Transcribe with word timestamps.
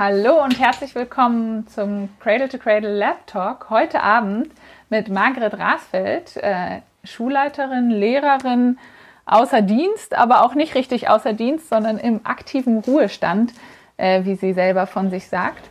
Hallo 0.00 0.44
und 0.44 0.60
herzlich 0.60 0.94
willkommen 0.94 1.66
zum 1.66 2.08
Cradle 2.20 2.48
to 2.48 2.58
Cradle 2.58 2.96
Lab 2.96 3.26
Talk. 3.26 3.68
Heute 3.68 4.00
Abend 4.00 4.48
mit 4.90 5.08
Margret 5.08 5.58
Rasfeld, 5.58 6.36
äh, 6.36 6.82
Schulleiterin, 7.02 7.90
Lehrerin 7.90 8.78
außer 9.26 9.60
Dienst, 9.60 10.14
aber 10.16 10.44
auch 10.44 10.54
nicht 10.54 10.76
richtig 10.76 11.08
außer 11.08 11.32
Dienst, 11.32 11.68
sondern 11.68 11.98
im 11.98 12.20
aktiven 12.22 12.78
Ruhestand, 12.78 13.52
äh, 13.96 14.22
wie 14.22 14.36
sie 14.36 14.52
selber 14.52 14.86
von 14.86 15.10
sich 15.10 15.26
sagt. 15.26 15.68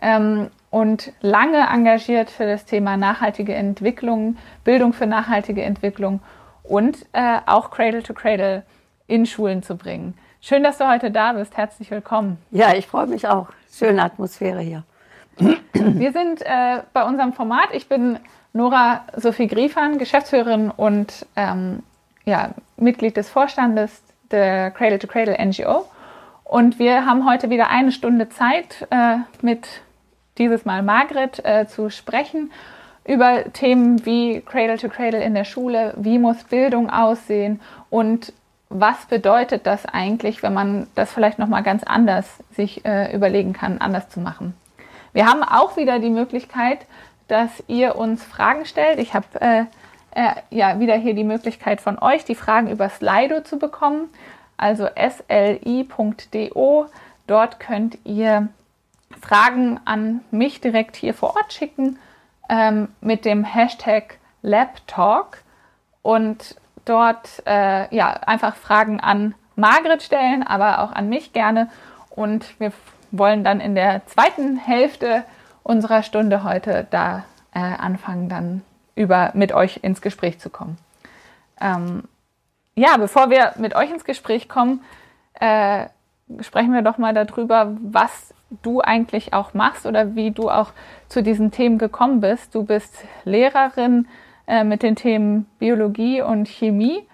Ähm, 0.00 0.52
und 0.70 1.12
lange 1.20 1.66
engagiert 1.68 2.30
für 2.30 2.46
das 2.46 2.66
Thema 2.66 2.96
nachhaltige 2.96 3.56
Entwicklung, 3.56 4.36
Bildung 4.62 4.92
für 4.92 5.08
nachhaltige 5.08 5.62
Entwicklung 5.62 6.20
und 6.62 7.06
äh, 7.12 7.38
auch 7.46 7.72
Cradle 7.72 8.04
to 8.04 8.14
Cradle 8.14 8.62
in 9.08 9.26
Schulen 9.26 9.64
zu 9.64 9.76
bringen. 9.76 10.14
Schön, 10.40 10.62
dass 10.62 10.78
du 10.78 10.86
heute 10.86 11.10
da 11.10 11.32
bist. 11.32 11.56
Herzlich 11.56 11.90
willkommen. 11.90 12.38
Ja, 12.50 12.74
ich 12.74 12.86
freue 12.86 13.06
mich 13.06 13.26
auch. 13.26 13.48
Schöne 13.76 14.02
Atmosphäre 14.02 14.60
hier. 14.60 14.84
Wir 15.72 16.12
sind 16.12 16.42
äh, 16.42 16.82
bei 16.92 17.04
unserem 17.04 17.32
Format. 17.32 17.68
Ich 17.72 17.88
bin 17.88 18.20
Nora 18.52 19.04
Sophie 19.16 19.48
Griefern, 19.48 19.98
Geschäftsführerin 19.98 20.70
und 20.70 21.26
ähm, 21.34 21.82
ja, 22.24 22.50
Mitglied 22.76 23.16
des 23.16 23.28
Vorstandes 23.28 24.02
der 24.30 24.70
Cradle 24.70 25.00
to 25.00 25.08
Cradle 25.08 25.36
NGO. 25.44 25.86
Und 26.44 26.78
wir 26.78 27.04
haben 27.04 27.28
heute 27.28 27.50
wieder 27.50 27.68
eine 27.68 27.90
Stunde 27.90 28.28
Zeit, 28.28 28.86
äh, 28.90 29.16
mit 29.42 29.66
dieses 30.38 30.64
Mal 30.64 30.82
Margret 30.84 31.44
äh, 31.44 31.66
zu 31.66 31.90
sprechen 31.90 32.52
über 33.04 33.52
Themen 33.52 34.06
wie 34.06 34.40
Cradle 34.40 34.78
to 34.78 34.88
Cradle 34.88 35.22
in 35.22 35.34
der 35.34 35.44
Schule, 35.44 35.94
wie 35.96 36.18
muss 36.18 36.44
Bildung 36.44 36.90
aussehen 36.90 37.60
und 37.90 38.32
was 38.74 39.06
bedeutet 39.06 39.66
das 39.66 39.86
eigentlich, 39.86 40.42
wenn 40.42 40.52
man 40.52 40.88
das 40.96 41.12
vielleicht 41.12 41.38
noch 41.38 41.46
mal 41.46 41.62
ganz 41.62 41.84
anders 41.84 42.26
sich 42.50 42.84
äh, 42.84 43.14
überlegen 43.14 43.52
kann, 43.52 43.78
anders 43.78 44.08
zu 44.08 44.18
machen. 44.18 44.54
Wir 45.12 45.26
haben 45.26 45.44
auch 45.44 45.76
wieder 45.76 46.00
die 46.00 46.10
Möglichkeit, 46.10 46.84
dass 47.28 47.62
ihr 47.68 47.94
uns 47.94 48.24
Fragen 48.24 48.66
stellt. 48.66 48.98
Ich 48.98 49.14
habe 49.14 49.26
äh, 49.40 49.60
äh, 50.10 50.34
ja 50.50 50.80
wieder 50.80 50.96
hier 50.96 51.14
die 51.14 51.22
Möglichkeit 51.22 51.80
von 51.80 52.00
euch, 52.00 52.24
die 52.24 52.34
Fragen 52.34 52.68
über 52.68 52.88
Slido 52.88 53.42
zu 53.42 53.60
bekommen, 53.60 54.08
also 54.56 54.88
sli.do. 54.96 56.86
Dort 57.28 57.60
könnt 57.60 57.98
ihr 58.02 58.48
Fragen 59.20 59.78
an 59.84 60.20
mich 60.32 60.60
direkt 60.60 60.96
hier 60.96 61.14
vor 61.14 61.36
Ort 61.36 61.52
schicken 61.52 62.00
ähm, 62.48 62.88
mit 63.00 63.24
dem 63.24 63.44
Hashtag 63.44 64.18
LabTalk 64.42 65.44
und 66.02 66.56
dort 66.84 67.42
äh, 67.46 67.94
ja, 67.94 68.10
einfach 68.10 68.56
Fragen 68.56 69.00
an 69.00 69.34
Margret 69.56 70.02
stellen, 70.02 70.42
aber 70.42 70.80
auch 70.80 70.92
an 70.92 71.08
mich 71.08 71.32
gerne. 71.32 71.68
Und 72.10 72.58
wir 72.60 72.72
wollen 73.10 73.44
dann 73.44 73.60
in 73.60 73.74
der 73.74 74.06
zweiten 74.06 74.56
Hälfte 74.56 75.24
unserer 75.62 76.02
Stunde 76.02 76.44
heute 76.44 76.86
da 76.90 77.24
äh, 77.54 77.60
anfangen, 77.60 78.28
dann 78.28 78.62
über 78.94 79.30
mit 79.34 79.52
euch 79.52 79.80
ins 79.82 80.00
Gespräch 80.00 80.38
zu 80.38 80.50
kommen. 80.50 80.78
Ähm, 81.60 82.04
ja, 82.74 82.96
bevor 82.96 83.30
wir 83.30 83.52
mit 83.56 83.74
euch 83.74 83.90
ins 83.90 84.04
Gespräch 84.04 84.48
kommen, 84.48 84.80
äh, 85.34 85.86
sprechen 86.40 86.72
wir 86.72 86.82
doch 86.82 86.98
mal 86.98 87.14
darüber, 87.14 87.76
was 87.80 88.34
du 88.62 88.80
eigentlich 88.80 89.32
auch 89.32 89.54
machst 89.54 89.86
oder 89.86 90.14
wie 90.14 90.30
du 90.30 90.50
auch 90.50 90.70
zu 91.08 91.22
diesen 91.22 91.50
Themen 91.50 91.78
gekommen 91.78 92.20
bist. 92.20 92.54
Du 92.54 92.64
bist 92.64 92.94
Lehrerin 93.24 94.06
äh, 94.46 94.64
mit 94.64 94.82
den 94.82 94.96
Themen 94.96 95.46
Biologie 95.58 96.22
und 96.22 96.48
Chemie. 96.48 97.06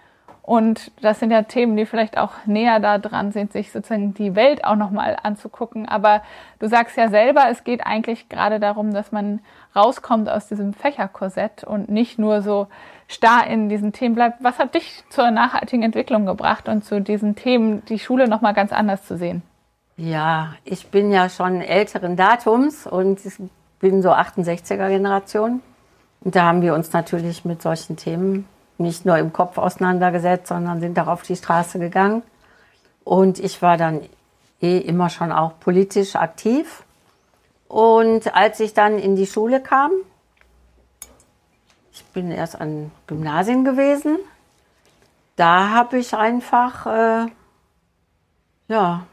Und 0.43 0.91
das 1.01 1.21
sind 1.21 1.31
ja 1.31 1.43
Themen, 1.43 1.77
die 1.77 1.87
vielleicht 1.87 2.19
auch 2.19 2.33
näher 2.45 2.81
da 2.81 2.99
dran 2.99 3.31
sind, 3.31 3.53
sich 3.53 3.71
sozusagen 3.71 4.15
die 4.15 4.35
Welt 4.35 4.65
auch 4.65 4.75
nochmal 4.75 5.17
anzugucken. 5.23 5.87
Aber 5.87 6.23
du 6.59 6.67
sagst 6.67 6.97
ja 6.97 7.09
selber, 7.09 7.45
es 7.51 7.63
geht 7.63 7.87
eigentlich 7.87 8.29
gerade 8.29 8.59
darum, 8.59 8.93
dass 8.93 9.13
man 9.13 9.41
rauskommt 9.77 10.29
aus 10.29 10.49
diesem 10.49 10.73
Fächerkorsett 10.73 11.63
und 11.63 11.89
nicht 11.89 12.19
nur 12.19 12.43
so 12.43 12.67
starr 13.07 13.47
in 13.47 13.69
diesen 13.69 13.93
Themen 13.93 14.17
bleibt. 14.17 14.43
Was 14.43 14.59
hat 14.59 14.75
dich 14.75 15.05
zur 15.11 15.31
nachhaltigen 15.31 15.85
Entwicklung 15.85 16.27
gebracht 16.27 16.69
und 16.69 16.85
zu 16.85 17.01
diesen 17.01 17.37
Themen, 17.37 17.85
die 17.85 18.01
Schule 18.01 18.27
nochmal 18.27 18.55
ganz 18.55 18.73
anders 18.73 19.05
zu 19.05 19.17
sehen? 19.17 19.43
Ja, 19.97 20.55
ich 20.65 20.89
bin 20.89 21.13
ja 21.13 21.29
schon 21.29 21.61
älteren 21.61 22.17
Datums 22.17 22.87
und 22.87 23.21
bin 23.79 24.03
so 24.03 24.11
68er 24.11 24.89
Generation. 24.89 25.61
Und 26.23 26.37
da 26.37 26.45
haben 26.45 26.63
wir 26.63 26.75
uns 26.75 26.93
natürlich 26.93 27.45
mit 27.45 27.63
solchen 27.63 27.97
Themen 27.97 28.47
nicht 28.79 29.05
nur 29.05 29.19
im 29.19 29.33
Kopf 29.33 29.59
auseinandergesetzt, 29.59 30.49
sondern 30.49 30.81
sind 30.81 30.99
auch 30.99 31.07
auf 31.07 31.23
die 31.23 31.37
Straße 31.37 31.79
gegangen. 31.79 32.23
Und 33.05 33.39
ich 33.39 33.63
war 33.63 33.77
dann 33.77 34.01
eh 34.61 34.79
immer 34.79 35.09
schon 35.09 35.33
auch 35.33 35.59
politisch 35.61 36.17
aktiv. 36.17 36.83
Und 37.69 38.35
als 38.35 38.61
ich 38.61 38.75
dann 38.75 38.99
in 38.99 39.17
die 39.17 39.27
Schule 39.27 39.61
kam, 39.61 39.93
ich 41.93 42.05
bin 42.07 42.31
erst 42.31 42.61
an 42.61 42.91
Gymnasien 43.07 43.65
gewesen, 43.65 44.19
da 45.37 45.71
habe 45.71 45.99
ich 45.99 46.15
einfach 46.15 46.87
äh, 46.87 47.27
ja, 48.69 49.07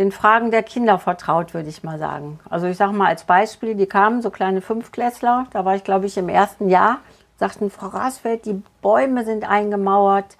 den 0.00 0.12
Fragen 0.12 0.50
der 0.50 0.62
Kinder 0.62 0.98
vertraut, 0.98 1.52
würde 1.52 1.68
ich 1.68 1.82
mal 1.82 1.98
sagen. 1.98 2.40
Also 2.48 2.66
ich 2.66 2.78
sage 2.78 2.94
mal 2.94 3.08
als 3.08 3.24
Beispiel, 3.24 3.74
die 3.74 3.84
kamen, 3.84 4.22
so 4.22 4.30
kleine 4.30 4.62
Fünfklässler, 4.62 5.46
da 5.52 5.66
war 5.66 5.76
ich 5.76 5.84
glaube 5.84 6.06
ich 6.06 6.16
im 6.16 6.30
ersten 6.30 6.70
Jahr, 6.70 7.00
sagten, 7.36 7.70
Frau 7.70 7.88
Rasfeld, 7.88 8.46
die 8.46 8.62
Bäume 8.80 9.26
sind 9.26 9.48
eingemauert, 9.48 10.38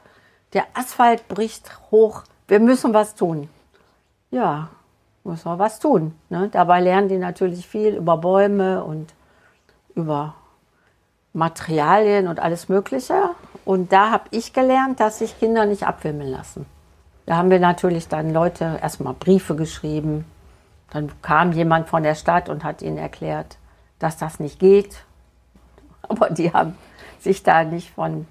der 0.54 0.64
Asphalt 0.72 1.28
bricht 1.28 1.78
hoch, 1.90 2.22
wir 2.48 2.58
müssen 2.58 2.94
was 2.94 3.14
tun. 3.14 3.50
Ja, 4.30 4.70
muss 5.24 5.44
man 5.44 5.58
was 5.58 5.78
tun. 5.78 6.14
Ne? 6.30 6.48
Dabei 6.50 6.80
lernen 6.80 7.08
die 7.08 7.18
natürlich 7.18 7.66
viel 7.66 7.96
über 7.96 8.16
Bäume 8.16 8.82
und 8.82 9.12
über 9.94 10.36
Materialien 11.34 12.28
und 12.28 12.40
alles 12.40 12.70
Mögliche. 12.70 13.28
Und 13.66 13.92
da 13.92 14.10
habe 14.10 14.24
ich 14.30 14.54
gelernt, 14.54 15.00
dass 15.00 15.18
sich 15.18 15.38
Kinder 15.38 15.66
nicht 15.66 15.86
abwimmeln 15.86 16.30
lassen. 16.30 16.64
Da 17.30 17.36
haben 17.36 17.52
wir 17.52 17.60
natürlich 17.60 18.08
dann 18.08 18.32
Leute 18.32 18.80
erstmal 18.82 19.14
Briefe 19.14 19.54
geschrieben. 19.54 20.24
Dann 20.90 21.12
kam 21.22 21.52
jemand 21.52 21.88
von 21.88 22.02
der 22.02 22.16
Stadt 22.16 22.48
und 22.48 22.64
hat 22.64 22.82
ihnen 22.82 22.98
erklärt, 22.98 23.56
dass 24.00 24.16
das 24.16 24.40
nicht 24.40 24.58
geht. 24.58 25.04
Aber 26.08 26.30
die 26.30 26.52
haben 26.52 26.74
sich 27.20 27.44
da 27.44 27.62
nicht 27.62 27.90
von 27.90 28.26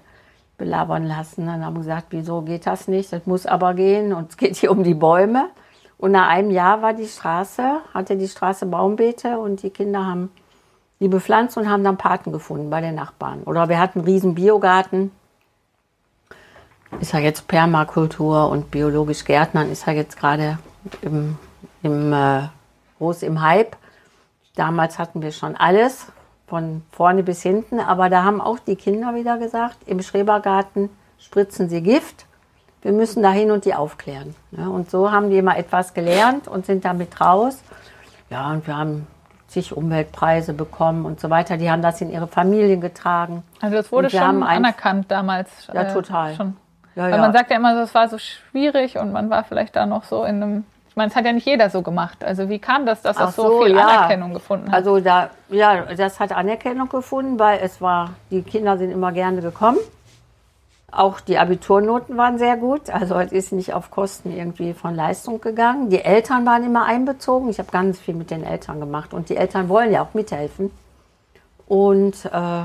belabern 0.58 1.06
lassen. 1.06 1.46
Dann 1.46 1.64
haben 1.64 1.76
gesagt, 1.76 2.08
wieso 2.10 2.42
geht 2.42 2.66
das 2.66 2.88
nicht? 2.88 3.10
Das 3.10 3.24
muss 3.24 3.46
aber 3.46 3.72
gehen 3.72 4.12
und 4.12 4.32
es 4.32 4.36
geht 4.36 4.56
hier 4.56 4.70
um 4.70 4.82
die 4.84 4.92
Bäume. 4.92 5.48
Und 5.96 6.12
nach 6.12 6.28
einem 6.28 6.50
Jahr 6.50 6.82
war 6.82 6.92
die 6.92 7.08
Straße, 7.08 7.78
hatte 7.94 8.18
die 8.18 8.28
Straße 8.28 8.66
Baumbeete 8.66 9.38
und 9.38 9.62
die 9.62 9.70
Kinder 9.70 10.04
haben 10.04 10.30
die 11.00 11.08
bepflanzt 11.08 11.56
und 11.56 11.70
haben 11.70 11.84
dann 11.84 11.96
Paten 11.96 12.32
gefunden 12.32 12.68
bei 12.68 12.82
den 12.82 12.96
Nachbarn. 12.96 13.44
Oder 13.44 13.70
wir 13.70 13.78
hatten 13.78 14.00
einen 14.00 14.08
riesen 14.08 14.34
Biogarten 14.34 15.10
ist 16.98 17.12
ja 17.12 17.20
jetzt 17.20 17.46
Permakultur 17.46 18.48
und 18.48 18.70
biologisch 18.70 19.24
Gärtnern 19.24 19.70
ist 19.70 19.86
ja 19.86 19.92
jetzt 19.92 20.18
gerade 20.18 20.58
im, 21.02 21.38
im, 21.82 22.12
äh, 22.12 22.48
groß 22.98 23.22
im 23.22 23.40
Hype. 23.40 23.76
Damals 24.56 24.98
hatten 24.98 25.22
wir 25.22 25.32
schon 25.32 25.56
alles, 25.56 26.06
von 26.46 26.82
vorne 26.90 27.22
bis 27.22 27.42
hinten, 27.42 27.78
aber 27.78 28.10
da 28.10 28.24
haben 28.24 28.40
auch 28.40 28.58
die 28.58 28.74
Kinder 28.74 29.14
wieder 29.14 29.38
gesagt, 29.38 29.76
im 29.86 30.02
Schrebergarten 30.02 30.90
spritzen 31.18 31.68
sie 31.68 31.80
Gift. 31.80 32.26
Wir 32.82 32.92
müssen 32.92 33.22
dahin 33.22 33.50
und 33.50 33.64
die 33.66 33.74
aufklären. 33.74 34.34
Ne? 34.50 34.68
und 34.68 34.90
so 34.90 35.12
haben 35.12 35.30
die 35.30 35.38
immer 35.38 35.56
etwas 35.56 35.94
gelernt 35.94 36.48
und 36.48 36.66
sind 36.66 36.84
damit 36.84 37.20
raus. 37.20 37.62
Ja, 38.30 38.50
und 38.50 38.66
wir 38.66 38.76
haben 38.76 39.06
zig 39.46 39.76
Umweltpreise 39.76 40.54
bekommen 40.54 41.04
und 41.04 41.20
so 41.20 41.30
weiter. 41.30 41.56
Die 41.56 41.70
haben 41.70 41.82
das 41.82 42.00
in 42.00 42.10
ihre 42.10 42.26
Familien 42.26 42.80
getragen. 42.80 43.42
Also 43.60 43.76
das 43.76 43.92
wurde 43.92 44.08
schon 44.10 44.42
anerkannt 44.42 45.10
damals. 45.10 45.50
Ja, 45.72 45.82
äh, 45.82 45.92
total. 45.92 46.34
Schon. 46.34 46.56
Ja, 46.94 47.04
Weil 47.04 47.12
ja. 47.12 47.18
man 47.18 47.32
sagt 47.32 47.50
ja 47.50 47.56
immer, 47.56 47.80
es 47.82 47.94
war 47.94 48.08
so 48.08 48.18
schwierig 48.18 48.98
und 48.98 49.12
man 49.12 49.30
war 49.30 49.44
vielleicht 49.44 49.76
da 49.76 49.86
noch 49.86 50.04
so 50.04 50.24
in 50.24 50.42
einem. 50.42 50.64
Ich 50.88 50.96
meine, 50.96 51.08
es 51.08 51.16
hat 51.16 51.24
ja 51.24 51.32
nicht 51.32 51.46
jeder 51.46 51.70
so 51.70 51.82
gemacht. 51.82 52.24
Also 52.24 52.48
wie 52.48 52.58
kam 52.58 52.84
das, 52.84 53.00
dass 53.02 53.16
das 53.16 53.36
so, 53.36 53.42
so, 53.42 53.62
viel 53.62 53.76
ja. 53.76 53.86
Anerkennung 53.86 54.34
gefunden 54.34 54.68
hat? 54.68 54.74
Also 54.74 54.98
da, 54.98 55.30
ja, 55.48 55.84
das 55.94 56.18
hat 56.18 56.32
Anerkennung 56.32 56.88
gefunden, 56.88 57.38
weil 57.38 57.60
es 57.62 57.80
war, 57.80 58.10
die 58.32 58.42
Kinder 58.42 58.76
sind 58.76 58.90
immer 58.90 59.12
gerne 59.12 59.40
gekommen. 59.40 59.78
Auch 60.90 61.20
die 61.20 61.38
Abiturnoten 61.38 62.16
waren 62.16 62.38
sehr 62.38 62.56
gut. 62.56 62.90
Also 62.90 63.14
es 63.20 63.30
ist 63.30 63.52
nicht 63.52 63.72
auf 63.72 63.92
Kosten 63.92 64.36
irgendwie 64.36 64.74
von 64.74 64.96
Leistung 64.96 65.40
gegangen. 65.40 65.90
Die 65.90 66.04
Eltern 66.04 66.44
waren 66.44 66.64
immer 66.64 66.84
einbezogen. 66.86 67.48
Ich 67.48 67.60
habe 67.60 67.70
ganz 67.70 68.00
viel 68.00 68.14
mit 68.14 68.32
den 68.32 68.42
Eltern 68.42 68.80
gemacht 68.80 69.14
und 69.14 69.28
die 69.28 69.36
Eltern 69.36 69.68
wollen 69.68 69.92
ja 69.92 70.02
auch 70.02 70.14
mithelfen. 70.14 70.72
Und 71.68 72.24
äh, 72.24 72.62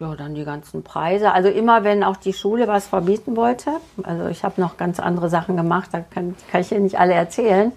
ja, 0.00 0.14
dann 0.16 0.34
die 0.34 0.44
ganzen 0.44 0.82
Preise. 0.82 1.32
Also 1.32 1.48
immer, 1.48 1.84
wenn 1.84 2.02
auch 2.02 2.16
die 2.16 2.32
Schule 2.32 2.66
was 2.66 2.86
verbieten 2.86 3.36
wollte. 3.36 3.70
Also 4.02 4.26
ich 4.26 4.44
habe 4.44 4.60
noch 4.60 4.76
ganz 4.76 4.98
andere 4.98 5.28
Sachen 5.28 5.56
gemacht, 5.56 5.90
da 5.92 6.00
kann, 6.00 6.34
kann 6.50 6.60
ich 6.60 6.68
hier 6.68 6.80
nicht 6.80 6.98
alle 6.98 7.14
erzählen. 7.14 7.72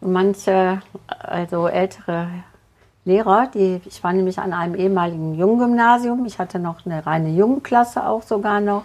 Und 0.00 0.12
manche, 0.12 0.82
also 1.06 1.68
ältere 1.68 2.28
Lehrer, 3.04 3.48
die, 3.52 3.80
ich 3.84 4.04
war 4.04 4.12
nämlich 4.12 4.38
an 4.38 4.52
einem 4.52 4.74
ehemaligen 4.74 5.34
Junggymnasium. 5.34 6.24
Ich 6.26 6.38
hatte 6.38 6.58
noch 6.58 6.86
eine 6.86 7.04
reine 7.04 7.30
Jungenklasse 7.30 8.06
auch 8.06 8.22
sogar 8.22 8.60
noch. 8.60 8.84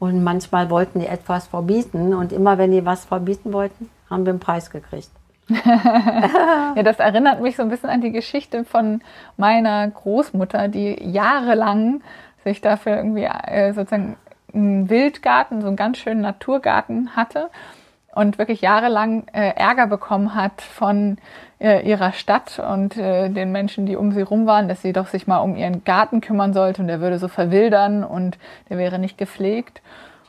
Und 0.00 0.22
manchmal 0.22 0.68
wollten 0.70 1.00
die 1.00 1.06
etwas 1.06 1.46
verbieten. 1.46 2.12
Und 2.12 2.32
immer 2.32 2.58
wenn 2.58 2.72
die 2.72 2.84
was 2.84 3.04
verbieten 3.04 3.52
wollten, 3.52 3.88
haben 4.10 4.26
wir 4.26 4.32
einen 4.32 4.40
Preis 4.40 4.70
gekriegt. 4.70 5.10
Ja, 5.48 6.82
das 6.82 6.98
erinnert 6.98 7.40
mich 7.40 7.56
so 7.56 7.62
ein 7.62 7.68
bisschen 7.68 7.90
an 7.90 8.00
die 8.00 8.12
Geschichte 8.12 8.64
von 8.64 9.02
meiner 9.36 9.88
Großmutter, 9.88 10.68
die 10.68 10.96
jahrelang 11.02 12.02
sich 12.44 12.60
dafür 12.60 12.96
irgendwie 12.96 13.24
äh, 13.24 13.72
sozusagen 13.72 14.16
einen 14.54 14.88
Wildgarten, 14.88 15.60
so 15.60 15.66
einen 15.66 15.76
ganz 15.76 15.98
schönen 15.98 16.20
Naturgarten 16.20 17.16
hatte 17.16 17.50
und 18.14 18.38
wirklich 18.38 18.60
jahrelang 18.60 19.26
äh, 19.32 19.50
Ärger 19.56 19.86
bekommen 19.86 20.34
hat 20.34 20.62
von 20.62 21.18
äh, 21.60 21.86
ihrer 21.86 22.12
Stadt 22.12 22.58
und 22.58 22.96
äh, 22.96 23.28
den 23.28 23.50
Menschen, 23.52 23.86
die 23.86 23.96
um 23.96 24.12
sie 24.12 24.22
rum 24.22 24.46
waren, 24.46 24.68
dass 24.68 24.82
sie 24.82 24.92
doch 24.92 25.08
sich 25.08 25.26
mal 25.26 25.38
um 25.38 25.56
ihren 25.56 25.84
Garten 25.84 26.20
kümmern 26.20 26.52
sollte 26.52 26.82
und 26.82 26.88
der 26.88 27.00
würde 27.00 27.18
so 27.18 27.28
verwildern 27.28 28.04
und 28.04 28.38
der 28.70 28.78
wäre 28.78 28.98
nicht 28.98 29.18
gepflegt. 29.18 29.82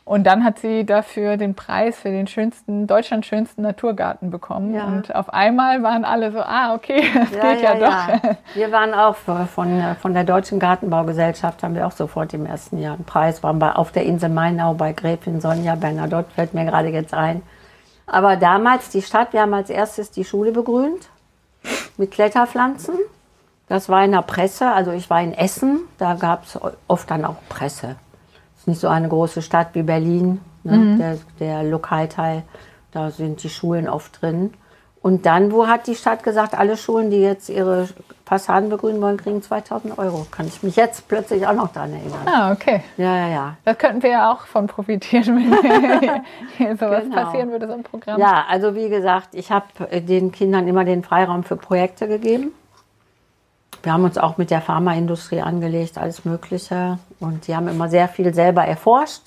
Und 0.05 0.25
dann 0.25 0.43
hat 0.43 0.59
sie 0.59 0.85
dafür 0.85 1.35
den 1.35 1.55
Preis 1.55 1.97
für 1.97 2.09
den 2.09 2.27
schönsten, 2.27 2.85
Deutschland 2.85 3.25
schönsten 3.25 3.63
Naturgarten 3.63 4.29
bekommen. 4.29 4.75
Ja. 4.75 4.85
Und 4.85 5.15
auf 5.15 5.33
einmal 5.33 5.81
waren 5.81 6.05
alle 6.05 6.31
so, 6.31 6.41
ah, 6.41 6.75
okay, 6.75 7.03
das 7.15 7.31
ja, 7.31 7.53
geht 7.53 7.61
ja, 7.63 7.75
ja, 7.75 8.17
doch. 8.19 8.35
Wir 8.53 8.71
waren 8.71 8.93
auch 8.93 9.15
von, 9.15 9.95
von 9.99 10.13
der 10.13 10.23
Deutschen 10.23 10.59
Gartenbaugesellschaft, 10.59 11.63
haben 11.63 11.73
wir 11.73 11.87
auch 11.87 11.91
sofort 11.91 12.35
im 12.35 12.45
ersten 12.45 12.77
Jahr 12.77 12.93
einen 12.93 13.05
Preis. 13.05 13.41
Waren 13.41 13.57
bei, 13.57 13.71
auf 13.71 13.91
der 13.91 14.05
Insel 14.05 14.29
Mainau 14.29 14.75
bei 14.75 14.93
Gräfin 14.93 15.41
Sonja 15.41 15.73
Bernadotte, 15.73 16.29
fällt 16.35 16.53
mir 16.53 16.65
gerade 16.65 16.89
jetzt 16.89 17.15
ein. 17.15 17.41
Aber 18.05 18.35
damals, 18.35 18.89
die 18.89 19.01
Stadt, 19.01 19.33
wir 19.33 19.41
haben 19.41 19.55
als 19.55 19.71
erstes 19.71 20.11
die 20.11 20.23
Schule 20.23 20.51
begrünt 20.51 21.09
mit 21.97 22.11
Kletterpflanzen. 22.11 22.93
Das 23.67 23.89
war 23.89 24.05
in 24.05 24.11
der 24.11 24.21
Presse, 24.21 24.71
also 24.71 24.91
ich 24.91 25.09
war 25.09 25.23
in 25.23 25.33
Essen, 25.33 25.79
da 25.97 26.13
gab 26.13 26.43
es 26.43 26.59
oft 26.87 27.09
dann 27.09 27.25
auch 27.25 27.37
Presse 27.49 27.95
ist 28.65 28.67
nicht 28.67 28.81
so 28.81 28.87
eine 28.87 29.07
große 29.07 29.43
Stadt 29.43 29.69
wie 29.73 29.83
Berlin, 29.83 30.41
ne? 30.63 30.77
mhm. 30.77 30.97
der, 30.97 31.17
der 31.39 31.63
Lokalteil. 31.63 32.41
Da 32.91 33.11
sind 33.11 33.43
die 33.43 33.49
Schulen 33.49 33.87
oft 33.87 34.21
drin. 34.21 34.53
Und 35.01 35.27
dann, 35.27 35.51
wo 35.51 35.67
hat 35.67 35.85
die 35.85 35.93
Stadt 35.93 36.23
gesagt, 36.23 36.57
alle 36.57 36.77
Schulen, 36.77 37.11
die 37.11 37.21
jetzt 37.21 37.49
ihre 37.49 37.87
Fassaden 38.25 38.69
begrünen 38.69 38.99
wollen, 39.03 39.17
kriegen 39.17 39.39
2000 39.39 39.99
Euro. 39.99 40.25
Kann 40.31 40.47
ich 40.47 40.63
mich 40.63 40.75
jetzt 40.77 41.07
plötzlich 41.07 41.45
auch 41.45 41.53
noch 41.53 41.71
daran 41.71 41.93
erinnern. 41.93 42.25
Ah, 42.25 42.51
okay. 42.51 42.81
Ja, 42.97 43.15
ja, 43.15 43.27
ja. 43.27 43.57
Da 43.65 43.75
könnten 43.75 44.01
wir 44.01 44.09
ja 44.09 44.31
auch 44.31 44.47
von 44.47 44.65
profitieren, 44.65 45.35
wenn 45.35 46.21
hier 46.57 46.75
sowas 46.75 47.03
genau. 47.03 47.15
passieren 47.17 47.51
würde, 47.51 47.67
so 47.67 47.73
ein 47.73 47.83
Programm. 47.83 48.19
Ja, 48.19 48.45
also 48.49 48.73
wie 48.73 48.89
gesagt, 48.89 49.29
ich 49.33 49.51
habe 49.51 49.67
den 50.01 50.31
Kindern 50.31 50.67
immer 50.67 50.85
den 50.85 51.03
Freiraum 51.03 51.43
für 51.43 51.55
Projekte 51.55 52.07
gegeben. 52.07 52.51
Wir 53.85 53.93
haben 53.93 54.03
uns 54.03 54.17
auch 54.17 54.37
mit 54.37 54.49
der 54.49 54.61
Pharmaindustrie 54.61 55.41
angelegt, 55.41 55.99
alles 55.99 56.25
Mögliche. 56.25 56.97
Und 57.19 57.47
die 57.47 57.55
haben 57.55 57.67
immer 57.67 57.87
sehr 57.87 58.07
viel 58.07 58.33
selber 58.33 58.65
erforscht. 58.65 59.21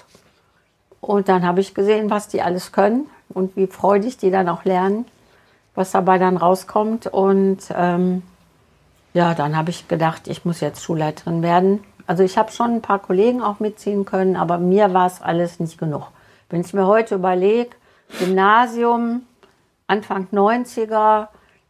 Und 1.00 1.28
dann 1.28 1.46
habe 1.46 1.60
ich 1.60 1.75
gesehen, 1.75 2.10
was 2.10 2.26
die 2.26 2.43
alles 2.43 2.72
können 2.72 3.06
und 3.28 3.55
wie 3.55 3.69
freudig 3.69 4.16
die 4.16 4.32
dann 4.32 4.49
auch 4.49 4.64
lernen, 4.64 5.05
was 5.76 5.93
dabei 5.93 6.19
dann 6.19 6.37
rauskommt. 6.37 7.06
Und 7.06 7.58
ähm, 7.72 8.22
ja, 9.14 9.34
dann 9.34 9.56
habe 9.56 9.70
ich 9.70 9.87
gedacht, 9.87 10.26
ich 10.26 10.44
muss 10.44 10.58
jetzt 10.58 10.82
Schulleiterin 10.82 11.40
werden. 11.40 11.84
Also 12.08 12.25
ich 12.25 12.37
habe 12.37 12.50
schon 12.50 12.72
ein 12.72 12.82
paar 12.82 12.99
Kollegen 12.99 13.43
auch 13.43 13.61
mitziehen 13.61 14.04
können, 14.04 14.34
aber 14.34 14.58
mir 14.58 14.93
war 14.93 15.06
es 15.06 15.22
alles 15.22 15.61
nicht 15.61 15.78
genug. 15.78 16.08
Wenn 16.50 16.62
ich 16.62 16.75
mir 16.75 16.88
heute 16.88 17.14
überlege, 17.14 17.76
Gymnasium, 18.19 19.22
Anfang 19.87 20.26
90er, 20.32 21.28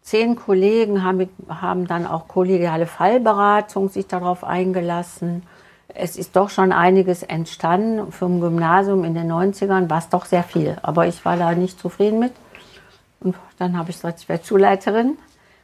Zehn 0.09 0.37
Kollegen 0.37 1.05
haben, 1.05 1.29
haben 1.51 1.87
dann 1.87 2.07
auch 2.07 2.29
kollegiale 2.29 2.87
Fallberatung 2.87 3.91
sich 3.91 4.07
darauf 4.07 4.43
eingelassen. 4.43 5.43
Es 5.89 6.17
ist 6.17 6.35
doch 6.35 6.49
schon 6.49 6.73
einiges 6.73 7.23
entstanden. 7.23 8.11
Ein 8.19 8.41
Gymnasium 8.41 9.05
in 9.05 9.13
den 9.13 9.31
90ern 9.31 9.91
war 9.91 9.99
es 9.99 10.09
doch 10.09 10.25
sehr 10.25 10.45
viel. 10.45 10.79
Aber 10.81 11.07
ich 11.07 11.27
war 11.27 11.37
da 11.37 11.53
nicht 11.53 11.79
zufrieden 11.79 12.21
mit. 12.21 12.33
Und 13.21 13.37
dann 13.59 13.77
habe 13.77 13.91
ich 13.91 13.97
gesagt, 13.97 14.21
ich 14.21 14.31
werde 14.31 14.47
Schulleiterin. 14.47 15.19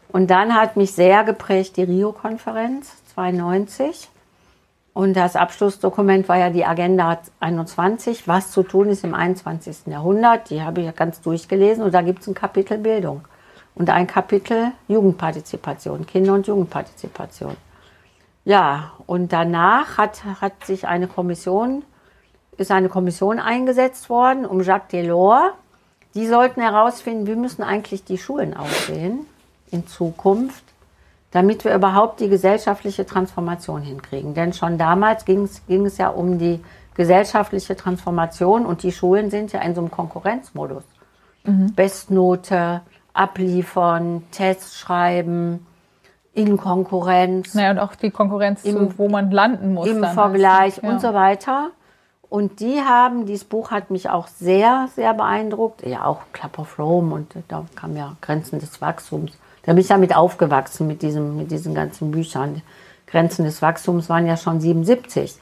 Und 0.08 0.30
dann 0.30 0.54
hat 0.54 0.76
mich 0.76 0.92
sehr 0.92 1.24
geprägt 1.24 1.78
die 1.78 1.84
Rio-Konferenz 1.84 2.92
92. 3.14 4.10
Und 4.92 5.14
das 5.14 5.36
Abschlussdokument 5.36 6.28
war 6.28 6.36
ja 6.36 6.50
die 6.50 6.66
Agenda 6.66 7.18
21, 7.40 8.28
was 8.28 8.50
zu 8.50 8.62
tun 8.62 8.90
ist 8.90 9.04
im 9.04 9.14
21. 9.14 9.86
Jahrhundert. 9.86 10.50
Die 10.50 10.60
habe 10.60 10.80
ich 10.80 10.86
ja 10.86 10.92
ganz 10.92 11.22
durchgelesen 11.22 11.82
und 11.82 11.94
da 11.94 12.02
gibt 12.02 12.20
es 12.20 12.28
ein 12.28 12.34
Kapitel 12.34 12.76
Bildung 12.76 13.22
und 13.74 13.90
ein 13.90 14.06
Kapitel 14.06 14.72
Jugendpartizipation, 14.88 16.06
Kinder- 16.06 16.34
und 16.34 16.46
Jugendpartizipation. 16.46 17.56
Ja, 18.44 18.92
und 19.06 19.32
danach 19.32 19.96
hat, 19.98 20.24
hat 20.40 20.64
sich 20.64 20.86
eine 20.86 21.06
Kommission, 21.06 21.82
ist 22.56 22.70
eine 22.70 22.88
Kommission 22.88 23.38
eingesetzt 23.38 24.08
worden 24.10 24.44
um 24.44 24.62
Jacques 24.62 24.88
Delors. 24.90 25.52
Die 26.14 26.26
sollten 26.28 26.60
herausfinden, 26.60 27.26
wie 27.26 27.34
müssen 27.34 27.62
eigentlich 27.62 28.04
die 28.04 28.18
Schulen 28.18 28.54
aussehen 28.56 29.26
in 29.72 29.86
Zukunft, 29.88 30.62
damit 31.32 31.64
wir 31.64 31.74
überhaupt 31.74 32.20
die 32.20 32.28
gesellschaftliche 32.28 33.04
Transformation 33.04 33.82
hinkriegen. 33.82 34.34
Denn 34.34 34.52
schon 34.52 34.78
damals 34.78 35.24
ging 35.24 35.42
es, 35.42 35.98
ja 35.98 36.08
um 36.10 36.38
die 36.38 36.60
gesellschaftliche 36.94 37.74
Transformation 37.74 38.66
und 38.66 38.84
die 38.84 38.92
Schulen 38.92 39.30
sind 39.30 39.52
ja 39.52 39.60
in 39.62 39.74
so 39.74 39.80
einem 39.80 39.90
Konkurrenzmodus. 39.90 40.84
Mhm. 41.42 41.74
Bestnote, 41.74 42.82
abliefern, 43.14 44.22
Tests 44.30 44.78
schreiben, 44.78 45.66
in 46.34 46.56
Konkurrenz. 46.56 47.54
Naja, 47.54 47.70
und 47.70 47.78
auch 47.78 47.94
die 47.94 48.10
Konkurrenz, 48.10 48.64
im, 48.64 48.90
zu, 48.90 48.98
wo 48.98 49.08
man 49.08 49.30
landen 49.30 49.72
muss. 49.72 49.86
Im 49.88 50.04
Vergleich 50.04 50.80
ja. 50.82 50.90
und 50.90 51.00
so 51.00 51.14
weiter. 51.14 51.70
Und 52.28 52.58
die 52.58 52.80
haben, 52.80 53.26
dieses 53.26 53.44
Buch 53.44 53.70
hat 53.70 53.90
mich 53.90 54.10
auch 54.10 54.26
sehr, 54.26 54.88
sehr 54.96 55.14
beeindruckt. 55.14 55.86
Ja, 55.86 56.04
auch 56.04 56.22
Club 56.32 56.58
of 56.58 56.78
Rome 56.78 57.14
und 57.14 57.32
da 57.46 57.64
kam 57.76 57.96
ja 57.96 58.16
Grenzen 58.20 58.58
des 58.58 58.80
Wachstums. 58.80 59.32
Da 59.62 59.72
bin 59.72 59.80
ich 59.80 59.88
ja 59.88 59.96
mit 59.96 60.14
aufgewachsen 60.14 60.86
mit, 60.86 61.02
diesem, 61.02 61.36
mit 61.36 61.52
diesen 61.52 61.74
ganzen 61.74 62.10
Büchern. 62.10 62.62
Grenzen 63.06 63.44
des 63.44 63.62
Wachstums 63.62 64.08
waren 64.08 64.26
ja 64.26 64.36
schon 64.36 64.60
77. 64.60 65.36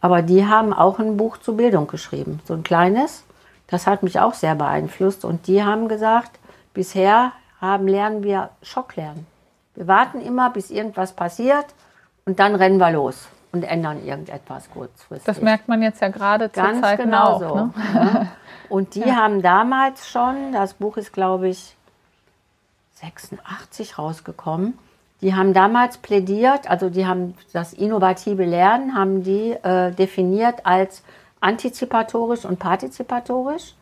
Aber 0.00 0.22
die 0.22 0.46
haben 0.46 0.72
auch 0.72 0.98
ein 0.98 1.18
Buch 1.18 1.36
zur 1.36 1.58
Bildung 1.58 1.86
geschrieben, 1.86 2.40
so 2.46 2.54
ein 2.54 2.62
kleines. 2.62 3.24
Das 3.66 3.86
hat 3.86 4.02
mich 4.02 4.18
auch 4.18 4.34
sehr 4.34 4.54
beeinflusst. 4.54 5.24
Und 5.24 5.46
die 5.46 5.62
haben 5.62 5.86
gesagt, 5.86 6.38
Bisher 6.74 7.32
haben, 7.60 7.86
lernen 7.86 8.22
wir 8.22 8.50
Schocklernen. 8.62 9.26
Wir 9.74 9.86
warten 9.86 10.20
immer, 10.20 10.50
bis 10.50 10.70
irgendwas 10.70 11.12
passiert 11.12 11.66
und 12.24 12.38
dann 12.38 12.54
rennen 12.54 12.78
wir 12.78 12.90
los 12.90 13.28
und 13.52 13.62
ändern 13.62 14.04
irgendetwas 14.04 14.70
kurzfristig. 14.70 15.26
Das 15.26 15.40
merkt 15.40 15.68
man 15.68 15.82
jetzt 15.82 16.00
ja 16.00 16.08
gerade 16.08 16.50
zur 16.50 16.62
Ganz 16.62 16.80
Zeit 16.80 16.98
genau 16.98 17.24
auch. 17.24 17.40
So. 17.40 17.54
Ne? 17.54 17.72
Ja. 17.94 18.26
Und 18.68 18.94
die 18.94 19.00
ja. 19.06 19.16
haben 19.16 19.42
damals 19.42 20.08
schon, 20.08 20.52
das 20.52 20.74
Buch 20.74 20.96
ist 20.96 21.12
glaube 21.12 21.48
ich 21.48 21.76
86 22.94 23.98
rausgekommen, 23.98 24.78
die 25.20 25.36
haben 25.36 25.54
damals 25.54 25.98
plädiert, 25.98 26.68
also 26.68 26.90
die 26.90 27.06
haben 27.06 27.34
das 27.52 27.72
innovative 27.72 28.44
Lernen, 28.44 28.96
haben 28.96 29.22
die 29.22 29.52
äh, 29.52 29.92
definiert 29.92 30.66
als 30.66 31.04
antizipatorisch 31.40 32.44
und 32.44 32.58
partizipatorisch. 32.58 33.74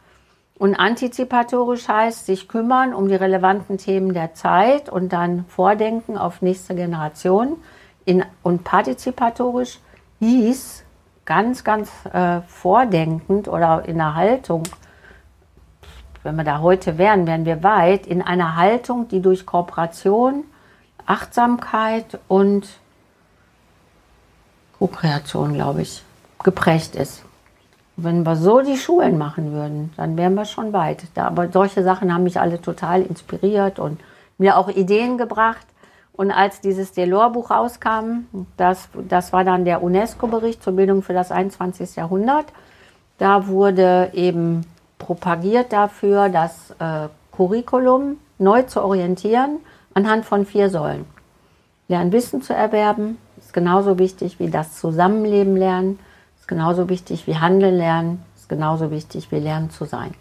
Und 0.61 0.75
antizipatorisch 0.75 1.89
heißt 1.89 2.27
sich 2.27 2.47
kümmern 2.47 2.93
um 2.93 3.09
die 3.09 3.15
relevanten 3.15 3.79
Themen 3.79 4.13
der 4.13 4.35
Zeit 4.35 4.91
und 4.91 5.11
dann 5.11 5.47
vordenken 5.47 6.19
auf 6.19 6.43
nächste 6.43 6.75
Generation. 6.75 7.57
In, 8.05 8.27
und 8.43 8.63
partizipatorisch 8.63 9.79
hieß 10.19 10.85
ganz, 11.25 11.65
ganz 11.65 11.89
äh, 12.13 12.43
vordenkend 12.43 13.49
oder 13.49 13.89
in 13.89 13.99
einer 13.99 14.15
Haltung, 14.15 14.65
wenn 16.25 16.37
wir 16.37 16.45
da 16.45 16.61
heute 16.61 16.99
wären, 16.99 17.27
wären 17.27 17.47
wir 17.47 17.63
weit, 17.63 18.07
in 18.07 18.21
einer 18.21 18.55
Haltung, 18.57 19.09
die 19.09 19.23
durch 19.23 19.47
Kooperation, 19.47 20.45
Achtsamkeit 21.07 22.19
und 22.29 22.69
Co-Kreation, 24.79 25.55
glaube 25.55 25.81
ich, 25.81 26.03
geprägt 26.45 26.97
ist. 26.97 27.25
Wenn 27.97 28.25
wir 28.25 28.37
so 28.37 28.61
die 28.61 28.77
Schulen 28.77 29.19
machen 29.19 29.53
würden, 29.53 29.93
dann 29.97 30.17
wären 30.17 30.35
wir 30.35 30.45
schon 30.45 30.73
weit. 30.73 31.05
Da, 31.15 31.27
aber 31.27 31.51
solche 31.51 31.83
Sachen 31.83 32.13
haben 32.13 32.25
mich 32.25 32.41
alle 32.41 32.61
total 32.61 33.03
inspiriert 33.03 33.79
und 33.79 34.01
mir 34.39 34.57
auch 34.57 34.69
Ideen 34.69 35.19
gebracht. 35.19 35.67
Und 36.13 36.31
als 36.31 36.61
dieses 36.61 36.93
Delors-Buch 36.93 37.51
rauskam, 37.51 38.27
das, 38.57 38.89
das 39.09 39.33
war 39.33 39.45
dann 39.45 39.65
der 39.65 39.83
UNESCO-Bericht 39.83 40.63
zur 40.63 40.75
Bildung 40.75 41.03
für 41.03 41.15
das 41.15 41.31
21. 41.31 41.97
Jahrhundert, 41.97 42.47
da 43.19 43.47
wurde 43.49 44.11
eben 44.13 44.67
propagiert 44.99 45.73
dafür, 45.73 46.29
das 46.29 46.71
äh, 46.79 47.09
Curriculum 47.33 48.19
neu 48.39 48.63
zu 48.63 48.83
orientieren 48.83 49.59
anhand 49.95 50.25
von 50.25 50.47
vier 50.47 50.71
Säulen. 50.71 51.05
Lernen 51.89 52.13
Wissen 52.13 52.43
zu 52.43 52.55
erwerben 52.55 53.19
ist 53.39 53.53
genauso 53.53 53.99
wichtig 53.99 54.39
wie 54.39 54.49
das 54.49 54.79
Zusammenleben 54.79 55.57
lernen, 55.57 55.99
genauso 56.51 56.91
wichtig 56.91 57.27
wie 57.27 57.39
Handeln 57.39 57.77
lernen, 57.77 58.23
ist 58.37 58.51
genauso 58.51 58.91
wichtig 58.91 59.33
wie 59.33 59.39
Lernen 59.39 59.71
zu 59.71 59.87
sein. 59.87 60.13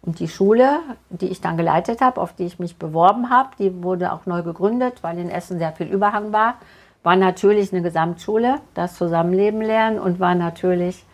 Und 0.00 0.18
die 0.18 0.28
Schule, 0.28 0.78
die 1.10 1.28
ich 1.28 1.42
dann 1.42 1.58
geleitet 1.58 2.00
habe, 2.00 2.20
auf 2.20 2.32
die 2.32 2.44
ich 2.44 2.58
mich 2.58 2.76
beworben 2.76 3.28
habe, 3.28 3.50
die 3.58 3.82
wurde 3.82 4.12
auch 4.12 4.24
neu 4.24 4.42
gegründet, 4.42 5.02
weil 5.02 5.18
in 5.18 5.28
Essen 5.28 5.58
sehr 5.58 5.72
viel 5.72 5.88
Überhang 5.88 6.32
war, 6.32 6.54
war 7.02 7.16
natürlich 7.16 7.72
eine 7.72 7.82
Gesamtschule, 7.82 8.60
das 8.74 8.96
Zusammenleben 8.96 9.60
lernen 9.60 9.98
und 9.98 10.18
war 10.18 10.34
natürlich 10.34 11.04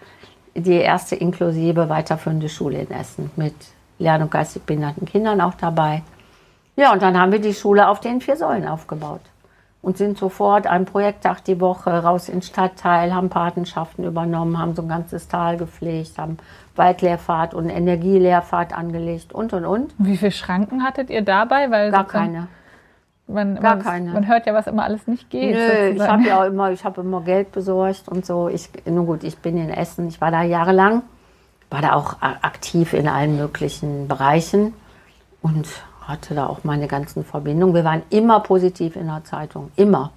die 0.54 0.76
erste 0.76 1.16
inklusive 1.16 1.88
weiterführende 1.88 2.48
Schule 2.48 2.82
in 2.82 2.90
Essen 2.90 3.30
mit 3.36 3.54
lern- 3.98 4.22
und 4.22 4.30
geistig 4.30 4.62
behinderten 4.62 5.06
Kindern 5.06 5.40
auch 5.40 5.54
dabei. 5.54 6.02
Ja, 6.76 6.92
und 6.92 7.02
dann 7.02 7.18
haben 7.18 7.32
wir 7.32 7.40
die 7.40 7.54
Schule 7.54 7.88
auf 7.88 8.00
den 8.00 8.20
vier 8.20 8.36
Säulen 8.36 8.68
aufgebaut 8.68 9.22
und 9.80 9.96
sind 9.96 10.18
sofort 10.18 10.66
ein 10.66 10.84
Projekttag 10.84 11.44
die 11.44 11.60
Woche 11.60 11.90
raus 11.90 12.28
ins 12.28 12.46
Stadtteil, 12.46 13.14
haben 13.14 13.30
Patenschaften 13.30 14.04
übernommen, 14.04 14.58
haben 14.58 14.74
so 14.74 14.82
ein 14.82 14.88
ganzes 14.88 15.28
Tal 15.28 15.56
gepflegt, 15.56 16.18
haben 16.18 16.38
Waldleerfahrt 16.76 17.54
und 17.54 17.68
Energieleerfahrt 17.68 18.76
angelegt 18.76 19.32
und 19.32 19.52
und 19.52 19.64
und. 19.64 19.94
Wie 19.98 20.16
viele 20.16 20.32
Schranken 20.32 20.82
hattet 20.84 21.10
ihr 21.10 21.22
dabei? 21.22 21.70
Weil 21.70 21.90
Gar 21.90 22.06
keine. 22.06 22.48
Man, 23.26 23.56
Gar 23.56 23.76
man, 23.76 23.84
keine. 23.84 24.12
Man 24.12 24.26
hört 24.26 24.46
ja, 24.46 24.54
was 24.54 24.66
immer 24.66 24.84
alles 24.84 25.06
nicht 25.06 25.28
geht. 25.28 25.54
Nö, 25.54 25.88
ich 25.90 26.00
habe 26.00 26.22
ja 26.22 26.40
auch 26.40 26.46
immer, 26.46 26.72
ich 26.72 26.84
habe 26.84 27.02
immer 27.02 27.20
Geld 27.20 27.52
besorgt 27.52 28.08
und 28.08 28.24
so. 28.24 28.48
Ich, 28.48 28.70
nun 28.86 29.06
gut, 29.06 29.22
ich 29.22 29.38
bin 29.38 29.58
in 29.58 29.68
Essen, 29.70 30.08
ich 30.08 30.20
war 30.20 30.30
da 30.30 30.42
jahrelang, 30.42 31.02
war 31.70 31.82
da 31.82 31.92
auch 31.92 32.16
aktiv 32.20 32.94
in 32.94 33.06
allen 33.06 33.36
möglichen 33.36 34.08
Bereichen 34.08 34.72
und 35.42 35.68
hatte 36.08 36.34
da 36.34 36.46
auch 36.46 36.64
meine 36.64 36.88
ganzen 36.88 37.22
Verbindungen. 37.22 37.74
Wir 37.74 37.84
waren 37.84 38.02
immer 38.08 38.40
positiv 38.40 38.96
in 38.96 39.06
der 39.06 39.24
Zeitung, 39.24 39.70
immer. 39.76 40.12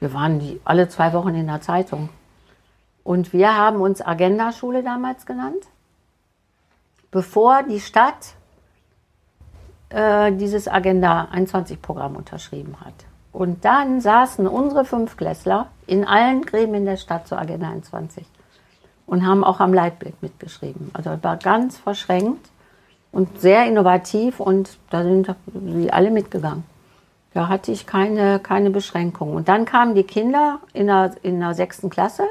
Wir 0.00 0.12
waren 0.12 0.40
die, 0.40 0.60
alle 0.64 0.88
zwei 0.88 1.12
Wochen 1.12 1.34
in 1.34 1.46
der 1.46 1.60
Zeitung. 1.60 2.08
Und 3.04 3.32
wir 3.32 3.56
haben 3.56 3.80
uns 3.80 4.04
Agenda-Schule 4.04 4.82
damals 4.82 5.26
genannt, 5.26 5.64
bevor 7.12 7.62
die 7.62 7.80
Stadt 7.80 8.34
äh, 9.90 10.32
dieses 10.32 10.66
Agenda 10.66 11.28
21-Programm 11.32 12.16
unterschrieben 12.16 12.76
hat. 12.84 12.94
Und 13.32 13.64
dann 13.64 14.00
saßen 14.00 14.46
unsere 14.48 14.84
Fünfklässler 14.84 15.68
in 15.86 16.04
allen 16.04 16.42
Gremien 16.42 16.84
der 16.84 16.96
Stadt 16.96 17.28
zur 17.28 17.38
Agenda 17.38 17.68
21 17.68 18.26
und 19.06 19.24
haben 19.24 19.44
auch 19.44 19.60
am 19.60 19.72
Leitbild 19.72 20.20
mitgeschrieben. 20.20 20.90
Also 20.94 21.16
war 21.22 21.36
ganz 21.36 21.78
verschränkt 21.78 22.50
und 23.12 23.40
sehr 23.40 23.66
innovativ 23.66 24.40
und 24.40 24.78
da 24.90 25.02
sind 25.02 25.34
sie 25.52 25.92
alle 25.92 26.10
mitgegangen. 26.10 26.64
Da 27.34 27.48
hatte 27.48 27.72
ich 27.72 27.86
keine, 27.86 28.38
keine 28.40 28.70
Beschränkung. 28.70 29.34
Und 29.34 29.48
dann 29.48 29.64
kamen 29.64 29.94
die 29.94 30.02
Kinder 30.02 30.60
in 30.72 30.86
der, 30.86 31.12
in 31.22 31.40
der 31.40 31.54
sechsten 31.54 31.90
Klasse 31.90 32.24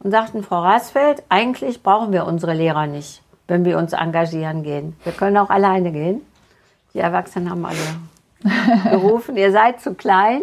und 0.00 0.10
sagten, 0.10 0.42
Frau 0.42 0.60
Rasfeld, 0.60 1.22
eigentlich 1.28 1.82
brauchen 1.82 2.12
wir 2.12 2.26
unsere 2.26 2.54
Lehrer 2.54 2.86
nicht, 2.86 3.22
wenn 3.48 3.64
wir 3.64 3.78
uns 3.78 3.92
engagieren 3.92 4.62
gehen. 4.62 4.96
Wir 5.04 5.12
können 5.12 5.36
auch 5.38 5.50
alleine 5.50 5.92
gehen. 5.92 6.20
Die 6.94 6.98
Erwachsenen 6.98 7.50
haben 7.50 7.64
alle 7.64 8.90
gerufen, 8.90 9.36
ihr 9.36 9.52
seid 9.52 9.80
zu 9.80 9.94
klein. 9.94 10.42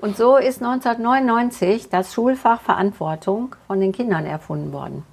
Und 0.00 0.16
so 0.16 0.36
ist 0.36 0.62
1999 0.62 1.88
das 1.88 2.14
Schulfach 2.14 2.60
Verantwortung 2.60 3.56
von 3.66 3.80
den 3.80 3.92
Kindern 3.92 4.26
erfunden 4.26 4.72
worden. 4.72 5.04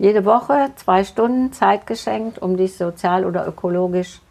Jede 0.00 0.24
Woche 0.24 0.70
zwei 0.76 1.04
Stunden 1.04 1.52
Zeit 1.52 1.86
geschenkt, 1.86 2.38
um 2.38 2.56
dich 2.56 2.78
sozial 2.78 3.26
oder 3.26 3.46
ökologisch 3.46 4.22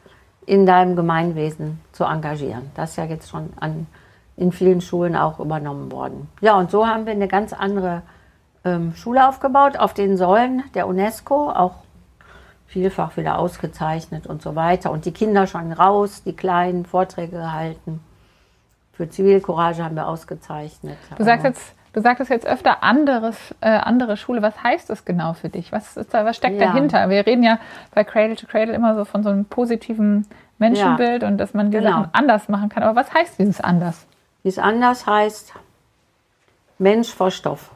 in 0.47 0.65
deinem 0.65 0.95
Gemeinwesen 0.95 1.79
zu 1.91 2.05
engagieren. 2.05 2.71
Das 2.73 2.89
ist 2.89 2.95
ja 2.95 3.05
jetzt 3.05 3.29
schon 3.29 3.53
an, 3.59 3.85
in 4.35 4.51
vielen 4.51 4.81
Schulen 4.81 5.15
auch 5.15 5.39
übernommen 5.39 5.91
worden. 5.91 6.27
Ja, 6.41 6.57
und 6.57 6.71
so 6.71 6.87
haben 6.87 7.05
wir 7.05 7.13
eine 7.13 7.27
ganz 7.27 7.53
andere 7.53 8.01
ähm, 8.65 8.95
Schule 8.95 9.29
aufgebaut, 9.29 9.77
auf 9.77 9.93
den 9.93 10.17
Säulen 10.17 10.63
der 10.73 10.87
UNESCO, 10.87 11.51
auch 11.51 11.75
vielfach 12.65 13.15
wieder 13.15 13.37
ausgezeichnet 13.37 14.25
und 14.25 14.41
so 14.41 14.55
weiter. 14.55 14.89
Und 14.89 15.05
die 15.05 15.13
Kinder 15.13 15.45
schon 15.45 15.71
raus, 15.71 16.23
die 16.23 16.33
kleinen 16.35 16.87
Vorträge 16.87 17.37
gehalten. 17.37 17.99
Für 18.93 19.07
Zivilcourage 19.07 19.83
haben 19.83 19.95
wir 19.95 20.07
ausgezeichnet. 20.07 20.97
Du 21.15 21.23
sagst 21.23 21.45
jetzt, 21.45 21.75
du 21.93 22.01
sagtest 22.01 22.29
jetzt 22.29 22.45
öfter 22.45 22.83
anderes, 22.83 23.53
äh, 23.61 23.69
andere 23.69 24.17
Schule. 24.17 24.41
Was 24.41 24.61
heißt 24.63 24.89
das 24.89 25.05
genau 25.05 25.33
für 25.33 25.49
dich? 25.49 25.71
Was 25.71 25.97
ist 25.97 26.13
da, 26.13 26.25
was 26.25 26.37
steckt 26.37 26.59
Ja. 26.59 26.67
dahinter? 26.67 27.09
Wir 27.09 27.25
reden 27.25 27.43
ja 27.43 27.59
bei 27.93 28.03
Cradle 28.03 28.35
to 28.35 28.47
Cradle 28.47 28.73
immer 28.73 28.95
so 28.95 29.05
von 29.05 29.23
so 29.23 29.29
einem 29.29 29.45
positiven 29.45 30.27
Menschenbild 30.57 31.23
und 31.23 31.37
dass 31.37 31.53
man 31.53 31.71
die 31.71 31.77
Genau. 31.77 31.89
Sachen 31.91 32.09
anders 32.13 32.49
machen 32.49 32.69
kann. 32.69 32.83
Aber 32.83 32.95
was 32.99 33.13
heißt 33.13 33.39
dieses 33.39 33.61
anders? 33.61 34.05
Wie 34.43 34.49
es 34.49 34.59
anders 34.59 35.05
heißt, 35.05 35.53
Mensch 36.77 37.09
vor 37.13 37.31
Stoff. 37.31 37.71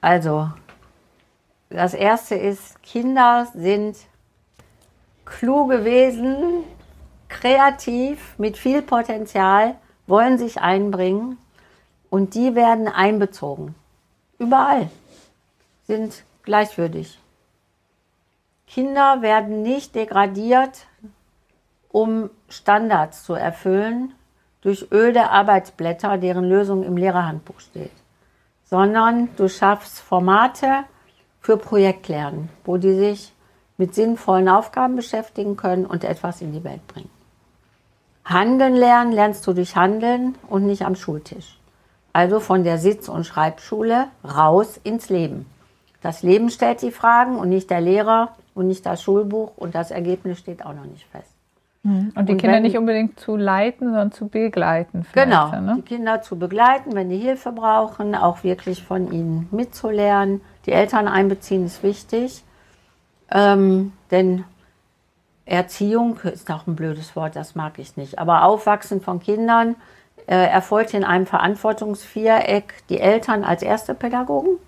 Also, 0.00 0.50
das 1.70 1.94
erste 1.94 2.34
ist, 2.36 2.82
Kinder 2.82 3.46
sind 3.54 3.96
kluge 5.24 5.84
Wesen, 5.84 6.36
kreativ, 7.28 8.38
mit 8.38 8.56
viel 8.56 8.82
Potenzial, 8.82 9.74
wollen 10.06 10.38
sich 10.38 10.60
einbringen 10.60 11.38
und 12.10 12.34
die 12.34 12.54
werden 12.54 12.88
einbezogen. 12.88 13.74
Überall. 14.38 14.90
Sind 15.86 16.24
gleichwürdig. 16.42 17.18
Kinder 18.66 19.22
werden 19.22 19.62
nicht 19.62 19.94
degradiert, 19.94 20.86
um 21.88 22.30
Standards 22.48 23.22
zu 23.22 23.34
erfüllen 23.34 24.12
durch 24.60 24.90
öde 24.90 25.30
Arbeitsblätter, 25.30 26.18
deren 26.18 26.44
Lösung 26.44 26.82
im 26.82 26.96
Lehrerhandbuch 26.96 27.60
steht, 27.60 27.92
sondern 28.64 29.28
du 29.36 29.48
schaffst 29.48 30.00
Formate 30.00 30.84
für 31.40 31.56
Projektlernen, 31.56 32.48
wo 32.64 32.76
die 32.76 32.94
sich 32.94 33.32
mit 33.76 33.94
sinnvollen 33.94 34.48
Aufgaben 34.48 34.96
beschäftigen 34.96 35.56
können 35.56 35.86
und 35.86 36.02
etwas 36.02 36.40
in 36.40 36.52
die 36.52 36.64
Welt 36.64 36.86
bringen. 36.88 37.10
Handeln 38.24 38.74
lernen 38.74 39.12
lernst 39.12 39.46
du 39.46 39.52
durch 39.52 39.76
Handeln 39.76 40.34
und 40.48 40.66
nicht 40.66 40.84
am 40.84 40.96
Schultisch. 40.96 41.58
Also 42.16 42.40
von 42.40 42.64
der 42.64 42.78
Sitz- 42.78 43.10
und 43.10 43.24
Schreibschule 43.26 44.06
raus 44.24 44.80
ins 44.82 45.10
Leben. 45.10 45.44
Das 46.00 46.22
Leben 46.22 46.48
stellt 46.48 46.80
die 46.80 46.90
Fragen 46.90 47.36
und 47.36 47.50
nicht 47.50 47.68
der 47.68 47.82
Lehrer 47.82 48.30
und 48.54 48.68
nicht 48.68 48.86
das 48.86 49.02
Schulbuch 49.02 49.52
und 49.58 49.74
das 49.74 49.90
Ergebnis 49.90 50.38
steht 50.38 50.64
auch 50.64 50.72
noch 50.72 50.86
nicht 50.86 51.04
fest. 51.12 51.30
Und 51.84 52.14
die 52.16 52.32
Und 52.32 52.38
Kinder 52.38 52.54
wenn- 52.56 52.62
nicht 52.62 52.78
unbedingt 52.78 53.20
zu 53.20 53.36
leiten, 53.36 53.88
sondern 53.88 54.12
zu 54.12 54.28
begleiten. 54.28 55.04
Genau, 55.12 55.50
Ne? 55.60 55.74
die 55.76 55.82
Kinder 55.82 56.22
zu 56.22 56.38
begleiten, 56.38 56.94
wenn 56.94 57.10
die 57.10 57.18
Hilfe 57.18 57.52
brauchen, 57.52 58.14
auch 58.14 58.42
wirklich 58.44 58.82
von 58.82 59.12
ihnen 59.12 59.46
mitzulernen. 59.50 60.40
Die 60.64 60.72
Eltern 60.72 61.08
einbeziehen 61.08 61.66
ist 61.66 61.82
wichtig, 61.82 62.42
ähm, 63.30 63.92
denn 64.10 64.44
Erziehung 65.44 66.18
ist 66.24 66.50
auch 66.50 66.66
ein 66.66 66.76
blödes 66.76 67.14
Wort, 67.14 67.36
das 67.36 67.54
mag 67.54 67.78
ich 67.78 67.98
nicht. 67.98 68.18
Aber 68.18 68.44
Aufwachsen 68.44 69.02
von 69.02 69.20
Kindern 69.20 69.76
äh, 70.26 70.34
erfolgt 70.34 70.94
in 70.94 71.04
einem 71.04 71.26
Verantwortungsviereck 71.26 72.86
die 72.88 73.00
Eltern 73.00 73.44
als 73.44 73.62
erste 73.62 73.94
Pädagogen. 73.94 74.58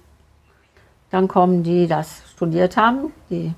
Dann 1.10 1.26
kommen 1.26 1.62
die, 1.62 1.82
die 1.82 1.86
das 1.88 2.22
studiert 2.32 2.76
haben, 2.76 3.12
die 3.30 3.54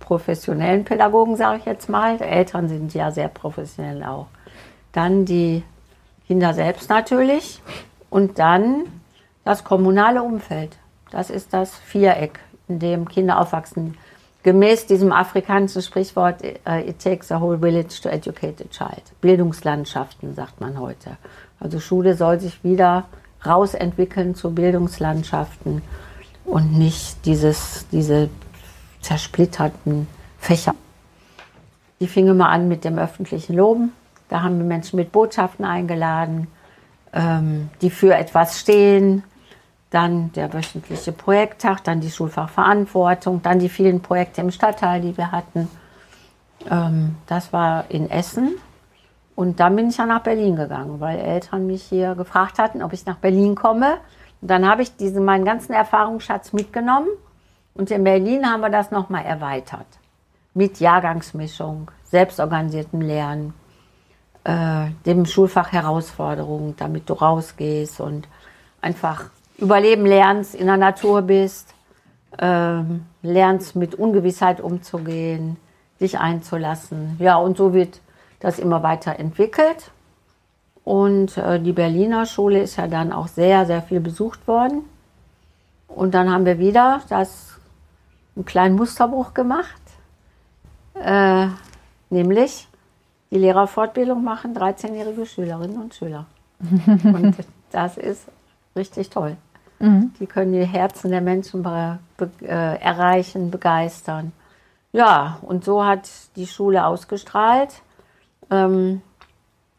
professionellen 0.00 0.84
Pädagogen, 0.84 1.36
sage 1.36 1.58
ich 1.58 1.64
jetzt 1.64 1.88
mal. 1.88 2.20
Eltern 2.20 2.68
sind 2.68 2.92
ja 2.94 3.10
sehr 3.10 3.28
professionell 3.28 4.02
auch. 4.04 4.26
Dann 4.92 5.24
die 5.24 5.62
Kinder 6.26 6.52
selbst 6.54 6.90
natürlich 6.90 7.62
und 8.10 8.38
dann 8.38 8.84
das 9.44 9.64
kommunale 9.64 10.22
Umfeld. 10.22 10.76
Das 11.10 11.30
ist 11.30 11.52
das 11.52 11.76
Viereck, 11.76 12.40
in 12.68 12.78
dem 12.78 13.08
Kinder 13.08 13.40
aufwachsen. 13.40 13.96
Gemäß 14.44 14.84
diesem 14.84 15.10
afrikanischen 15.10 15.80
Sprichwort, 15.80 16.44
äh, 16.44 16.82
it 16.86 17.02
takes 17.02 17.32
a 17.32 17.40
whole 17.40 17.58
village 17.58 18.00
to 18.02 18.10
educate 18.10 18.62
a 18.62 18.68
child. 18.68 19.02
Bildungslandschaften, 19.22 20.34
sagt 20.34 20.60
man 20.60 20.78
heute. 20.78 21.16
Also 21.60 21.80
Schule 21.80 22.14
soll 22.14 22.38
sich 22.40 22.62
wieder 22.62 23.06
rausentwickeln 23.46 24.34
zu 24.34 24.50
Bildungslandschaften 24.54 25.80
und 26.44 26.76
nicht 26.78 27.24
dieses, 27.24 27.86
diese 27.90 28.28
zersplitterten 29.00 30.06
Fächer. 30.38 30.74
Die 32.00 32.06
fing 32.06 32.28
immer 32.28 32.50
an 32.50 32.68
mit 32.68 32.84
dem 32.84 32.98
öffentlichen 32.98 33.56
Loben. 33.56 33.92
Da 34.28 34.42
haben 34.42 34.58
wir 34.58 34.66
Menschen 34.66 34.96
mit 34.96 35.10
Botschaften 35.10 35.64
eingeladen, 35.64 36.48
ähm, 37.14 37.70
die 37.80 37.88
für 37.88 38.14
etwas 38.14 38.60
stehen. 38.60 39.22
Dann 39.94 40.32
der 40.32 40.52
wöchentliche 40.52 41.12
Projekttag, 41.12 41.84
dann 41.84 42.00
die 42.00 42.10
Schulfachverantwortung, 42.10 43.42
dann 43.42 43.60
die 43.60 43.68
vielen 43.68 44.00
Projekte 44.00 44.40
im 44.40 44.50
Stadtteil, 44.50 45.00
die 45.00 45.16
wir 45.16 45.30
hatten. 45.30 45.70
Ähm, 46.68 47.14
das 47.28 47.52
war 47.52 47.84
in 47.90 48.10
Essen. 48.10 48.56
Und 49.36 49.60
dann 49.60 49.76
bin 49.76 49.90
ich 49.90 49.96
ja 49.96 50.04
nach 50.04 50.22
Berlin 50.22 50.56
gegangen, 50.56 50.98
weil 50.98 51.20
Eltern 51.20 51.68
mich 51.68 51.84
hier 51.84 52.16
gefragt 52.16 52.58
hatten, 52.58 52.82
ob 52.82 52.92
ich 52.92 53.06
nach 53.06 53.18
Berlin 53.18 53.54
komme. 53.54 53.98
Und 54.40 54.50
dann 54.50 54.68
habe 54.68 54.82
ich 54.82 54.96
diesen, 54.96 55.24
meinen 55.24 55.44
ganzen 55.44 55.74
Erfahrungsschatz 55.74 56.52
mitgenommen. 56.52 57.06
Und 57.74 57.92
in 57.92 58.02
Berlin 58.02 58.50
haben 58.50 58.62
wir 58.62 58.70
das 58.70 58.90
nochmal 58.90 59.24
erweitert. 59.24 59.86
Mit 60.54 60.80
Jahrgangsmischung, 60.80 61.92
selbstorganisiertem 62.02 63.00
Lernen, 63.00 63.54
äh, 64.42 64.86
dem 65.06 65.24
Schulfach 65.24 65.70
Herausforderungen, 65.70 66.74
damit 66.76 67.08
du 67.08 67.12
rausgehst 67.12 68.00
und 68.00 68.26
einfach 68.80 69.30
Überleben 69.58 70.06
lernst, 70.06 70.54
in 70.54 70.66
der 70.66 70.76
Natur 70.76 71.22
bist, 71.22 71.74
ähm, 72.38 73.06
lernst 73.22 73.76
mit 73.76 73.94
Ungewissheit 73.94 74.60
umzugehen, 74.60 75.56
dich 76.00 76.18
einzulassen. 76.18 77.16
Ja, 77.18 77.36
und 77.36 77.56
so 77.56 77.72
wird 77.72 78.00
das 78.40 78.58
immer 78.58 78.82
weiter 78.82 79.18
entwickelt. 79.18 79.90
Und 80.84 81.38
äh, 81.38 81.60
die 81.60 81.72
Berliner 81.72 82.26
Schule 82.26 82.62
ist 82.62 82.76
ja 82.76 82.88
dann 82.88 83.12
auch 83.12 83.28
sehr, 83.28 83.64
sehr 83.64 83.80
viel 83.82 84.00
besucht 84.00 84.46
worden. 84.46 84.84
Und 85.88 86.14
dann 86.14 86.30
haben 86.30 86.44
wir 86.44 86.58
wieder 86.58 87.00
das, 87.08 87.58
einen 88.36 88.44
kleinen 88.44 88.76
Musterbruch 88.76 89.32
gemacht, 89.32 89.80
äh, 90.94 91.46
nämlich 92.10 92.68
Die 93.30 93.38
Lehrerfortbildung 93.38 94.22
machen 94.22 94.54
13-jährige 94.54 95.26
Schülerinnen 95.26 95.80
und 95.80 95.94
Schüler. 95.94 96.26
und 96.60 97.36
das 97.72 97.96
ist 97.96 98.26
richtig 98.76 99.10
toll. 99.10 99.36
Mhm. 99.78 100.12
Die 100.20 100.26
können 100.26 100.52
die 100.52 100.64
Herzen 100.64 101.10
der 101.10 101.20
Menschen 101.20 101.62
be 101.62 101.98
äh, 102.42 102.80
erreichen, 102.80 103.50
begeistern. 103.50 104.32
Ja, 104.92 105.38
und 105.42 105.64
so 105.64 105.84
hat 105.84 106.08
die 106.36 106.46
Schule 106.46 106.86
ausgestrahlt. 106.86 107.82
Ähm, 108.50 109.02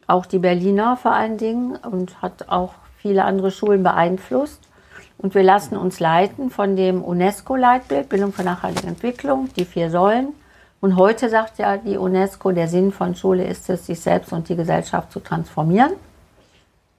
auch 0.06 0.26
die 0.26 0.38
Berliner 0.38 0.96
vor 0.96 1.12
allen 1.12 1.38
Dingen 1.38 1.76
und 1.76 2.22
hat 2.22 2.48
auch 2.48 2.74
viele 2.98 3.24
andere 3.24 3.50
Schulen 3.50 3.82
beeinflusst. 3.82 4.60
Und 5.18 5.34
wir 5.34 5.42
lassen 5.42 5.76
uns 5.76 5.98
leiten 6.00 6.50
von 6.50 6.76
dem 6.76 7.02
UNESCO-Leitbild 7.02 8.08
Bildung 8.08 8.32
für 8.32 8.44
nachhaltige 8.44 8.86
Entwicklung, 8.86 9.48
die 9.56 9.64
vier 9.64 9.90
Säulen. 9.90 10.28
Und 10.80 10.96
heute 10.96 11.30
sagt 11.30 11.58
ja 11.58 11.78
die 11.78 11.96
UNESCO, 11.96 12.52
der 12.52 12.68
Sinn 12.68 12.92
von 12.92 13.14
Schule 13.14 13.44
ist 13.44 13.70
es, 13.70 13.86
sich 13.86 13.98
selbst 13.98 14.32
und 14.32 14.48
die 14.48 14.56
Gesellschaft 14.56 15.10
zu 15.10 15.20
transformieren, 15.20 15.92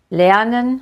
lernen, 0.09 0.81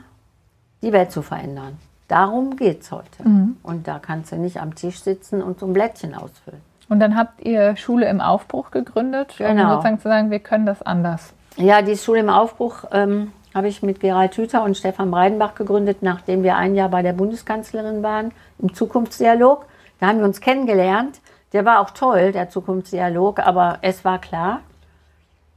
die 0.86 0.94
Welt 0.94 1.12
zu 1.12 1.22
verändern. 1.22 1.78
Darum 2.08 2.56
geht 2.56 2.84
es 2.84 2.92
heute. 2.92 3.28
Mhm. 3.28 3.58
Und 3.64 3.88
da 3.88 4.00
kannst 4.00 4.32
du 4.32 4.38
nicht 4.38 4.62
am 4.62 4.76
Tisch 4.76 5.02
sitzen 5.02 5.42
und 5.42 5.60
so 5.60 5.66
ein 5.66 5.74
Blättchen 5.74 6.14
ausfüllen. 6.14 6.62
Und 6.88 7.00
dann 7.00 7.18
habt 7.18 7.44
ihr 7.44 7.76
Schule 7.78 8.08
im 8.08 8.22
Aufbruch 8.22 8.70
gegründet, 8.70 9.34
genau. 9.38 9.64
um 9.64 9.70
sozusagen 9.72 10.00
zu 10.00 10.08
sagen, 10.08 10.32
wir 10.32 10.40
können 10.40 10.68
das 10.68 10.84
anders. 10.84 11.34
Ja, 11.58 11.82
die 11.82 11.98
Schule 11.98 12.20
im 12.20 12.30
Aufbruch 12.30 12.86
ähm, 12.92 13.32
habe 13.56 13.68
ich 13.68 13.82
mit 13.82 14.00
Gerald 14.00 14.38
Hüther 14.38 14.62
und 14.64 14.78
Stefan 14.78 15.10
Breidenbach 15.10 15.56
gegründet, 15.56 15.98
nachdem 16.02 16.44
wir 16.44 16.58
ein 16.58 16.76
Jahr 16.76 16.90
bei 16.90 17.02
der 17.02 17.14
Bundeskanzlerin 17.14 18.04
waren 18.04 18.32
im 18.60 18.74
Zukunftsdialog. 18.74 19.66
Da 20.00 20.08
haben 20.08 20.20
wir 20.20 20.26
uns 20.26 20.42
kennengelernt. 20.42 21.22
Der 21.54 21.66
war 21.66 21.80
auch 21.80 21.90
toll, 21.90 22.34
der 22.34 22.50
Zukunftsdialog, 22.50 23.40
aber 23.40 23.80
es 23.82 24.06
war 24.06 24.20
klar, 24.20 24.60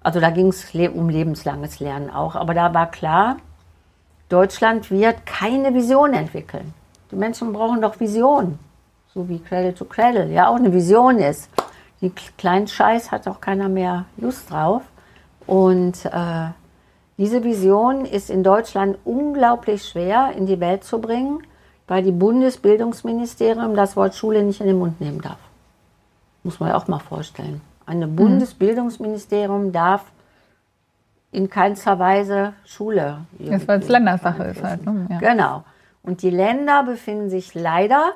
also 0.01 0.21
da 0.21 0.31
ging 0.31 0.49
es 0.49 0.73
um 0.95 1.09
lebenslanges 1.09 1.81
Lernen 1.81 2.09
auch, 2.09 2.37
aber 2.37 2.55
da 2.55 2.73
war 2.73 2.91
klar, 2.91 3.37
Deutschland 4.29 4.91
wird 4.91 5.25
keine 5.25 5.73
Vision 5.75 6.13
entwickeln. 6.13 6.75
Die 7.11 7.17
Menschen 7.17 7.53
brauchen 7.53 7.81
doch 7.81 7.99
Vision, 7.99 8.59
so 9.15 9.29
wie 9.29 9.39
Cradle 9.39 9.75
to 9.75 9.85
Cradle 9.85 10.31
ja 10.31 10.49
auch 10.49 10.57
eine 10.57 10.73
Vision 10.73 11.19
ist. 11.19 11.49
Die 12.01 12.11
kleinen 12.37 12.69
Scheiß 12.69 13.11
hat 13.11 13.27
auch 13.27 13.41
keiner 13.41 13.69
mehr 13.69 14.05
Lust 14.19 14.51
drauf. 14.51 14.83
Und 15.47 16.05
äh, 16.05 16.49
diese 17.17 17.43
Vision 17.43 18.05
ist 18.05 18.29
in 18.29 18.45
Deutschland 18.45 18.99
unglaublich 19.05 19.89
schwer 19.89 20.33
in 20.37 20.47
die 20.47 20.61
Welt 20.61 20.85
zu 20.85 21.01
bringen, 21.01 21.43
weil 21.89 22.03
die 22.03 22.13
Bundesbildungsministerium 22.13 23.75
das 23.75 23.97
Wort 23.97 24.15
Schule 24.15 24.43
nicht 24.43 24.61
in 24.61 24.67
den 24.67 24.79
Mund 24.79 25.01
nehmen 25.01 25.23
darf. 25.23 25.39
Muss 26.45 26.61
man 26.61 26.69
ja 26.69 26.77
auch 26.77 26.87
mal 26.87 26.99
vorstellen. 26.99 27.63
Ein 27.87 28.01
mhm. 28.01 28.17
Bundesbildungsministerium 28.17 29.73
darf 29.73 30.05
in 31.31 31.51
keinster 31.51 31.99
Weise 31.99 32.55
Schule. 32.65 33.27
Das, 33.39 33.69
weil 33.69 33.81
es 33.81 33.89
Ländersache 33.89 34.45
ist 34.45 34.63
halt. 34.63 34.85
Ne? 34.85 35.07
Ja. 35.11 35.19
Genau. 35.19 35.65
Und 36.03 36.23
die 36.23 36.31
Länder 36.31 36.85
befinden 36.85 37.29
sich 37.29 37.55
leider 37.55 38.13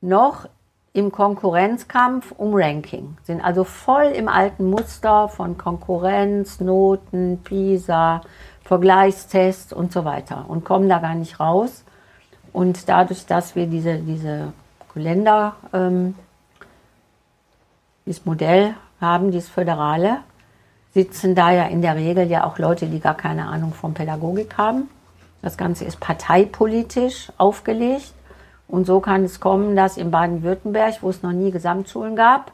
noch 0.00 0.48
im 0.92 1.10
Konkurrenzkampf 1.10 2.32
um 2.32 2.50
Ranking, 2.54 3.16
sind 3.22 3.42
also 3.42 3.64
voll 3.64 4.06
im 4.06 4.28
alten 4.28 4.68
Muster 4.68 5.28
von 5.28 5.56
Konkurrenz, 5.56 6.60
Noten, 6.60 7.40
PISA, 7.42 8.20
Vergleichstests 8.64 9.72
und 9.72 9.92
so 9.92 10.04
weiter 10.04 10.44
und 10.48 10.64
kommen 10.64 10.88
da 10.88 10.98
gar 10.98 11.14
nicht 11.14 11.40
raus. 11.40 11.84
Und 12.52 12.88
dadurch, 12.88 13.24
dass 13.24 13.56
wir 13.56 13.66
diese, 13.66 13.98
diese 13.98 14.52
Länder, 14.94 15.56
ähm, 15.72 16.14
dieses 18.04 18.26
Modell 18.26 18.74
haben, 19.00 19.30
dieses 19.30 19.48
Föderale, 19.48 20.18
sitzen 20.94 21.34
da 21.34 21.50
ja 21.50 21.64
in 21.64 21.82
der 21.82 21.96
Regel 21.96 22.30
ja 22.30 22.44
auch 22.44 22.58
Leute, 22.58 22.86
die 22.86 23.00
gar 23.00 23.16
keine 23.16 23.46
Ahnung 23.46 23.72
von 23.72 23.94
Pädagogik 23.94 24.58
haben. 24.58 24.88
Das 25.40 25.56
Ganze 25.56 25.84
ist 25.84 26.00
parteipolitisch 26.00 27.32
aufgelegt. 27.38 28.12
Und 28.68 28.86
so 28.86 29.00
kann 29.00 29.24
es 29.24 29.40
kommen, 29.40 29.76
dass 29.76 29.96
in 29.96 30.10
Baden-Württemberg, 30.10 31.02
wo 31.02 31.10
es 31.10 31.22
noch 31.22 31.32
nie 31.32 31.50
Gesamtschulen 31.50 32.16
gab, 32.16 32.52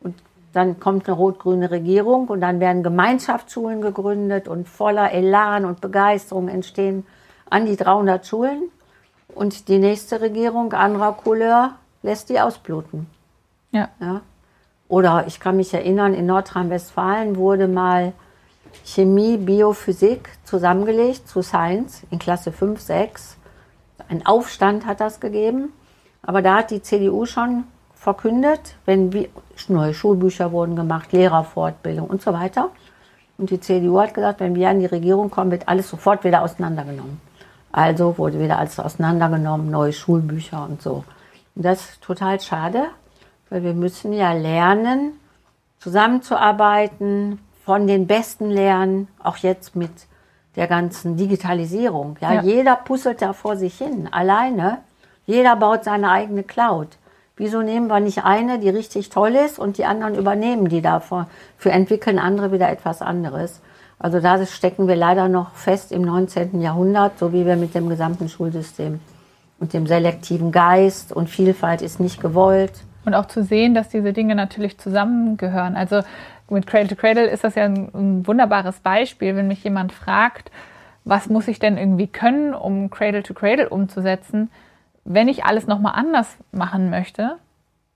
und 0.00 0.14
dann 0.52 0.78
kommt 0.78 1.08
eine 1.08 1.16
rot-grüne 1.16 1.70
Regierung 1.70 2.28
und 2.28 2.40
dann 2.40 2.60
werden 2.60 2.82
Gemeinschaftsschulen 2.82 3.80
gegründet 3.80 4.48
und 4.48 4.68
voller 4.68 5.12
Elan 5.12 5.64
und 5.64 5.80
Begeisterung 5.80 6.48
entstehen 6.48 7.06
an 7.48 7.66
die 7.66 7.76
300 7.76 8.26
Schulen. 8.26 8.70
Und 9.34 9.68
die 9.68 9.78
nächste 9.78 10.20
Regierung 10.20 10.72
anderer 10.72 11.12
Couleur 11.12 11.76
lässt 12.02 12.28
die 12.28 12.40
ausbluten. 12.40 13.06
Ja. 13.72 13.88
ja. 14.00 14.22
Oder 14.90 15.28
ich 15.28 15.38
kann 15.38 15.56
mich 15.56 15.72
erinnern, 15.72 16.14
in 16.14 16.26
Nordrhein-Westfalen 16.26 17.36
wurde 17.36 17.68
mal 17.68 18.12
Chemie, 18.84 19.36
Biophysik 19.36 20.28
zusammengelegt 20.42 21.28
zu 21.28 21.42
Science 21.42 22.02
in 22.10 22.18
Klasse 22.18 22.50
5, 22.50 22.80
6. 22.80 23.36
Ein 24.08 24.26
Aufstand 24.26 24.86
hat 24.86 25.00
das 25.00 25.20
gegeben. 25.20 25.72
Aber 26.22 26.42
da 26.42 26.56
hat 26.56 26.72
die 26.72 26.82
CDU 26.82 27.24
schon 27.24 27.64
verkündet, 27.94 28.74
wenn 28.84 29.12
wir, 29.12 29.28
neue 29.68 29.94
Schulbücher 29.94 30.50
wurden 30.50 30.74
gemacht, 30.74 31.12
Lehrerfortbildung 31.12 32.08
und 32.08 32.20
so 32.20 32.32
weiter. 32.32 32.70
Und 33.38 33.50
die 33.50 33.60
CDU 33.60 34.00
hat 34.00 34.12
gesagt, 34.12 34.40
wenn 34.40 34.56
wir 34.56 34.70
an 34.70 34.80
die 34.80 34.86
Regierung 34.86 35.30
kommen, 35.30 35.52
wird 35.52 35.68
alles 35.68 35.88
sofort 35.88 36.24
wieder 36.24 36.42
auseinandergenommen. 36.42 37.20
Also 37.70 38.18
wurde 38.18 38.40
wieder 38.40 38.58
alles 38.58 38.80
auseinandergenommen, 38.80 39.70
neue 39.70 39.92
Schulbücher 39.92 40.66
und 40.68 40.82
so. 40.82 41.04
Und 41.54 41.64
das 41.64 41.80
ist 41.80 42.02
total 42.02 42.40
schade, 42.40 42.88
weil 43.50 43.62
wir 43.62 43.74
müssen 43.74 44.12
ja 44.12 44.32
lernen, 44.32 45.12
zusammenzuarbeiten, 45.78 47.38
von 47.64 47.86
den 47.86 48.06
Besten 48.06 48.50
lernen, 48.50 49.08
auch 49.22 49.36
jetzt 49.36 49.76
mit 49.76 49.92
der 50.56 50.66
ganzen 50.66 51.16
Digitalisierung. 51.16 52.16
Ja, 52.20 52.34
ja. 52.34 52.42
Jeder 52.42 52.76
puzzelt 52.76 53.22
da 53.22 53.32
vor 53.32 53.56
sich 53.56 53.76
hin, 53.76 54.08
alleine. 54.10 54.78
Jeder 55.26 55.54
baut 55.56 55.84
seine 55.84 56.10
eigene 56.10 56.42
Cloud. 56.42 56.88
Wieso 57.36 57.62
nehmen 57.62 57.86
wir 57.86 58.00
nicht 58.00 58.24
eine, 58.24 58.58
die 58.58 58.68
richtig 58.68 59.08
toll 59.08 59.34
ist 59.34 59.58
und 59.58 59.78
die 59.78 59.84
anderen 59.84 60.14
übernehmen 60.14 60.68
die 60.68 60.82
davor? 60.82 61.28
Für 61.56 61.70
entwickeln 61.70 62.18
andere 62.18 62.52
wieder 62.52 62.68
etwas 62.70 63.00
anderes. 63.00 63.60
Also 63.98 64.18
da 64.20 64.44
stecken 64.46 64.88
wir 64.88 64.96
leider 64.96 65.28
noch 65.28 65.54
fest 65.54 65.92
im 65.92 66.02
19. 66.02 66.60
Jahrhundert, 66.60 67.18
so 67.18 67.32
wie 67.32 67.46
wir 67.46 67.56
mit 67.56 67.74
dem 67.74 67.88
gesamten 67.88 68.28
Schulsystem 68.28 69.00
und 69.58 69.72
dem 69.72 69.86
selektiven 69.86 70.52
Geist 70.52 71.12
und 71.12 71.30
Vielfalt 71.30 71.82
ist 71.82 72.00
nicht 72.00 72.20
gewollt. 72.20 72.72
Und 73.04 73.14
auch 73.14 73.26
zu 73.26 73.42
sehen, 73.42 73.74
dass 73.74 73.88
diese 73.88 74.12
Dinge 74.12 74.34
natürlich 74.34 74.78
zusammengehören. 74.78 75.76
Also 75.76 76.02
mit 76.50 76.66
Cradle 76.66 76.88
to 76.88 76.96
Cradle 76.96 77.26
ist 77.26 77.44
das 77.44 77.54
ja 77.54 77.64
ein, 77.64 77.90
ein, 77.94 78.26
wunderbares 78.26 78.80
Beispiel, 78.80 79.36
wenn 79.36 79.48
mich 79.48 79.64
jemand 79.64 79.92
fragt, 79.92 80.50
was 81.04 81.28
muss 81.28 81.48
ich 81.48 81.58
denn 81.58 81.78
irgendwie 81.78 82.08
können, 82.08 82.52
um 82.52 82.90
Cradle 82.90 83.22
to 83.22 83.32
Cradle 83.32 83.68
umzusetzen, 83.68 84.50
wenn 85.04 85.28
ich 85.28 85.44
alles 85.44 85.66
nochmal 85.66 85.94
anders 85.96 86.36
machen 86.52 86.90
möchte, 86.90 87.36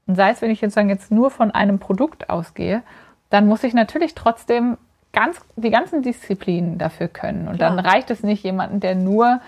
und 0.07 0.17
sei 0.17 0.31
es, 0.31 0.43
wenn 0.43 0.51
ich 0.51 0.61
jetzt, 0.61 0.75
sagen, 0.75 0.91
jetzt 0.91 1.11
nur 1.11 1.31
von 1.31 1.51
einem 1.51 1.79
Produkt 1.79 2.29
ausgehe, 2.29 2.83
dann 3.31 3.47
muss 3.47 3.65
ich 3.65 3.75
natürlich 3.75 4.15
trotzdem 4.15 4.77
ganz, 5.13 5.41
die 5.57 5.71
ganzen 5.71 6.03
Disziplinen 6.03 6.79
dafür 6.79 7.09
können. 7.09 7.49
Und 7.49 7.57
Klar. 7.57 7.71
dann 7.71 7.79
reicht 7.85 8.11
es 8.11 8.23
nicht 8.23 8.43
jemanden, 8.45 8.81
der 8.81 8.95
nur 8.95 9.41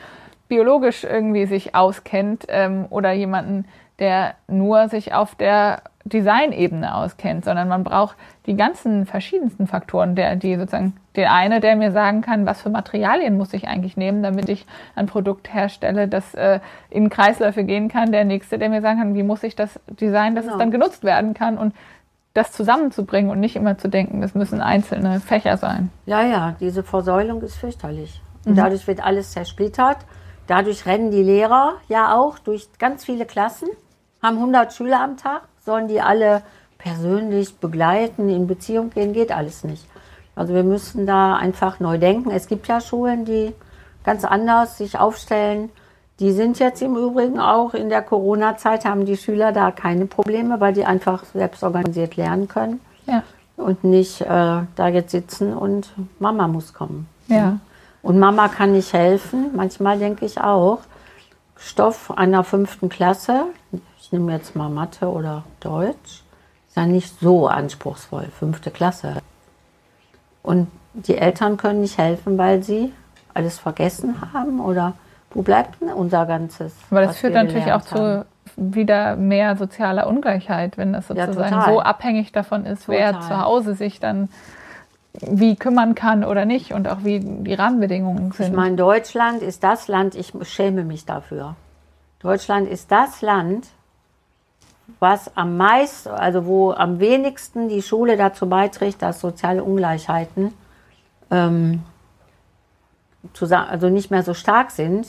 biologisch 0.49 1.05
irgendwie 1.05 1.47
sich 1.47 1.75
auskennt 1.75 2.47
ähm, 2.49 2.87
oder 2.89 3.13
jemanden, 3.13 3.67
der 3.99 4.35
nur 4.49 4.89
sich 4.89 5.15
auf 5.15 5.35
der 5.35 5.83
Designebene 6.05 6.95
auskennt, 6.95 7.45
sondern 7.45 7.69
man 7.69 7.83
braucht 7.83 8.17
die 8.47 8.57
ganzen 8.57 9.07
verschiedensten 9.07 9.67
Faktoren, 9.67 10.15
der, 10.15 10.37
die 10.37 10.57
sozusagen 10.57 10.95
der 11.17 11.33
eine, 11.33 11.61
der 11.61 11.77
mir 11.77 11.93
sagen 11.93 12.21
kann, 12.21 12.47
was 12.47 12.63
für 12.63 12.69
Materialien 12.69 13.37
muss 13.37 13.55
ich 13.55 13.67
eigentlich 13.67 13.97
nehmen, 13.97 14.23
damit 14.23 14.49
ich 14.49 14.67
ein 14.95 15.07
Produkt 15.07 15.53
herstelle, 15.53 16.09
das 16.09 16.35
äh, 16.35 16.61
in 16.91 17.11
Kreisläufe 17.11 17.65
gehen 17.65 17.89
kann. 17.89 18.13
Der 18.13 18.25
nächste, 18.25 18.59
der 18.59 18.69
mir 18.69 18.83
sagen 18.83 18.99
kann, 18.99 19.15
wie 19.15 19.23
muss 19.23 19.43
ich 19.43 19.57
das 19.57 19.81
designen, 19.89 20.37
dass 20.37 20.45
genau. 20.45 20.57
es 20.57 20.61
dann 20.61 20.71
genutzt 20.71 21.05
werden 21.05 21.35
kann 21.35 21.59
und 21.59 21.75
das 22.35 22.53
zusammenzubringen 22.53 23.31
und 23.31 23.41
nicht 23.41 23.57
immer 23.57 23.79
zu 23.79 23.89
denken, 23.89 24.21
das 24.21 24.35
müssen 24.35 24.61
einzelne 24.61 25.21
Fächer 25.21 25.57
sein. 25.57 25.91
Ja, 26.05 26.23
ja, 26.23 26.55
diese 26.61 26.83
Versäulung 26.83 27.41
ist 27.41 27.57
fürchterlich. 27.57 28.21
Und 28.45 28.53
mhm. 28.53 28.57
dadurch 28.57 28.87
wird 28.87 29.03
alles 29.03 29.33
zersplittert. 29.33 29.99
Dadurch 30.47 30.87
rennen 30.87 31.11
die 31.11 31.23
Lehrer 31.23 31.77
ja 31.89 32.15
auch 32.15 32.39
durch 32.39 32.69
ganz 32.79 33.05
viele 33.07 33.25
Klassen, 33.25 33.69
haben 34.23 34.37
100 34.37 34.73
Schüler 34.73 35.01
am 35.03 35.17
Tag 35.17 35.43
sollen 35.67 35.89
die 35.89 36.01
alle 36.01 36.43
persönlich 36.79 37.57
begleiten, 37.57 38.29
in 38.29 38.47
Beziehung 38.47 38.91
gehen, 38.91 39.13
geht 39.13 39.33
alles 39.33 39.65
nicht. 39.65 39.85
Also 40.37 40.55
wir 40.55 40.63
müssen 40.63 41.07
da 41.07 41.35
einfach 41.35 41.81
neu 41.81 41.99
denken. 41.99 42.31
Es 42.31 42.47
gibt 42.47 42.69
ja 42.69 42.81
Schulen, 42.81 43.25
die 43.25 43.53
ganz 44.05 44.25
anders 44.25 44.79
sich 44.79 44.99
aufstellen. 44.99 45.71
Die 46.21 46.33
sind 46.33 46.59
jetzt 46.59 46.81
im 46.81 46.97
Übrigen 46.97 47.41
auch 47.41 47.75
in 47.75 47.89
der 47.89 48.03
Corona-Zeit, 48.03 48.85
haben 48.85 49.05
die 49.05 49.17
Schüler 49.17 49.53
da 49.53 49.71
keine 49.71 50.07
Probleme, 50.07 50.61
weil 50.61 50.73
die 50.73 50.85
einfach 50.85 51.25
selbst 51.25 51.63
organisiert 51.63 52.17
lernen 52.17 52.49
können. 52.49 52.81
Ja. 53.07 53.23
Und 53.57 53.85
nicht 53.85 54.21
äh, 54.21 54.27
da 54.27 54.89
jetzt 54.89 55.11
sitzen 55.11 55.55
und 55.55 55.89
Mama 56.19 56.47
muss 56.47 56.73
kommen. 56.73 57.09
Ja. 57.27 57.59
Und 58.03 58.19
Mama 58.19 58.49
kann 58.49 58.73
nicht 58.73 58.93
helfen. 58.93 59.51
Manchmal 59.55 59.99
denke 59.99 60.25
ich 60.25 60.41
auch, 60.41 60.81
Stoff 61.57 62.17
einer 62.17 62.45
fünften 62.45 62.91
Klasse, 62.91 63.47
ich 64.07 64.13
nehme 64.13 64.33
jetzt 64.33 64.55
mal 64.55 64.69
Mathe 64.69 65.11
oder 65.11 65.43
Deutsch, 65.59 66.23
ist 66.69 66.77
ja 66.77 66.87
nicht 66.87 67.19
so 67.19 67.49
anspruchsvoll, 67.49 68.27
fünfte 68.39 68.71
Klasse. 68.71 69.15
Und 70.45 70.69
die 70.95 71.17
Eltern 71.17 71.57
können 71.57 71.81
nicht 71.81 71.99
helfen, 71.99 72.39
weil 72.39 72.63
sie 72.63 72.93
alles 73.35 73.59
vergessen 73.59 74.15
haben 74.33 74.61
oder 74.61 74.93
wo 75.31 75.43
bleibt 75.43 75.81
denn 75.81 75.89
unser 75.89 76.25
ganzes? 76.25 76.73
Aber 76.89 77.01
das 77.01 77.17
führt 77.17 77.35
natürlich 77.35 77.73
auch 77.73 77.85
haben? 77.91 78.25
zu 78.25 78.27
wieder 78.57 79.17
mehr 79.17 79.57
sozialer 79.57 80.07
Ungleichheit, 80.07 80.79
wenn 80.79 80.93
das 80.93 81.09
sozusagen 81.09 81.57
ja, 81.57 81.65
so 81.65 81.81
abhängig 81.81 82.31
davon 82.31 82.65
ist, 82.65 82.87
total. 82.87 82.99
wer 83.01 83.21
zu 83.21 83.41
Hause 83.41 83.75
sich 83.75 83.99
dann 83.99 84.29
wie 85.21 85.57
kümmern 85.57 85.97
kann 85.97 86.23
oder 86.23 86.45
nicht 86.45 86.73
und 86.73 86.87
auch 86.87 86.99
wie 87.03 87.19
die 87.19 87.55
Rahmenbedingungen 87.55 88.31
sind. 88.31 88.47
Ich 88.47 88.53
meine, 88.53 88.77
Deutschland 88.77 89.43
ist 89.43 89.65
das 89.65 89.89
Land, 89.89 90.15
ich 90.15 90.33
schäme 90.43 90.85
mich 90.85 91.05
dafür. 91.07 91.57
Deutschland 92.21 92.69
ist 92.69 92.93
das 92.93 93.21
Land, 93.21 93.67
was 95.01 95.37
am 95.37 95.57
meisten, 95.57 96.11
also 96.11 96.47
wo 96.47 96.73
am 96.73 97.01
wenigsten 97.01 97.69
die 97.69 97.83
Schule 97.83 98.17
dazu 98.17 98.49
beiträgt, 98.49 99.03
dass 99.03 99.21
soziale 99.21 99.63
Ungleichheiten 99.63 100.53
ähm, 101.31 101.83
also 103.51 103.89
nicht 103.89 104.11
mehr 104.11 104.23
so 104.23 104.35
stark 104.35 104.71
sind. 104.71 105.09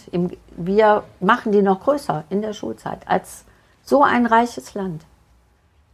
Wir 0.55 1.03
machen 1.19 1.51
die 1.51 1.61
noch 1.61 1.81
größer 1.81 2.23
in 2.29 2.41
der 2.41 2.53
Schulzeit 2.53 2.99
als 3.05 3.45
so 3.83 4.03
ein 4.03 4.25
reiches 4.25 4.73
Land. 4.73 5.05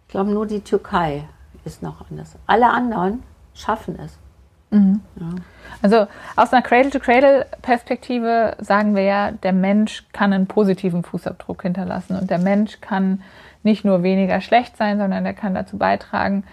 Ich 0.08 0.12
glaube, 0.14 0.32
nur 0.32 0.46
die 0.46 0.62
Türkei 0.62 1.26
ist 1.66 1.84
noch 1.84 2.10
anders. 2.10 2.36
Alle 2.48 2.70
anderen 2.70 3.24
schaffen 3.54 4.00
es. 4.00 4.18
Mhm. 4.72 5.02
Ja. 5.20 5.30
Also 5.82 6.08
aus 6.36 6.52
einer 6.52 6.62
Cradle-to-Cradle-Perspektive 6.62 8.56
sagen 8.60 8.96
wir 8.96 9.04
ja, 9.04 9.32
der 9.32 9.54
Mensch 9.54 10.06
kann 10.14 10.34
einen 10.34 10.48
positiven 10.48 11.04
Fußabdruck 11.04 11.62
hinterlassen 11.62 12.18
und 12.18 12.30
der 12.32 12.40
Mensch 12.40 12.82
kann 12.82 13.22
nicht 13.64 13.86
nur 13.86 14.04
weniger 14.04 14.42
schlecht 14.42 14.78
sein, 14.78 14.98
sondern 14.98 15.26
er 15.26 15.34
kann 15.34 15.54
dazu 15.54 15.78
beitragen, 15.78 16.44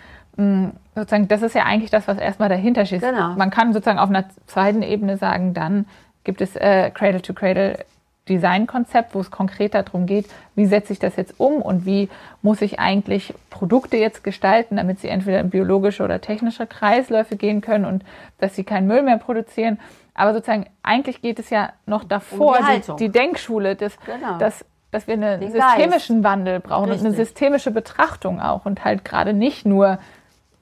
sozusagen, 0.95 1.29
das 1.29 1.43
ist 1.43 1.55
ja 1.55 1.65
eigentlich 1.65 1.91
das, 1.91 2.09
was 2.09 2.19
erstmal 2.19 2.49
dahinter 2.49 2.87
steht. 2.87 3.03
Genau. 3.03 3.35
Man 3.35 3.51
kann 3.51 3.73
sozusagen 3.73 3.99
auf 3.99 4.09
einer 4.09 4.25
zweiten 4.47 4.83
Ebene 4.83 5.17
sagen, 5.17 5.55
dann 5.55 5.87
gibt 6.25 6.41
es 6.41 6.57
äh, 6.57 6.91
Cradle-to-Cradle 6.91 7.85
Designkonzept, 8.29 9.15
wo 9.15 9.21
es 9.21 9.31
konkret 9.31 9.75
darum 9.75 10.07
geht, 10.07 10.27
wie 10.55 10.67
setze 10.67 10.93
ich 10.93 10.99
das 10.99 11.17
jetzt 11.17 11.41
um 11.41 11.61
und 11.61 11.85
wie 11.85 12.09
muss 12.43 12.63
ich 12.63 12.79
eigentlich 12.79 13.35
Produkte 13.49 13.97
jetzt 13.97 14.23
gestalten, 14.23 14.77
damit 14.77 15.01
sie 15.01 15.09
entweder 15.09 15.41
in 15.41 15.51
biologische 15.51 16.05
oder 16.05 16.21
technische 16.21 16.67
Kreisläufe 16.67 17.37
gehen 17.37 17.61
können 17.61 17.85
und 17.85 18.05
dass 18.39 18.55
sie 18.55 18.63
keinen 18.63 18.87
Müll 18.87 19.03
mehr 19.03 19.19
produzieren. 19.19 19.81
Aber 20.15 20.33
sozusagen, 20.33 20.67
eigentlich 20.83 21.23
geht 21.23 21.39
es 21.39 21.51
ja 21.51 21.73
noch 21.87 22.05
davor, 22.05 22.61
um 22.61 22.67
die, 22.67 22.81
die, 22.81 22.97
die, 22.97 23.09
Denkschule, 23.09 23.75
das, 23.75 23.99
genau. 24.07 24.39
das, 24.39 24.65
dass 24.91 25.07
wir 25.07 25.15
einen 25.15 25.41
Den 25.41 25.53
systemischen 25.53 26.23
Geist. 26.23 26.33
Wandel 26.33 26.61
brauchen 26.61 26.91
Richtig. 26.91 27.09
und 27.09 27.15
eine 27.15 27.25
systemische 27.25 27.71
Betrachtung 27.71 28.41
auch 28.41 28.67
und 28.67 28.85
halt 28.85 29.05
gerade 29.05 29.33
nicht 29.33 29.67
nur 29.67 29.99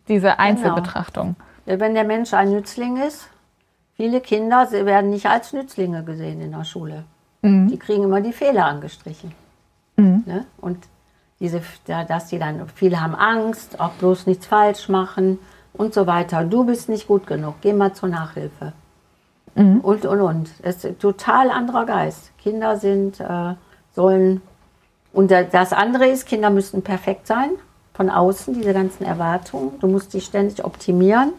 diese. 0.08 0.38
Einzelbetrachtung. 0.38 1.36
Genau. 1.66 1.80
Wenn 1.80 1.94
der 1.94 2.04
Mensch 2.04 2.32
ein 2.32 2.50
Nützling 2.50 2.96
ist, 2.96 3.28
viele 3.94 4.20
Kinder 4.20 4.70
werden 4.70 5.10
nicht 5.10 5.26
als 5.26 5.52
Nützlinge 5.52 6.02
gesehen 6.02 6.40
in 6.40 6.52
der 6.52 6.64
Schule. 6.64 7.04
Mhm. 7.42 7.68
Die 7.68 7.78
kriegen 7.78 8.04
immer 8.04 8.20
die 8.20 8.32
Fehler 8.32 8.66
angestrichen. 8.66 9.32
Mhm. 9.96 10.22
Ne? 10.26 10.46
Und 10.58 10.78
diese, 11.40 11.62
dass 11.86 12.26
die 12.26 12.38
dann, 12.38 12.68
viele 12.74 13.00
haben 13.00 13.14
Angst, 13.14 13.80
auch 13.80 13.92
bloß 13.92 14.26
nichts 14.26 14.46
falsch 14.46 14.88
machen 14.88 15.38
und 15.72 15.94
so 15.94 16.06
weiter. 16.06 16.44
Du 16.44 16.64
bist 16.64 16.88
nicht 16.88 17.06
gut 17.06 17.26
genug, 17.26 17.56
geh 17.60 17.72
mal 17.72 17.92
zur 17.92 18.08
Nachhilfe. 18.08 18.72
Mhm. 19.54 19.80
Und, 19.80 20.04
und, 20.04 20.20
und. 20.20 20.50
Es 20.62 20.76
ist 20.76 20.86
ein 20.86 20.98
total 20.98 21.50
anderer 21.50 21.86
Geist. 21.86 22.32
Kinder 22.38 22.76
sind, 22.76 23.20
äh, 23.20 23.54
sollen, 23.98 24.40
und 25.12 25.30
das 25.30 25.72
andere 25.72 26.06
ist, 26.06 26.26
Kinder 26.26 26.50
müssten 26.50 26.82
perfekt 26.82 27.26
sein, 27.26 27.50
von 27.94 28.10
außen, 28.10 28.54
diese 28.54 28.72
ganzen 28.72 29.04
Erwartungen. 29.04 29.72
Du 29.80 29.88
musst 29.88 30.14
dich 30.14 30.24
ständig 30.24 30.64
optimieren 30.64 31.32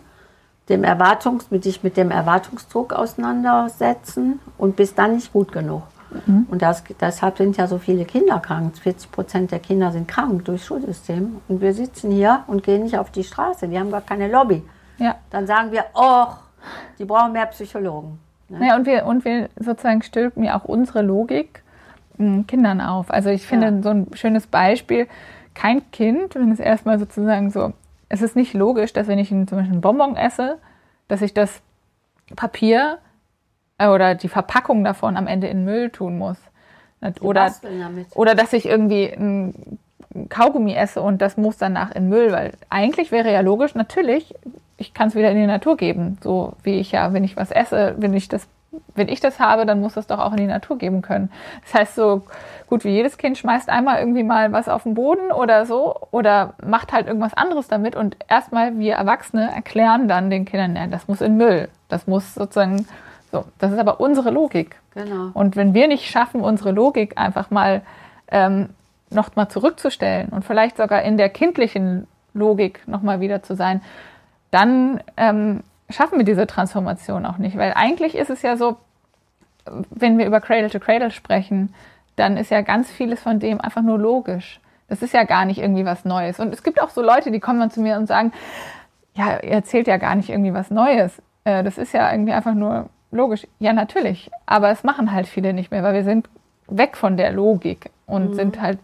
dem 0.69 0.83
Erwartungs, 0.83 1.49
mit 1.51 1.65
dich 1.65 1.83
mit 1.83 1.97
dem 1.97 2.11
Erwartungsdruck 2.11 2.93
auseinandersetzen 2.93 4.39
und 4.57 4.75
bist 4.75 4.97
dann 4.97 5.15
nicht 5.15 5.33
gut 5.33 5.51
genug. 5.51 5.81
Mhm. 6.25 6.47
Und 6.49 6.61
das, 6.61 6.83
deshalb 7.01 7.37
sind 7.37 7.57
ja 7.57 7.67
so 7.67 7.79
viele 7.79 8.05
Kinder 8.05 8.39
krank. 8.39 8.77
40 8.77 9.11
Prozent 9.11 9.51
der 9.51 9.59
Kinder 9.59 9.91
sind 9.91 10.07
krank 10.07 10.45
durchs 10.45 10.65
Schulsystem. 10.65 11.37
Und 11.47 11.61
wir 11.61 11.73
sitzen 11.73 12.11
hier 12.11 12.43
und 12.47 12.63
gehen 12.63 12.83
nicht 12.83 12.97
auf 12.97 13.11
die 13.11 13.23
Straße. 13.23 13.67
Die 13.67 13.77
haben 13.77 13.91
gar 13.91 14.01
keine 14.01 14.27
Lobby. 14.27 14.63
Ja. 14.97 15.15
Dann 15.31 15.47
sagen 15.47 15.71
wir, 15.71 15.85
oh, 15.93 16.27
die 16.97 17.05
brauchen 17.05 17.33
mehr 17.33 17.47
Psychologen. 17.47 18.19
Ne? 18.47 18.67
Ja, 18.67 18.75
und 18.75 18.85
wir, 18.85 19.05
und 19.05 19.25
wir 19.25 19.49
sozusagen 19.59 20.01
stülpen 20.01 20.43
ja 20.43 20.59
auch 20.59 20.65
unsere 20.65 21.01
Logik 21.01 21.63
Kindern 22.47 22.81
auf. 22.81 23.11
Also 23.11 23.29
ich 23.29 23.45
finde 23.47 23.67
ja. 23.67 23.81
so 23.81 23.89
ein 23.89 24.07
schönes 24.13 24.47
Beispiel, 24.47 25.07
kein 25.53 25.89
Kind, 25.91 26.35
wenn 26.35 26.51
es 26.51 26.59
erstmal 26.59 26.99
sozusagen 26.99 27.49
so 27.49 27.73
es 28.09 28.21
ist 28.21 28.35
nicht 28.35 28.53
logisch, 28.53 28.91
dass 28.91 29.07
wenn 29.07 29.19
ich 29.19 29.29
zum 29.29 29.45
Beispiel 29.45 29.71
einen 29.71 29.81
Bonbon 29.81 30.17
esse, 30.17 30.57
dass 31.07 31.21
ich 31.21 31.33
das 31.33 31.61
Papier 32.35 32.97
äh, 33.77 33.87
oder 33.87 34.15
die 34.15 34.27
Verpackung 34.27 34.83
davon 34.83 35.15
am 35.15 35.27
Ende 35.27 35.47
in 35.47 35.63
Müll 35.63 35.91
tun 35.91 36.17
muss. 36.17 36.37
Oder, 37.21 37.53
oder 38.15 38.35
dass 38.35 38.51
ich 38.51 38.65
irgendwie 38.65 39.05
ein 39.05 39.79
Kaugummi 40.27 40.73
esse 40.73 41.01
und 41.01 41.21
das 41.21 41.37
muss 41.37 41.57
danach 41.57 41.91
in 41.91 42.09
Müll, 42.09 42.33
weil 42.33 42.51
eigentlich 42.69 43.11
wäre 43.13 43.31
ja 43.31 43.39
logisch, 43.39 43.73
natürlich, 43.73 44.35
ich 44.75 44.93
kann 44.93 45.07
es 45.07 45.15
wieder 45.15 45.31
in 45.31 45.37
die 45.37 45.47
Natur 45.47 45.77
geben, 45.77 46.17
so 46.21 46.57
wie 46.63 46.79
ich 46.79 46.91
ja, 46.91 47.13
wenn 47.13 47.23
ich 47.23 47.37
was 47.37 47.51
esse, 47.51 47.95
wenn 47.99 48.13
ich 48.13 48.27
das 48.27 48.49
wenn 48.95 49.07
ich 49.07 49.19
das 49.19 49.39
habe, 49.39 49.65
dann 49.65 49.81
muss 49.81 49.93
das 49.93 50.07
doch 50.07 50.19
auch 50.19 50.31
in 50.31 50.37
die 50.37 50.45
Natur 50.45 50.77
geben 50.77 51.01
können. 51.01 51.31
Das 51.63 51.73
heißt, 51.73 51.95
so 51.95 52.23
gut 52.67 52.83
wie 52.83 52.89
jedes 52.89 53.17
Kind 53.17 53.37
schmeißt 53.37 53.69
einmal 53.69 53.99
irgendwie 53.99 54.23
mal 54.23 54.51
was 54.51 54.69
auf 54.69 54.83
den 54.83 54.93
Boden 54.93 55.31
oder 55.31 55.65
so 55.65 55.95
oder 56.11 56.53
macht 56.63 56.93
halt 56.93 57.07
irgendwas 57.07 57.33
anderes 57.33 57.67
damit 57.67 57.95
und 57.95 58.17
erstmal 58.27 58.77
wir 58.77 58.95
Erwachsene 58.95 59.51
erklären 59.53 60.07
dann 60.07 60.29
den 60.29 60.45
Kindern, 60.45 60.75
ja, 60.75 60.87
das 60.87 61.07
muss 61.07 61.21
in 61.21 61.37
Müll. 61.37 61.69
Das 61.87 62.05
muss 62.05 62.35
sozusagen 62.35 62.85
so. 63.31 63.45
Das 63.57 63.71
ist 63.71 63.79
aber 63.79 63.99
unsere 63.99 64.29
Logik. 64.29 64.75
Genau. 64.93 65.29
Und 65.33 65.55
wenn 65.55 65.73
wir 65.73 65.87
nicht 65.87 66.09
schaffen, 66.09 66.41
unsere 66.41 66.71
Logik 66.71 67.17
einfach 67.17 67.49
mal 67.49 67.81
ähm, 68.31 68.69
noch 69.09 69.35
mal 69.35 69.49
zurückzustellen 69.49 70.29
und 70.29 70.45
vielleicht 70.45 70.77
sogar 70.77 71.01
in 71.01 71.17
der 71.17 71.29
kindlichen 71.29 72.07
Logik 72.33 72.87
noch 72.87 73.01
mal 73.01 73.19
wieder 73.19 73.41
zu 73.41 73.55
sein, 73.55 73.81
dann 74.51 75.01
ähm, 75.17 75.63
schaffen 75.89 76.17
wir 76.17 76.25
diese 76.25 76.47
Transformation 76.47 77.25
auch 77.25 77.37
nicht. 77.37 77.57
Weil 77.57 77.73
eigentlich 77.73 78.15
ist 78.15 78.29
es 78.29 78.41
ja 78.41 78.57
so, 78.57 78.77
wenn 79.89 80.17
wir 80.17 80.25
über 80.25 80.41
Cradle 80.41 80.69
to 80.69 80.79
Cradle 80.79 81.11
sprechen, 81.11 81.73
dann 82.15 82.37
ist 82.37 82.51
ja 82.51 82.61
ganz 82.61 82.89
vieles 82.89 83.21
von 83.21 83.39
dem 83.39 83.61
einfach 83.61 83.81
nur 83.81 83.97
logisch. 83.97 84.59
Das 84.87 85.01
ist 85.01 85.13
ja 85.13 85.23
gar 85.23 85.45
nicht 85.45 85.59
irgendwie 85.59 85.85
was 85.85 86.05
Neues. 86.05 86.39
Und 86.39 86.53
es 86.53 86.63
gibt 86.63 86.81
auch 86.81 86.89
so 86.89 87.01
Leute, 87.01 87.31
die 87.31 87.39
kommen 87.39 87.59
dann 87.59 87.71
zu 87.71 87.81
mir 87.81 87.97
und 87.97 88.07
sagen, 88.07 88.33
ja, 89.13 89.39
ihr 89.41 89.51
erzählt 89.51 89.87
ja 89.87 89.97
gar 89.97 90.15
nicht 90.15 90.29
irgendwie 90.29 90.53
was 90.53 90.71
Neues. 90.71 91.21
Äh, 91.43 91.63
das 91.63 91.77
ist 91.77 91.93
ja 91.93 92.11
irgendwie 92.11 92.33
einfach 92.33 92.53
nur 92.53 92.89
logisch. 93.11 93.47
Ja, 93.59 93.73
natürlich. 93.73 94.31
Aber 94.45 94.69
es 94.69 94.83
machen 94.83 95.11
halt 95.11 95.27
viele 95.27 95.53
nicht 95.53 95.71
mehr, 95.71 95.83
weil 95.83 95.93
wir 95.93 96.03
sind 96.03 96.27
weg 96.67 96.97
von 96.97 97.17
der 97.17 97.31
Logik 97.31 97.91
und 98.05 98.31
mhm. 98.31 98.33
sind 98.33 98.61
halt 98.61 98.79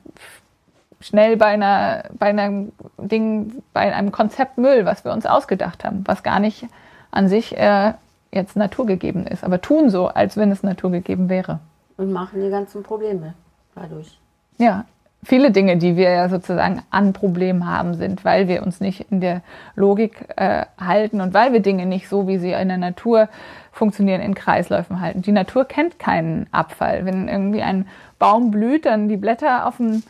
schnell 1.01 1.37
bei 1.37 1.47
einer, 1.47 2.05
bei 2.17 2.27
einem 2.27 2.71
Ding, 2.97 3.63
bei 3.73 3.93
einem 3.93 4.11
Konzept 4.11 4.57
Müll, 4.57 4.85
was 4.85 5.03
wir 5.03 5.11
uns 5.11 5.25
ausgedacht 5.25 5.83
haben, 5.83 6.03
was 6.05 6.23
gar 6.23 6.39
nicht 6.39 6.67
an 7.15 7.27
sich 7.27 7.57
äh, 7.57 7.93
jetzt 8.31 8.55
naturgegeben 8.55 9.25
ist, 9.25 9.43
aber 9.43 9.61
tun 9.61 9.89
so, 9.89 10.07
als 10.07 10.37
wenn 10.37 10.51
es 10.51 10.63
naturgegeben 10.63 11.29
wäre. 11.29 11.59
Und 11.97 12.11
machen 12.11 12.41
die 12.41 12.49
ganzen 12.49 12.83
Probleme 12.83 13.33
dadurch. 13.73 14.19
Ja, 14.57 14.85
viele 15.23 15.51
Dinge, 15.51 15.77
die 15.77 15.95
wir 15.95 16.09
ja 16.09 16.29
sozusagen 16.29 16.81
an 16.89 17.13
Problemen 17.13 17.67
haben, 17.67 17.95
sind, 17.95 18.25
weil 18.25 18.47
wir 18.47 18.63
uns 18.63 18.81
nicht 18.81 19.11
in 19.11 19.21
der 19.21 19.41
Logik 19.75 20.27
äh, 20.35 20.65
halten 20.77 21.21
und 21.21 21.33
weil 21.33 21.53
wir 21.53 21.61
Dinge 21.61 21.85
nicht 21.85 22.09
so, 22.09 22.27
wie 22.27 22.37
sie 22.37 22.51
in 22.51 22.67
der 22.67 22.77
Natur 22.77 23.29
funktionieren, 23.71 24.21
in 24.21 24.35
Kreisläufen 24.35 25.01
halten. 25.01 25.21
Die 25.21 25.31
Natur 25.31 25.65
kennt 25.65 25.99
keinen 25.99 26.47
Abfall. 26.51 27.05
Wenn 27.05 27.27
irgendwie 27.27 27.61
ein 27.61 27.87
Baum 28.19 28.51
blüht, 28.51 28.85
dann 28.85 29.09
die 29.09 29.17
Blätter 29.17 29.67
auf 29.67 29.77
den 29.77 30.03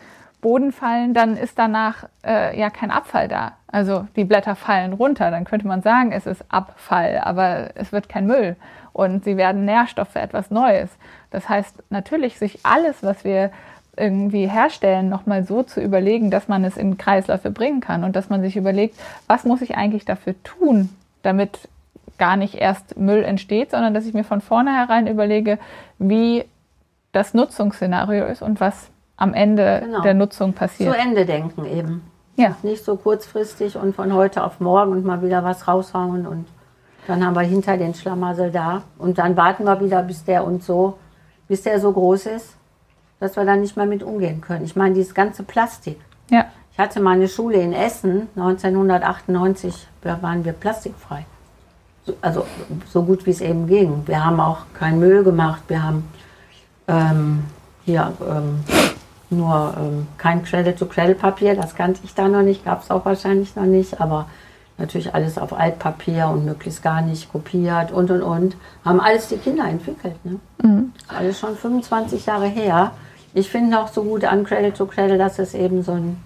Boden 0.46 0.72
fallen, 0.72 1.16
dann 1.16 1.38
ist 1.38 1.58
danach 1.58 2.04
äh, 2.24 2.56
ja 2.60 2.70
kein 2.70 2.92
Abfall 2.92 3.28
da. 3.28 3.54
Also 3.66 4.08
die 4.16 4.26
Blätter 4.26 4.56
fallen 4.56 4.94
runter, 4.94 5.32
dann 5.32 5.44
könnte 5.44 5.66
man 5.66 5.82
sagen, 5.82 6.12
es 6.12 6.28
ist 6.28 6.46
Abfall, 6.50 7.20
aber 7.24 7.72
es 7.74 7.92
wird 7.92 8.10
kein 8.10 8.28
Müll 8.28 8.56
und 8.94 9.24
sie 9.24 9.38
werden 9.38 9.66
Nährstoff 9.66 10.10
für 10.10 10.20
etwas 10.20 10.52
Neues. 10.52 10.92
Das 11.32 11.50
heißt, 11.50 11.82
natürlich 11.90 12.38
sich 12.38 12.60
alles, 12.62 13.02
was 13.02 13.24
wir 13.24 13.50
irgendwie 13.98 14.46
herstellen, 14.46 15.10
nochmal 15.10 15.46
so 15.46 15.64
zu 15.64 15.82
überlegen, 15.82 16.30
dass 16.30 16.48
man 16.48 16.64
es 16.64 16.78
in 16.78 17.00
Kreisläufe 17.00 17.50
bringen 17.50 17.82
kann 17.82 18.04
und 18.04 18.16
dass 18.16 18.30
man 18.30 18.44
sich 18.44 18.56
überlegt, 18.56 19.00
was 19.26 19.46
muss 19.46 19.64
ich 19.64 19.76
eigentlich 19.76 20.06
dafür 20.06 20.36
tun, 20.44 20.90
damit 21.24 21.58
gar 22.20 22.38
nicht 22.38 22.54
erst 22.54 22.98
Müll 22.98 23.24
entsteht, 23.24 23.72
sondern 23.72 23.96
dass 23.96 24.06
ich 24.06 24.14
mir 24.14 24.24
von 24.24 24.42
vornherein 24.42 25.08
überlege, 25.08 25.58
wie 25.98 26.46
das 27.14 27.34
Nutzungsszenario 27.34 28.28
ist 28.28 28.44
und 28.44 28.60
was 28.60 28.92
am 29.18 29.34
Ende 29.34 29.82
genau. 29.84 30.02
der 30.02 30.14
Nutzung 30.14 30.54
passiert. 30.54 30.94
Zu 30.94 31.00
Ende 31.00 31.26
denken 31.26 31.66
eben. 31.66 32.02
Ja. 32.36 32.56
Nicht 32.64 32.84
so 32.84 32.98
kurzfristig 32.98 33.78
und 33.78 33.96
von 33.96 34.14
heute 34.14 34.44
auf 34.44 34.60
morgen 34.60 34.92
und 34.92 35.06
mal 35.06 35.22
wieder 35.22 35.44
was 35.44 35.68
raushauen 35.68 36.28
und 36.28 36.48
dann 37.08 37.26
haben 37.26 37.36
wir 37.36 37.44
hinter 37.44 37.78
den 37.78 37.94
Schlamassel 37.94 38.52
da 38.52 38.82
und 38.98 39.18
dann 39.18 39.38
warten 39.38 39.64
wir 39.64 39.80
wieder, 39.80 40.02
bis 40.04 40.26
der 40.26 40.44
uns 40.44 40.66
so, 40.66 40.98
bis 41.48 41.62
der 41.62 41.80
so 41.80 41.92
groß 41.92 42.26
ist, 42.26 42.56
dass 43.20 43.38
wir 43.38 43.46
dann 43.46 43.62
nicht 43.62 43.78
mehr 43.78 43.86
mit 43.86 44.04
umgehen 44.04 44.42
können. 44.42 44.66
Ich 44.66 44.76
meine, 44.76 44.96
dieses 44.96 45.14
ganze 45.14 45.44
Plastik. 45.44 46.00
Ja. 46.30 46.46
Ich 46.74 46.80
hatte 46.80 47.00
mal 47.00 47.12
eine 47.12 47.30
Schule 47.30 47.58
in 47.62 47.72
Essen, 47.72 48.28
1998, 48.36 49.88
da 50.02 50.22
waren 50.22 50.44
wir 50.44 50.52
plastikfrei. 50.52 51.26
so, 52.06 52.14
also 52.22 52.46
so 52.90 53.04
gut 53.04 53.26
wie 53.26 53.32
es 53.32 53.40
eben 53.40 53.68
ging. 53.68 54.04
Wir 54.06 54.26
haben 54.26 54.42
auch 54.42 54.66
keinen 54.74 55.00
Müll 55.00 55.24
gemacht, 55.24 55.64
wir 55.70 55.82
haben 55.82 56.10
ähm, 56.90 57.46
hier 57.86 58.12
ähm, 58.28 58.64
nur 59.38 59.74
ähm, 59.78 60.08
kein 60.18 60.44
Cradle-to-Cradle-Papier, 60.44 61.56
das 61.56 61.76
kannte 61.76 62.02
ich 62.04 62.14
da 62.14 62.28
noch 62.28 62.42
nicht, 62.42 62.66
gab 62.66 62.84
es 62.84 62.92
auch 62.92 63.06
wahrscheinlich 63.06 63.56
noch 63.56 63.66
nicht, 63.66 64.00
aber 64.02 64.28
natürlich 64.78 65.14
alles 65.14 65.38
auf 65.38 65.54
Altpapier 65.58 66.28
und 66.28 66.46
möglichst 66.46 66.84
gar 66.84 67.02
nicht 67.02 67.32
kopiert 67.32 67.92
und 67.92 68.12
und 68.12 68.22
und. 68.22 68.58
Haben 68.84 69.00
alles 69.00 69.28
die 69.30 69.38
Kinder 69.38 69.66
entwickelt. 69.66 70.16
Ne? 70.26 70.40
Mhm. 70.64 70.94
Alles 71.08 71.40
schon 71.40 71.56
25 71.56 72.26
Jahre 72.26 72.48
her. 72.48 72.92
Ich 73.34 73.50
finde 73.50 73.80
auch 73.80 73.88
so 73.88 74.04
gut 74.04 74.26
an 74.26 74.44
Cradle 74.44 74.74
to 74.74 74.86
Cradle, 74.86 75.18
dass 75.18 75.40
es 75.40 75.54
eben 75.54 75.84
so 75.84 75.94
ein, 75.94 76.18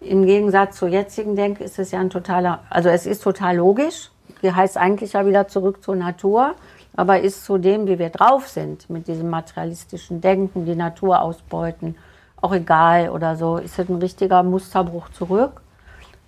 im 0.00 0.26
Gegensatz 0.26 0.76
zur 0.76 0.88
jetzigen 0.88 1.36
Denk 1.36 1.60
ist 1.60 1.78
es 1.78 1.90
ja 1.90 2.00
ein 2.00 2.10
totaler, 2.10 2.60
also 2.70 2.88
es 2.88 3.06
ist 3.06 3.22
total 3.22 3.56
logisch. 3.56 4.10
Die 4.42 4.52
heißt 4.52 4.76
eigentlich 4.76 5.14
ja 5.14 5.26
wieder 5.26 5.48
zurück 5.48 5.82
zur 5.82 5.96
Natur, 5.96 6.54
aber 6.94 7.20
ist 7.20 7.44
zu 7.44 7.58
dem, 7.58 7.86
wie 7.86 7.98
wir 7.98 8.10
drauf 8.10 8.48
sind, 8.48 8.88
mit 8.90 9.08
diesem 9.08 9.30
materialistischen 9.30 10.20
Denken, 10.20 10.66
die 10.66 10.74
Natur 10.74 11.22
ausbeuten, 11.22 11.96
auch 12.40 12.52
egal 12.52 13.10
oder 13.10 13.36
so, 13.36 13.56
ist 13.56 13.78
es 13.78 13.88
ein 13.88 13.96
richtiger 13.96 14.42
Musterbruch 14.42 15.08
zurück. 15.10 15.60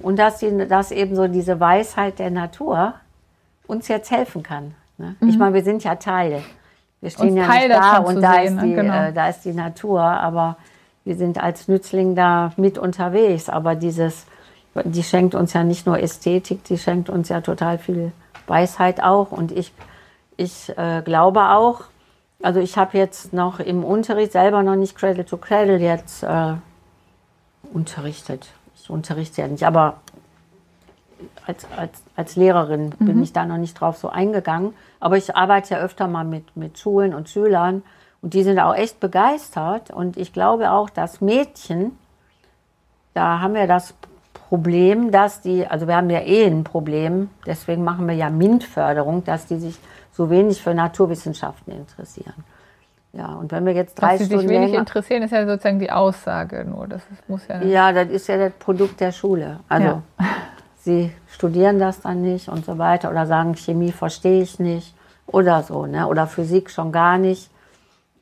Und 0.00 0.18
dass, 0.18 0.38
die, 0.38 0.68
dass 0.68 0.90
eben 0.90 1.16
so 1.16 1.26
diese 1.26 1.58
Weisheit 1.58 2.18
der 2.18 2.30
Natur 2.30 2.94
uns 3.66 3.88
jetzt 3.88 4.10
helfen 4.10 4.42
kann. 4.42 4.74
Ne? 4.96 5.16
Mhm. 5.20 5.28
Ich 5.28 5.38
meine, 5.38 5.54
wir 5.54 5.64
sind 5.64 5.84
ja 5.84 5.96
Teil. 5.96 6.42
Wir 7.00 7.10
stehen 7.10 7.36
ja 7.36 7.46
Teil 7.46 7.68
nicht 7.68 7.80
da 7.80 7.98
und 7.98 8.20
da, 8.20 8.32
sehen, 8.34 8.44
ist 8.44 8.54
ne? 8.54 8.62
die, 8.62 8.74
genau. 8.74 8.94
äh, 8.94 9.12
da 9.12 9.28
ist 9.28 9.44
die 9.44 9.52
Natur, 9.52 10.00
aber 10.00 10.56
wir 11.04 11.16
sind 11.16 11.42
als 11.42 11.68
Nützling 11.68 12.14
da 12.14 12.52
mit 12.56 12.78
unterwegs. 12.78 13.48
Aber 13.48 13.74
dieses, 13.74 14.26
die 14.84 15.02
schenkt 15.02 15.34
uns 15.34 15.52
ja 15.52 15.64
nicht 15.64 15.86
nur 15.86 15.98
Ästhetik, 15.98 16.64
die 16.64 16.78
schenkt 16.78 17.10
uns 17.10 17.28
ja 17.28 17.40
total 17.40 17.78
viel 17.78 18.12
Weisheit 18.46 19.02
auch. 19.02 19.30
Und 19.32 19.52
ich, 19.52 19.72
ich 20.36 20.72
äh, 20.76 21.02
glaube 21.04 21.50
auch, 21.50 21.82
also 22.42 22.60
ich 22.60 22.76
habe 22.76 22.96
jetzt 22.98 23.32
noch 23.32 23.60
im 23.60 23.84
Unterricht 23.84 24.32
selber 24.32 24.62
noch 24.62 24.76
nicht 24.76 24.96
Cradle 24.96 25.24
to 25.24 25.36
Cradle 25.36 25.78
jetzt 25.78 26.22
äh, 26.22 26.54
unterrichtet 27.72 28.48
ich 28.88 28.90
unterrichte 28.90 29.42
ja 29.42 29.48
nicht, 29.48 29.64
aber 29.64 29.98
als, 31.46 31.66
als, 31.76 32.02
als 32.16 32.36
Lehrerin 32.36 32.94
mhm. 32.98 33.04
bin 33.04 33.22
ich 33.22 33.34
da 33.34 33.44
noch 33.44 33.58
nicht 33.58 33.74
drauf 33.74 33.98
so 33.98 34.08
eingegangen. 34.08 34.74
Aber 34.98 35.18
ich 35.18 35.36
arbeite 35.36 35.74
ja 35.74 35.80
öfter 35.80 36.08
mal 36.08 36.24
mit, 36.24 36.56
mit 36.56 36.78
Schulen 36.78 37.12
und 37.12 37.28
Schülern 37.28 37.82
und 38.22 38.32
die 38.32 38.42
sind 38.42 38.58
auch 38.58 38.74
echt 38.74 38.98
begeistert. 38.98 39.90
Und 39.90 40.16
ich 40.16 40.32
glaube 40.32 40.70
auch, 40.70 40.88
dass 40.88 41.20
Mädchen, 41.20 41.98
da 43.12 43.40
haben 43.40 43.52
wir 43.52 43.66
das 43.66 43.94
Problem, 44.48 45.10
dass 45.10 45.42
die, 45.42 45.66
also 45.66 45.86
wir 45.86 45.96
haben 45.96 46.08
ja 46.08 46.20
eh 46.20 46.46
ein 46.46 46.64
Problem, 46.64 47.28
deswegen 47.44 47.84
machen 47.84 48.08
wir 48.08 48.14
ja 48.14 48.30
MINT-Förderung, 48.30 49.22
dass 49.24 49.44
die 49.44 49.58
sich 49.58 49.78
so 50.10 50.30
wenig 50.30 50.62
für 50.62 50.72
Naturwissenschaften 50.72 51.72
interessieren. 51.72 52.44
Ja, 53.12 53.34
und 53.34 53.52
wenn 53.52 53.66
wir 53.66 53.74
jetzt 53.74 54.00
drei 54.00 54.12
Was 54.12 54.20
Sie 54.20 54.24
Stunden 54.24 54.48
sich 54.48 54.50
wenig 54.50 54.72
interessieren, 54.72 55.22
ist 55.22 55.32
ja 55.32 55.46
sozusagen 55.46 55.78
die 55.78 55.90
Aussage 55.90 56.64
nur. 56.64 56.86
Das 56.86 57.02
muss 57.26 57.46
ja. 57.46 57.62
Ja, 57.62 57.92
das 57.92 58.08
ist 58.08 58.26
ja 58.28 58.38
das 58.38 58.52
Produkt 58.54 59.00
der 59.00 59.12
Schule. 59.12 59.60
Also 59.68 59.86
ja. 59.86 60.02
Sie 60.78 61.12
studieren 61.30 61.78
das 61.78 62.00
dann 62.00 62.22
nicht 62.22 62.48
und 62.48 62.64
so 62.64 62.78
weiter 62.78 63.10
oder 63.10 63.26
sagen, 63.26 63.54
Chemie 63.54 63.92
verstehe 63.92 64.42
ich 64.42 64.58
nicht 64.58 64.94
oder 65.26 65.62
so, 65.62 65.84
ne? 65.84 66.06
Oder 66.06 66.26
Physik 66.26 66.70
schon 66.70 66.90
gar 66.90 67.18
nicht. 67.18 67.50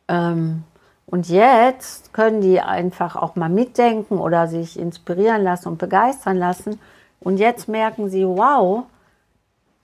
Ähm, 0.08 0.64
und 1.06 1.28
jetzt 1.28 2.12
können 2.12 2.40
die 2.40 2.60
einfach 2.60 3.14
auch 3.14 3.36
mal 3.36 3.48
mitdenken 3.48 4.18
oder 4.18 4.48
sich 4.48 4.78
inspirieren 4.78 5.44
lassen 5.44 5.68
und 5.68 5.78
begeistern 5.78 6.36
lassen. 6.36 6.80
Und 7.20 7.38
jetzt 7.38 7.68
merken 7.68 8.10
sie, 8.10 8.26
wow, 8.26 8.84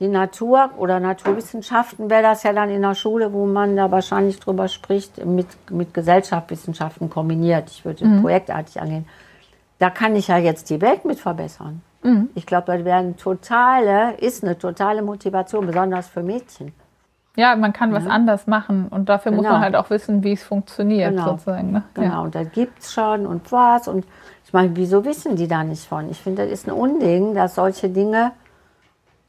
die 0.01 0.09
Natur 0.09 0.71
oder 0.79 0.99
Naturwissenschaften 0.99 2.11
wäre 2.11 2.23
das 2.23 2.43
ja 2.43 2.53
dann 2.53 2.71
in 2.71 2.83
der 2.83 2.97
Schule, 2.97 3.33
wo 3.33 3.47
man 3.47 3.77
da 3.77 3.89
wahrscheinlich 3.93 4.41
drüber 4.41 4.67
spricht, 4.67 5.25
mit, 5.25 5.47
mit 5.71 5.95
Gesellschaftswissenschaften 5.95 7.09
kombiniert. 7.09 7.71
Ich 7.71 7.85
würde 7.85 8.05
mhm. 8.05 8.21
projektartig 8.21 8.81
angehen. 8.81 9.07
Da 9.79 9.91
kann 9.91 10.17
ich 10.17 10.27
ja 10.27 10.39
jetzt 10.39 10.71
die 10.71 10.81
Welt 10.81 11.05
mit 11.05 11.21
verbessern. 11.21 11.83
Mhm. 12.03 12.31
Ich 12.35 12.47
glaube, 12.47 12.67
das 12.67 12.85
wäre 12.85 12.99
eine 12.99 13.17
totale, 13.17 14.15
ist 14.15 14.43
eine 14.43 14.59
totale 14.59 15.03
Motivation, 15.03 15.67
besonders 15.67 16.09
für 16.09 16.25
Mädchen. 16.25 16.73
Ja, 17.35 17.57
man 17.57 17.73
kann 17.73 17.93
was 17.93 18.07
anders 18.07 18.47
machen 18.47 18.89
und 18.89 19.09
dafür 19.09 19.33
genau. 19.33 19.43
muss 19.43 19.53
man 19.53 19.63
halt 19.63 19.75
auch 19.75 19.89
wissen, 19.89 20.23
wie 20.23 20.33
es 20.33 20.43
funktioniert 20.43 21.13
genau. 21.13 21.31
sozusagen. 21.31 21.73
Ne? 21.73 21.83
Genau, 21.95 22.07
ja. 22.07 22.21
und 22.21 22.35
da 22.35 22.45
gibt 22.45 22.81
es 22.81 22.93
schon 22.93 23.27
und 23.27 23.51
was. 23.51 23.89
Und 23.89 24.05
ich 24.45 24.53
meine, 24.53 24.77
wieso 24.77 25.05
wissen 25.07 25.37
die 25.37 25.49
da 25.49 25.65
nicht 25.65 25.87
von? 25.87 26.11
Ich 26.11 26.21
finde, 26.21 26.43
das 26.43 26.53
ist 26.53 26.69
ein 26.69 26.73
Unding, 26.73 27.35
dass 27.35 27.55
solche 27.55 27.89
Dinge 27.89 28.33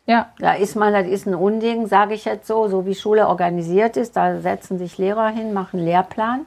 ja. 0.05 0.27
Da 0.39 0.53
ist 0.53 0.75
man, 0.75 0.93
das 0.93 1.07
ist 1.07 1.27
ein 1.27 1.35
Unding, 1.35 1.87
sage 1.87 2.13
ich 2.13 2.25
jetzt 2.25 2.47
so, 2.47 2.67
so 2.67 2.85
wie 2.85 2.95
Schule 2.95 3.27
organisiert 3.27 3.95
ist. 3.95 4.15
Da 4.17 4.39
setzen 4.39 4.77
sich 4.77 4.97
Lehrer 4.97 5.29
hin, 5.29 5.53
machen 5.53 5.79
Lehrplan. 5.79 6.41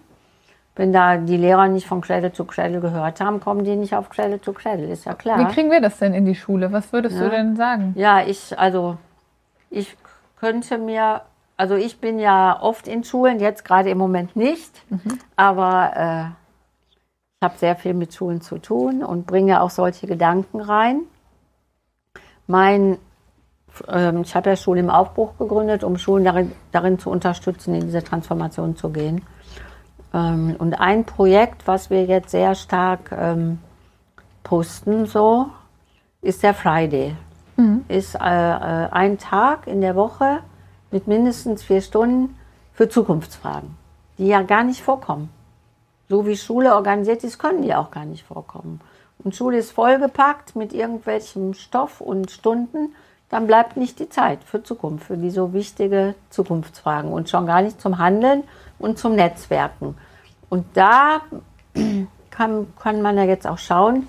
Wenn 0.74 0.92
da 0.92 1.16
die 1.16 1.38
Lehrer 1.38 1.68
nicht 1.68 1.86
von 1.86 2.02
Cradle 2.02 2.30
to 2.30 2.44
Cradle 2.44 2.80
gehört 2.80 3.20
haben, 3.20 3.40
kommen 3.40 3.64
die 3.64 3.76
nicht 3.76 3.94
auf 3.94 4.10
Cradle 4.10 4.38
to 4.38 4.52
Cradle, 4.52 4.86
ist 4.86 5.06
ja 5.06 5.14
klar. 5.14 5.38
Wie 5.38 5.46
kriegen 5.46 5.70
wir 5.70 5.80
das 5.80 5.98
denn 5.98 6.12
in 6.12 6.26
die 6.26 6.34
Schule? 6.34 6.70
Was 6.70 6.92
würdest 6.92 7.16
ja. 7.16 7.24
du 7.24 7.30
denn 7.30 7.56
sagen? 7.56 7.94
Ja, 7.96 8.22
ich, 8.22 8.58
also, 8.58 8.98
ich 9.70 9.96
könnte 10.38 10.76
mir, 10.76 11.22
also 11.56 11.74
ich 11.74 12.00
bin 12.00 12.18
ja 12.18 12.60
oft 12.60 12.88
in 12.88 13.04
Schulen, 13.04 13.40
jetzt 13.40 13.64
gerade 13.64 13.90
im 13.90 13.98
Moment 13.98 14.36
nicht, 14.36 14.82
mhm. 14.90 15.18
aber 15.36 15.92
äh, 15.96 16.24
ich 17.38 17.42
habe 17.42 17.58
sehr 17.58 17.76
viel 17.76 17.94
mit 17.94 18.14
Schulen 18.14 18.40
zu 18.40 18.58
tun 18.58 19.02
und 19.02 19.26
bringe 19.26 19.62
auch 19.62 19.70
solche 19.70 20.06
Gedanken 20.06 20.60
rein. 20.60 21.02
Mein 22.46 22.98
ähm, 23.88 24.22
ich 24.22 24.34
habe 24.34 24.50
ja 24.50 24.56
Schulen 24.56 24.84
im 24.84 24.90
Aufbruch 24.90 25.36
gegründet, 25.38 25.84
um 25.84 25.98
Schulen 25.98 26.24
darin, 26.24 26.52
darin 26.72 26.98
zu 26.98 27.10
unterstützen, 27.10 27.74
in 27.74 27.82
diese 27.82 28.02
Transformation 28.02 28.76
zu 28.76 28.90
gehen. 28.90 29.22
Ähm, 30.14 30.56
und 30.58 30.80
ein 30.80 31.04
Projekt, 31.04 31.66
was 31.66 31.90
wir 31.90 32.04
jetzt 32.04 32.30
sehr 32.30 32.54
stark 32.54 33.12
ähm, 33.12 33.58
posten, 34.42 35.06
so, 35.06 35.48
ist 36.22 36.42
der 36.42 36.54
Friday. 36.54 37.16
Mhm. 37.56 37.84
Ist 37.88 38.14
äh, 38.14 38.18
äh, 38.18 38.88
ein 38.90 39.18
Tag 39.18 39.66
in 39.66 39.80
der 39.80 39.96
Woche 39.96 40.40
mit 40.96 41.06
mindestens 41.06 41.62
vier 41.62 41.82
Stunden 41.82 42.38
für 42.72 42.88
Zukunftsfragen, 42.88 43.76
die 44.16 44.28
ja 44.28 44.40
gar 44.40 44.64
nicht 44.64 44.80
vorkommen. 44.80 45.28
So 46.08 46.24
wie 46.24 46.38
Schule 46.38 46.74
organisiert 46.74 47.22
ist, 47.22 47.38
können 47.38 47.60
die 47.60 47.74
auch 47.74 47.90
gar 47.90 48.06
nicht 48.06 48.24
vorkommen. 48.24 48.80
Und 49.22 49.36
Schule 49.36 49.58
ist 49.58 49.72
vollgepackt 49.72 50.56
mit 50.56 50.72
irgendwelchem 50.72 51.52
Stoff 51.52 52.00
und 52.00 52.30
Stunden 52.30 52.94
dann 53.28 53.46
bleibt 53.46 53.76
nicht 53.76 53.98
die 53.98 54.08
Zeit 54.08 54.42
für 54.44 54.62
Zukunft, 54.62 55.04
für 55.04 55.18
die 55.18 55.30
so 55.30 55.52
wichtige 55.52 56.14
Zukunftsfragen 56.30 57.12
und 57.12 57.28
schon 57.28 57.44
gar 57.44 57.60
nicht 57.60 57.78
zum 57.78 57.98
Handeln 57.98 58.44
und 58.78 58.98
zum 58.98 59.16
Netzwerken. 59.16 59.96
Und 60.48 60.64
da 60.72 61.20
kann, 62.30 62.72
kann 62.80 63.02
man 63.02 63.18
ja 63.18 63.24
jetzt 63.24 63.46
auch 63.46 63.58
schauen, 63.58 64.08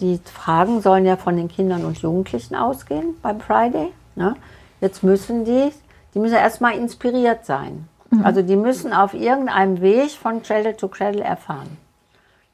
die 0.00 0.18
Fragen 0.24 0.80
sollen 0.80 1.04
ja 1.04 1.16
von 1.16 1.36
den 1.36 1.46
Kindern 1.48 1.84
und 1.84 1.98
Jugendlichen 1.98 2.56
ausgehen 2.56 3.14
beim 3.22 3.40
Friday. 3.40 3.92
Ne? 4.16 4.34
Jetzt 4.80 5.04
müssen 5.04 5.44
die, 5.44 5.70
die 6.16 6.20
müssen 6.20 6.36
erstmal 6.36 6.78
inspiriert 6.78 7.44
sein. 7.44 7.86
Mhm. 8.08 8.24
Also 8.24 8.40
die 8.40 8.56
müssen 8.56 8.94
auf 8.94 9.12
irgendeinem 9.12 9.82
Weg 9.82 10.12
von 10.12 10.42
Cradle 10.42 10.74
to 10.74 10.88
Cradle 10.88 11.22
erfahren. 11.22 11.76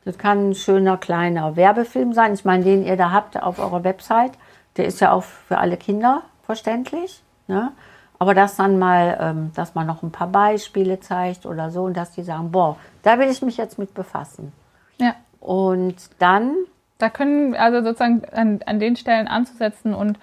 Das 0.04 0.18
kann 0.18 0.50
ein 0.50 0.54
schöner 0.56 0.96
kleiner 0.96 1.54
Werbefilm 1.54 2.12
sein. 2.12 2.34
Ich 2.34 2.44
meine, 2.44 2.64
den 2.64 2.84
ihr 2.84 2.96
da 2.96 3.12
habt 3.12 3.40
auf 3.40 3.60
eurer 3.60 3.84
Website. 3.84 4.32
Der 4.76 4.86
ist 4.86 5.00
ja 5.00 5.12
auch 5.12 5.22
für 5.22 5.58
alle 5.58 5.76
Kinder 5.76 6.22
verständlich. 6.44 7.22
Ne? 7.46 7.70
Aber 8.18 8.34
dass 8.34 8.56
dann 8.56 8.80
mal, 8.80 9.16
ähm, 9.20 9.52
dass 9.54 9.76
man 9.76 9.86
noch 9.86 10.02
ein 10.02 10.10
paar 10.10 10.26
Beispiele 10.26 10.98
zeigt 10.98 11.46
oder 11.46 11.70
so 11.70 11.84
und 11.84 11.96
dass 11.96 12.10
die 12.10 12.24
sagen, 12.24 12.50
boah, 12.50 12.76
da 13.04 13.20
will 13.20 13.30
ich 13.30 13.42
mich 13.42 13.58
jetzt 13.58 13.78
mit 13.78 13.94
befassen. 13.94 14.52
Ja. 14.98 15.14
Und 15.38 16.10
dann. 16.18 16.56
Da 16.98 17.10
können 17.10 17.54
also 17.54 17.80
sozusagen 17.80 18.22
an, 18.32 18.58
an 18.66 18.80
den 18.80 18.96
Stellen 18.96 19.28
anzusetzen 19.28 19.94
und 19.94 20.18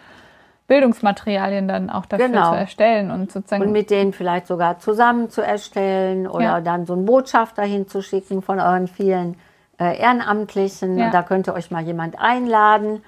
Bildungsmaterialien 0.70 1.68
dann 1.68 1.90
auch 1.90 2.06
dafür 2.06 2.28
genau. 2.28 2.52
zu 2.52 2.58
erstellen 2.58 3.12
und 3.12 3.32
sozusagen. 3.32 3.64
Und 3.64 3.72
mit 3.72 3.90
denen 3.90 4.14
vielleicht 4.14 4.48
sogar 4.48 4.80
zusammen 4.80 5.30
zu 5.30 5.42
erstellen 5.42 6.28
oder 6.28 6.44
ja. 6.44 6.62
dann 6.62 6.86
so 6.86 6.94
einen 6.94 7.06
Botschafter 7.06 7.64
hinzuschicken 7.64 8.42
von 8.42 8.60
euren 8.60 8.88
vielen 8.88 9.36
äh, 9.80 10.00
Ehrenamtlichen. 10.00 10.98
Ja. 10.98 11.08
Und 11.08 11.14
da 11.14 11.24
könnte 11.24 11.54
euch 11.54 11.72
mal 11.72 11.84
jemand 11.84 12.20
einladen 12.20 13.02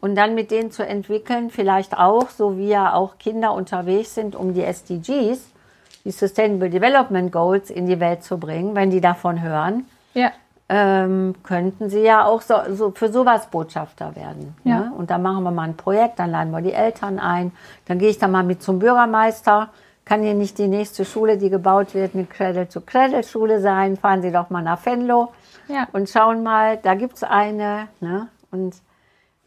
und 0.00 0.14
dann 0.14 0.34
mit 0.34 0.50
denen 0.50 0.70
zu 0.70 0.86
entwickeln, 0.86 1.50
vielleicht 1.50 1.96
auch, 1.96 2.28
so 2.30 2.58
wie 2.58 2.68
ja 2.68 2.92
auch 2.92 3.18
Kinder 3.18 3.52
unterwegs 3.52 4.14
sind, 4.14 4.36
um 4.36 4.52
die 4.54 4.62
SDGs, 4.62 5.52
die 6.04 6.10
Sustainable 6.10 6.70
Development 6.70 7.32
Goals 7.32 7.70
in 7.70 7.86
die 7.86 7.98
Welt 7.98 8.22
zu 8.22 8.38
bringen, 8.38 8.74
wenn 8.74 8.90
die 8.90 9.00
davon 9.00 9.42
hören. 9.42 9.86
Ja. 10.14 10.32
Ähm, 10.68 11.36
könnten 11.44 11.90
sie 11.90 12.00
ja 12.00 12.24
auch 12.24 12.42
so, 12.42 12.54
so 12.72 12.90
für 12.90 13.12
sowas 13.12 13.46
Botschafter 13.46 14.16
werden. 14.16 14.56
Ja. 14.64 14.80
Ne? 14.80 14.92
Und 14.96 15.10
dann 15.10 15.22
machen 15.22 15.44
wir 15.44 15.52
mal 15.52 15.62
ein 15.62 15.76
Projekt, 15.76 16.18
dann 16.18 16.32
laden 16.32 16.50
wir 16.50 16.60
die 16.60 16.72
Eltern 16.72 17.20
ein, 17.20 17.52
dann 17.86 18.00
gehe 18.00 18.10
ich 18.10 18.18
da 18.18 18.26
mal 18.26 18.42
mit 18.42 18.62
zum 18.62 18.80
Bürgermeister. 18.80 19.68
Kann 20.04 20.22
hier 20.22 20.34
nicht 20.34 20.58
die 20.58 20.68
nächste 20.68 21.04
Schule, 21.04 21.36
die 21.36 21.50
gebaut 21.50 21.94
wird, 21.94 22.14
eine 22.14 22.26
Cradle-to-Cradle-Schule 22.26 23.60
sein? 23.60 23.96
Fahren 23.96 24.22
Sie 24.22 24.30
doch 24.32 24.50
mal 24.50 24.62
nach 24.62 24.84
Venlo 24.84 25.32
ja. 25.68 25.88
und 25.92 26.08
schauen 26.08 26.42
mal, 26.42 26.78
da 26.82 26.94
gibt 26.94 27.16
es 27.16 27.22
eine. 27.24 27.88
Ne? 28.00 28.28
Und 28.50 28.76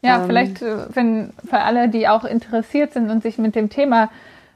ja, 0.02 0.20
ähm, 0.20 0.26
vielleicht, 0.26 0.62
äh, 0.62 0.86
wenn 0.94 1.32
für 1.48 1.60
alle, 1.60 1.88
die 1.88 2.08
auch 2.08 2.24
interessiert 2.24 2.92
sind 2.92 3.10
und 3.10 3.22
sich 3.22 3.38
mit 3.38 3.54
dem 3.54 3.70
Thema 3.70 4.10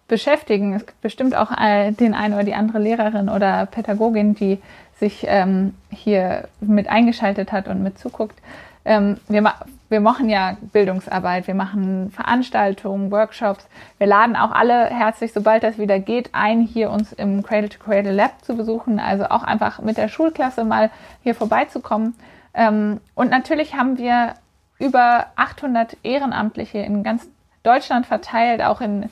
beschäftigen. 0.08 0.74
Es 0.74 0.86
gibt 0.86 1.00
bestimmt 1.00 1.34
auch 1.34 1.50
äh, 1.50 1.92
den 1.92 2.14
einen 2.14 2.34
oder 2.34 2.44
die 2.44 2.54
andere 2.54 2.78
Lehrerin 2.78 3.28
oder 3.28 3.66
Pädagogin, 3.66 4.34
die 4.34 4.60
sich 4.98 5.24
ähm, 5.26 5.74
hier 5.90 6.48
mit 6.60 6.88
eingeschaltet 6.88 7.52
hat 7.52 7.68
und 7.68 7.82
mit 7.82 7.98
zuguckt. 7.98 8.38
Ähm, 8.84 9.18
wir, 9.28 9.42
ma 9.42 9.54
wir 9.88 10.00
machen 10.00 10.28
ja 10.28 10.56
Bildungsarbeit, 10.72 11.46
wir 11.46 11.54
machen 11.54 12.10
Veranstaltungen, 12.10 13.10
Workshops. 13.10 13.66
Wir 13.98 14.06
laden 14.06 14.34
auch 14.34 14.50
alle 14.50 14.86
herzlich, 14.86 15.32
sobald 15.32 15.62
das 15.62 15.78
wieder 15.78 16.00
geht, 16.00 16.30
ein, 16.32 16.62
hier 16.62 16.90
uns 16.90 17.12
im 17.12 17.42
Cradle 17.42 17.68
to 17.68 17.78
Cradle 17.78 18.12
Lab 18.12 18.44
zu 18.44 18.56
besuchen. 18.56 18.98
Also 18.98 19.26
auch 19.26 19.42
einfach 19.42 19.80
mit 19.80 19.96
der 19.96 20.08
Schulklasse 20.08 20.64
mal 20.64 20.90
hier 21.22 21.34
vorbeizukommen. 21.34 22.14
Ähm, 22.54 23.00
und 23.14 23.30
natürlich 23.30 23.74
haben 23.74 23.98
wir 23.98 24.34
über 24.78 25.26
800 25.36 25.96
Ehrenamtliche 26.02 26.78
in 26.78 27.02
ganz 27.02 27.26
Deutschland 27.62 28.06
verteilt, 28.06 28.62
auch 28.62 28.80
in 28.80 29.08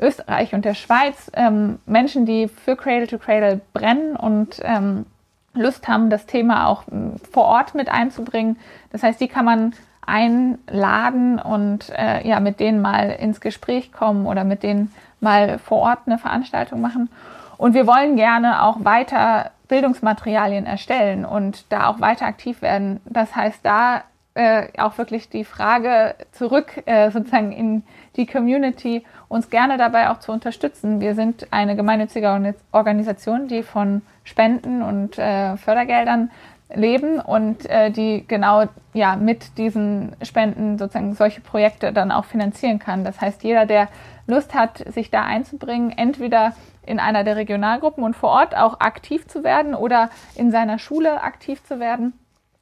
Österreich 0.00 0.54
und 0.54 0.64
der 0.64 0.74
Schweiz, 0.74 1.30
ähm, 1.34 1.78
Menschen, 1.86 2.24
die 2.26 2.48
für 2.48 2.76
Cradle 2.76 3.06
to 3.06 3.18
Cradle 3.18 3.60
brennen 3.72 4.16
und 4.16 4.60
ähm, 4.62 5.06
Lust 5.54 5.88
haben, 5.88 6.08
das 6.10 6.26
Thema 6.26 6.68
auch 6.68 6.84
ähm, 6.90 7.16
vor 7.32 7.44
Ort 7.44 7.74
mit 7.74 7.88
einzubringen. 7.88 8.56
Das 8.92 9.02
heißt, 9.02 9.20
die 9.20 9.28
kann 9.28 9.44
man 9.44 9.74
einladen 10.06 11.38
und 11.38 11.90
äh, 11.90 12.26
ja, 12.26 12.40
mit 12.40 12.60
denen 12.60 12.80
mal 12.80 13.10
ins 13.10 13.40
Gespräch 13.40 13.92
kommen 13.92 14.26
oder 14.26 14.44
mit 14.44 14.62
denen 14.62 14.92
mal 15.20 15.58
vor 15.58 15.78
Ort 15.78 16.00
eine 16.06 16.18
Veranstaltung 16.18 16.80
machen. 16.80 17.10
Und 17.58 17.74
wir 17.74 17.86
wollen 17.86 18.16
gerne 18.16 18.62
auch 18.62 18.84
weiter 18.84 19.50
Bildungsmaterialien 19.66 20.64
erstellen 20.64 21.24
und 21.24 21.70
da 21.70 21.88
auch 21.88 22.00
weiter 22.00 22.24
aktiv 22.24 22.62
werden. 22.62 23.00
Das 23.04 23.36
heißt, 23.36 23.60
da 23.62 24.02
äh, 24.34 24.68
auch 24.78 24.96
wirklich 24.96 25.28
die 25.28 25.44
Frage 25.44 26.14
zurück 26.32 26.82
äh, 26.86 27.10
sozusagen 27.10 27.52
in 27.52 27.82
die 28.16 28.26
Community, 28.26 29.04
uns 29.28 29.50
gerne 29.50 29.76
dabei 29.76 30.10
auch 30.10 30.18
zu 30.18 30.32
unterstützen. 30.32 31.00
Wir 31.00 31.14
sind 31.14 31.48
eine 31.52 31.76
gemeinnützige 31.76 32.54
Organisation, 32.72 33.48
die 33.48 33.62
von 33.62 34.02
Spenden 34.24 34.82
und 34.82 35.18
äh, 35.18 35.56
Fördergeldern 35.56 36.30
leben 36.74 37.18
und 37.18 37.68
äh, 37.68 37.90
die 37.90 38.24
genau 38.26 38.64
ja 38.92 39.16
mit 39.16 39.56
diesen 39.56 40.14
Spenden 40.22 40.78
sozusagen 40.78 41.14
solche 41.14 41.40
Projekte 41.40 41.92
dann 41.92 42.12
auch 42.12 42.24
finanzieren 42.24 42.78
kann. 42.78 43.04
Das 43.04 43.20
heißt, 43.20 43.42
jeder, 43.42 43.64
der 43.64 43.88
Lust 44.26 44.54
hat, 44.54 44.84
sich 44.92 45.10
da 45.10 45.22
einzubringen, 45.22 45.90
entweder 45.90 46.54
in 46.84 47.00
einer 47.00 47.24
der 47.24 47.36
Regionalgruppen 47.36 48.04
und 48.04 48.16
vor 48.16 48.30
Ort 48.30 48.56
auch 48.56 48.80
aktiv 48.80 49.26
zu 49.26 49.44
werden 49.44 49.74
oder 49.74 50.10
in 50.34 50.50
seiner 50.50 50.78
Schule 50.78 51.22
aktiv 51.22 51.62
zu 51.64 51.80
werden, 51.80 52.12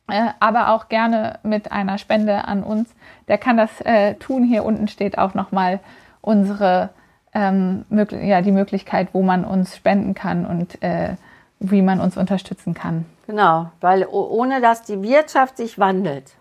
äh, 0.09 0.29
aber 0.41 0.71
auch 0.71 0.89
gerne 0.89 1.39
mit 1.43 1.73
einer 1.73 1.99
Spende 1.99 2.47
an 2.47 2.63
uns. 2.63 2.95
Der 3.29 3.39
kann 3.39 3.57
das 3.57 3.81
äh, 3.81 4.15
tun. 4.15 4.45
Hier 4.45 4.65
unten 4.65 4.89
steht 4.89 5.19
auch 5.19 5.35
nochmal 5.35 5.81
unsere 6.21 6.91
ähm, 7.35 7.85
ja, 7.91 8.41
die 8.41 8.53
Möglichkeit, 8.53 9.09
wo 9.13 9.23
man 9.23 9.45
uns 9.45 9.77
spenden 9.77 10.15
kann 10.15 10.47
und 10.47 10.83
äh, 10.83 11.17
wie 11.59 11.83
man 11.83 12.01
uns 12.01 12.17
unterstützen 12.17 12.75
kann. 12.75 13.05
Genau, 13.27 13.71
weil 13.81 14.07
ohne 14.07 14.61
dass 14.61 14.83
die 14.83 15.03
Wirtschaft 15.03 15.57
sich 15.57 15.79
wandelt 15.79 16.33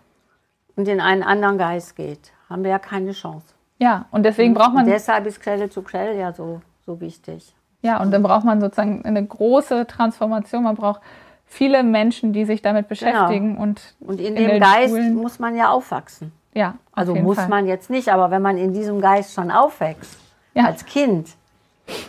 und 0.76 0.88
in 0.88 1.00
einen 1.00 1.22
anderen 1.22 1.58
Geist 1.58 1.96
geht, 1.96 2.32
haben 2.48 2.62
wir 2.62 2.70
ja 2.70 2.78
keine 2.78 3.12
Chance. 3.12 3.46
Ja, 3.78 4.06
und 4.10 4.22
deswegen 4.22 4.54
braucht 4.54 4.72
man. 4.72 4.84
Und 4.84 4.90
deshalb 4.90 5.26
ist 5.26 5.40
Quelle 5.40 5.68
zu 5.68 5.82
Quelle 5.82 6.18
ja 6.18 6.32
so, 6.32 6.62
so 6.84 7.00
wichtig. 7.00 7.54
Ja, 7.82 8.00
und 8.00 8.10
dann 8.10 8.22
braucht 8.22 8.44
man 8.44 8.60
sozusagen 8.60 9.04
eine 9.04 9.24
große 9.24 9.86
Transformation. 9.86 10.62
Man 10.62 10.76
braucht 10.76 11.02
viele 11.46 11.82
Menschen, 11.82 12.32
die 12.32 12.44
sich 12.44 12.62
damit 12.62 12.88
genau. 12.88 13.00
beschäftigen. 13.00 13.52
Genau. 13.52 13.62
Und, 13.62 13.94
und 14.00 14.20
in, 14.20 14.36
in 14.36 14.48
dem 14.48 14.60
Geist 14.60 14.90
Schulen 14.90 15.14
muss 15.14 15.38
man 15.38 15.56
ja 15.56 15.70
aufwachsen. 15.70 16.32
Ja. 16.54 16.74
Also 16.92 17.14
muss 17.14 17.36
Fall. 17.36 17.48
man 17.48 17.66
jetzt 17.66 17.90
nicht, 17.90 18.08
aber 18.08 18.30
wenn 18.30 18.42
man 18.42 18.56
in 18.56 18.72
diesem 18.72 19.00
Geist 19.00 19.34
schon 19.34 19.50
aufwächst, 19.50 20.18
ja. 20.54 20.64
als 20.64 20.84
Kind, 20.86 21.28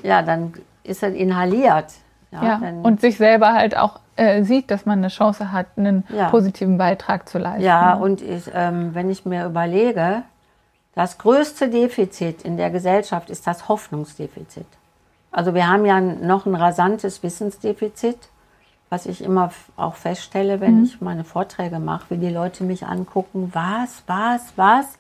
ja, 0.04 0.22
dann 0.22 0.54
ist 0.84 1.04
er 1.04 1.14
inhaliert. 1.14 1.94
Ja, 2.32 2.44
ja. 2.44 2.62
und 2.84 3.00
sich 3.00 3.18
selber 3.18 3.54
halt 3.54 3.78
auch 3.78 4.00
äh, 4.18 4.44
sieht, 4.44 4.70
dass 4.70 4.86
man 4.86 5.00
eine 5.00 5.08
Chance 5.08 5.52
hat, 5.54 5.68
einen 5.78 6.04
ja. 6.10 6.30
positiven 6.30 6.78
Beitrag 6.78 7.30
zu 7.30 7.38
leisten. 7.38 7.64
Ja, 7.64 7.94
und 7.94 8.22
ich, 8.22 8.52
ähm, 8.54 8.94
wenn 8.94 9.10
ich 9.10 9.26
mir 9.26 9.46
überlege, 9.46 10.24
das 10.94 11.18
größte 11.18 11.70
Defizit 11.70 12.42
in 12.42 12.58
der 12.58 12.70
Gesellschaft 12.70 13.30
ist 13.30 13.48
das 13.48 13.70
Hoffnungsdefizit. 13.70 14.66
Also 15.32 15.54
wir 15.54 15.68
haben 15.68 15.86
ja 15.86 16.02
noch 16.02 16.46
ein 16.46 16.56
rasantes 16.56 17.22
Wissensdefizit 17.22 18.18
was 18.90 19.06
ich 19.06 19.24
immer 19.24 19.52
auch 19.76 19.96
feststelle, 19.96 20.62
wenn 20.62 20.80
mhm. 20.80 20.84
ich 20.84 21.02
meine 21.02 21.24
Vorträge 21.24 21.80
mache, 21.80 22.06
wie 22.10 22.18
die 22.18 22.30
Leute 22.30 22.64
mich 22.64 22.86
angucken, 22.86 23.52
was, 23.54 24.04
was, 24.08 24.54
was. 24.56 24.96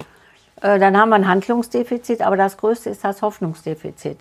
Äh, 0.61 0.79
dann 0.79 0.97
haben 0.97 1.09
wir 1.09 1.15
ein 1.15 1.27
Handlungsdefizit, 1.27 2.21
aber 2.21 2.35
das 2.35 2.57
Größte 2.57 2.89
ist 2.89 3.03
das 3.03 3.21
Hoffnungsdefizit. 3.21 4.17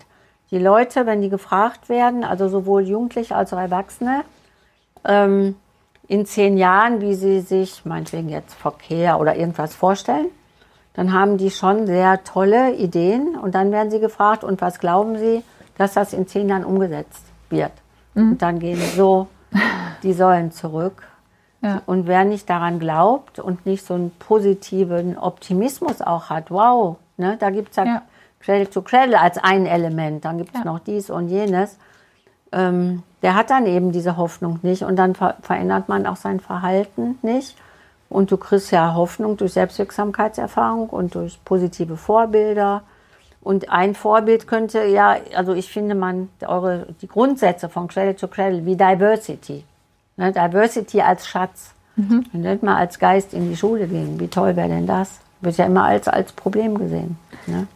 Die 0.51 0.59
Leute, 0.59 1.05
wenn 1.05 1.21
die 1.21 1.29
gefragt 1.29 1.89
werden, 1.89 2.23
also 2.23 2.47
sowohl 2.47 2.87
Jugendliche 2.87 3.35
als 3.35 3.51
auch 3.53 3.59
Erwachsene, 3.59 4.23
ähm, 5.03 5.55
in 6.07 6.25
zehn 6.25 6.57
Jahren, 6.57 7.01
wie 7.01 7.15
sie 7.15 7.41
sich 7.41 7.83
meinetwegen 7.83 8.29
jetzt 8.29 8.53
Verkehr 8.53 9.19
oder 9.19 9.35
irgendwas 9.35 9.75
vorstellen, 9.75 10.27
dann 10.93 11.11
haben 11.11 11.37
die 11.37 11.51
schon 11.51 11.85
sehr 11.85 12.23
tolle 12.23 12.73
Ideen 12.75 13.35
und 13.35 13.53
dann 13.53 13.71
werden 13.71 13.91
sie 13.91 13.99
gefragt, 13.99 14.43
und 14.43 14.61
was 14.61 14.79
glauben 14.79 15.17
sie, 15.17 15.43
dass 15.77 15.93
das 15.93 16.13
in 16.13 16.27
zehn 16.27 16.47
Jahren 16.47 16.63
umgesetzt 16.63 17.23
wird? 17.49 17.73
Mhm. 18.13 18.31
Und 18.31 18.41
dann 18.41 18.59
gehen 18.59 18.81
so 18.95 19.27
die 20.03 20.13
sollen 20.13 20.51
zurück. 20.51 21.03
Ja. 21.61 21.81
Und 21.85 22.07
wer 22.07 22.23
nicht 22.23 22.49
daran 22.49 22.79
glaubt 22.79 23.39
und 23.39 23.65
nicht 23.65 23.85
so 23.85 23.95
einen 23.95 24.11
positiven 24.11 25.17
Optimismus 25.17 26.01
auch 26.01 26.29
hat, 26.29 26.51
wow, 26.51 26.97
ne, 27.17 27.35
da 27.39 27.49
gibt 27.49 27.71
es 27.71 27.77
ja, 27.77 27.85
ja 27.85 28.01
Cradle 28.39 28.69
to 28.69 28.81
Cradle 28.81 29.19
als 29.19 29.37
ein 29.37 29.65
Element, 29.65 30.23
dann 30.23 30.37
gibt 30.37 30.53
es 30.53 30.59
ja. 30.59 30.65
noch 30.65 30.79
dies 30.79 31.09
und 31.09 31.29
jenes. 31.29 31.77
Ähm, 32.51 33.03
der 33.21 33.35
hat 33.35 33.49
dann 33.49 33.65
eben 33.65 33.91
diese 33.91 34.17
Hoffnung 34.17 34.59
nicht 34.61 34.83
und 34.83 34.95
dann 34.95 35.15
ver 35.15 35.35
verändert 35.41 35.89
man 35.89 36.05
auch 36.05 36.15
sein 36.15 36.39
Verhalten 36.39 37.17
nicht. 37.21 37.57
Und 38.09 38.31
du 38.31 38.37
kriegst 38.37 38.71
ja 38.71 38.93
Hoffnung 38.93 39.35
durch 39.35 39.53
Selbstwirksamkeitserfahrung 39.53 40.89
und 40.89 41.15
durch 41.15 41.43
positive 41.43 41.97
Vorbilder. 41.97 42.83
Und 43.47 43.69
ein 43.69 43.95
Vorbild 43.95 44.45
könnte 44.45 44.83
ja, 44.83 45.15
also 45.33 45.53
ich 45.53 45.71
finde 45.71 45.95
man, 45.95 46.27
eure, 46.45 46.87
die 47.01 47.07
Grundsätze 47.07 47.69
von 47.69 47.87
Cradle 47.87 48.17
to 48.17 48.27
Cradle 48.27 48.65
wie 48.65 48.75
Diversity. 48.75 49.63
Ne, 50.17 50.33
Diversity 50.33 50.99
als 50.99 51.25
Schatz. 51.25 51.73
Mhm. 51.95 52.25
Und 52.33 52.41
nicht 52.41 52.61
mal 52.61 52.75
als 52.75 52.99
Geist 52.99 53.33
in 53.33 53.49
die 53.49 53.55
Schule 53.55 53.87
gehen. 53.87 54.19
Wie 54.19 54.27
toll 54.27 54.57
wäre 54.57 54.67
denn 54.67 54.85
das? 54.85 55.21
Wird 55.39 55.55
ja 55.55 55.65
immer 55.65 55.85
als, 55.85 56.09
als 56.09 56.33
Problem 56.33 56.77
gesehen. 56.77 57.17
Ne? 57.45 57.67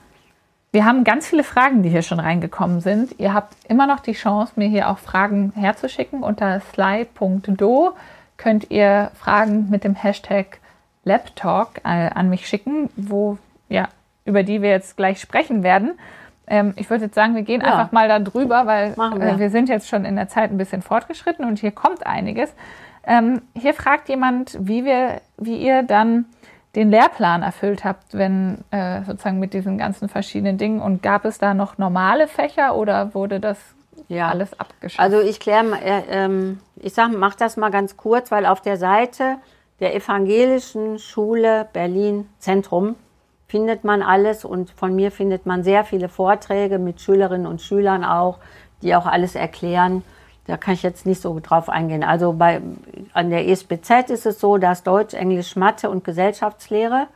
Wir 0.73 0.84
haben 0.84 1.05
ganz 1.05 1.27
viele 1.27 1.45
Fragen, 1.45 1.84
die 1.84 1.89
hier 1.89 2.01
schon 2.01 2.19
reingekommen 2.19 2.81
sind. 2.81 3.17
Ihr 3.17 3.34
habt 3.34 3.55
immer 3.69 3.88
noch 3.88 4.01
die 4.01 4.12
Chance, 4.12 4.51
mir 4.57 4.67
hier 4.67 4.89
auch 4.89 4.97
Fragen 4.97 5.53
herzuschicken. 5.55 6.21
Unter 6.21 6.60
sly.do 6.60 7.93
könnt 8.36 8.71
ihr 8.71 9.10
Fragen 9.17 9.69
mit 9.69 9.86
dem 9.86 9.95
Hashtag 9.95 10.60
LabTalk 11.05 11.79
äh, 11.86 12.10
an 12.10 12.29
mich 12.29 12.45
schicken, 12.45 12.89
wo 12.97 13.38
ja 13.69 13.88
über 14.25 14.43
die 14.43 14.62
wir 14.62 14.69
jetzt 14.69 14.97
gleich 14.97 15.19
sprechen 15.19 15.63
werden. 15.63 15.99
Ähm, 16.47 16.73
ich 16.75 16.89
würde 16.89 17.05
jetzt 17.05 17.15
sagen, 17.15 17.36
wir 17.36 17.43
gehen 17.43 17.62
ja. 17.62 17.67
einfach 17.67 17.91
mal 17.91 18.07
da 18.07 18.19
drüber, 18.19 18.65
weil 18.65 18.95
wir. 18.97 19.21
Äh, 19.21 19.39
wir. 19.39 19.49
sind 19.49 19.69
jetzt 19.69 19.88
schon 19.88 20.05
in 20.05 20.15
der 20.15 20.27
Zeit 20.27 20.51
ein 20.51 20.57
bisschen 20.57 20.81
fortgeschritten 20.81 21.45
und 21.45 21.60
hier 21.60 21.71
kommt 21.71 22.05
einiges. 22.05 22.53
Ähm, 23.05 23.41
hier 23.55 23.73
fragt 23.73 24.10
jemand, 24.10 24.57
wie, 24.60 24.86
wir, 24.86 25.21
wie 25.38 25.57
ihr 25.57 25.84
dann 25.84 26.25
den 26.75 26.89
Lehrplan 26.89 27.41
erfüllt 27.41 27.84
habt, 27.84 28.13
wenn 28.13 28.60
äh, 28.71 29.03
sozusagen 29.03 29.39
mit 29.39 29.53
diesen 29.53 29.77
ganzen 29.77 30.07
verschiedenen 30.07 30.57
Dingen. 30.57 30.81
Und 30.81 31.03
gab 31.03 31.26
es 31.26 31.38
da 31.38 31.53
noch 31.53 31.78
normale 31.78 32.28
Fächer 32.28 32.76
oder 32.76 33.13
wurde 33.13 33.39
das 33.39 33.57
ja. 34.07 34.30
alles 34.30 34.57
abgeschafft? 34.59 34.99
Also 34.99 35.19
ich 35.19 35.39
kläre, 35.39 35.82
äh, 35.84 36.03
ähm, 36.09 36.59
ich 36.78 36.93
sag, 36.93 37.11
mach 37.11 37.36
das 37.36 37.57
mal 37.57 37.72
ganz 37.72 37.97
kurz, 37.97 38.32
weil 38.32 38.45
auf 38.45 38.61
der 38.61 38.78
Seite 38.78 39.38
der 39.80 39.95
Evangelischen 39.95 40.99
Schule 40.99 41.67
Berlin 41.74 42.30
Zentrum 42.39 42.95
findet 43.52 43.84
man 43.84 44.02
alles 44.02 44.45
und 44.45 44.72
von 44.72 44.95
mir 44.95 45.12
findet 45.12 45.45
man 45.45 45.62
sehr 45.62 45.84
viele 45.84 46.08
Vorträge 46.08 46.80
mit 46.80 47.02
Schülerinnen 47.02 47.45
und 47.45 47.62
Schülern 47.62 48.06
auch, 48.06 48.38
die 48.82 48.95
auch 48.95 49.06
alles 49.06 49.36
erklären. 49.36 50.04
Da 50.47 50.56
kann 50.56 50.74
ich 50.74 50.84
jetzt 50.84 51.06
nicht 51.06 51.22
so 51.22 51.38
drauf 51.43 51.68
eingehen. 51.68 52.02
Also 52.02 52.32
bei, 52.32 52.62
an 53.12 53.30
der 53.30 53.49
ESBZ 53.49 54.10
ist 54.10 54.26
es 54.26 54.39
so, 54.39 54.58
dass 54.58 54.84
Deutsch, 54.84 55.14
Englisch, 55.14 55.58
Mathe 55.58 55.89
und 55.89 56.06
Gesellschaftslehre 56.06 57.08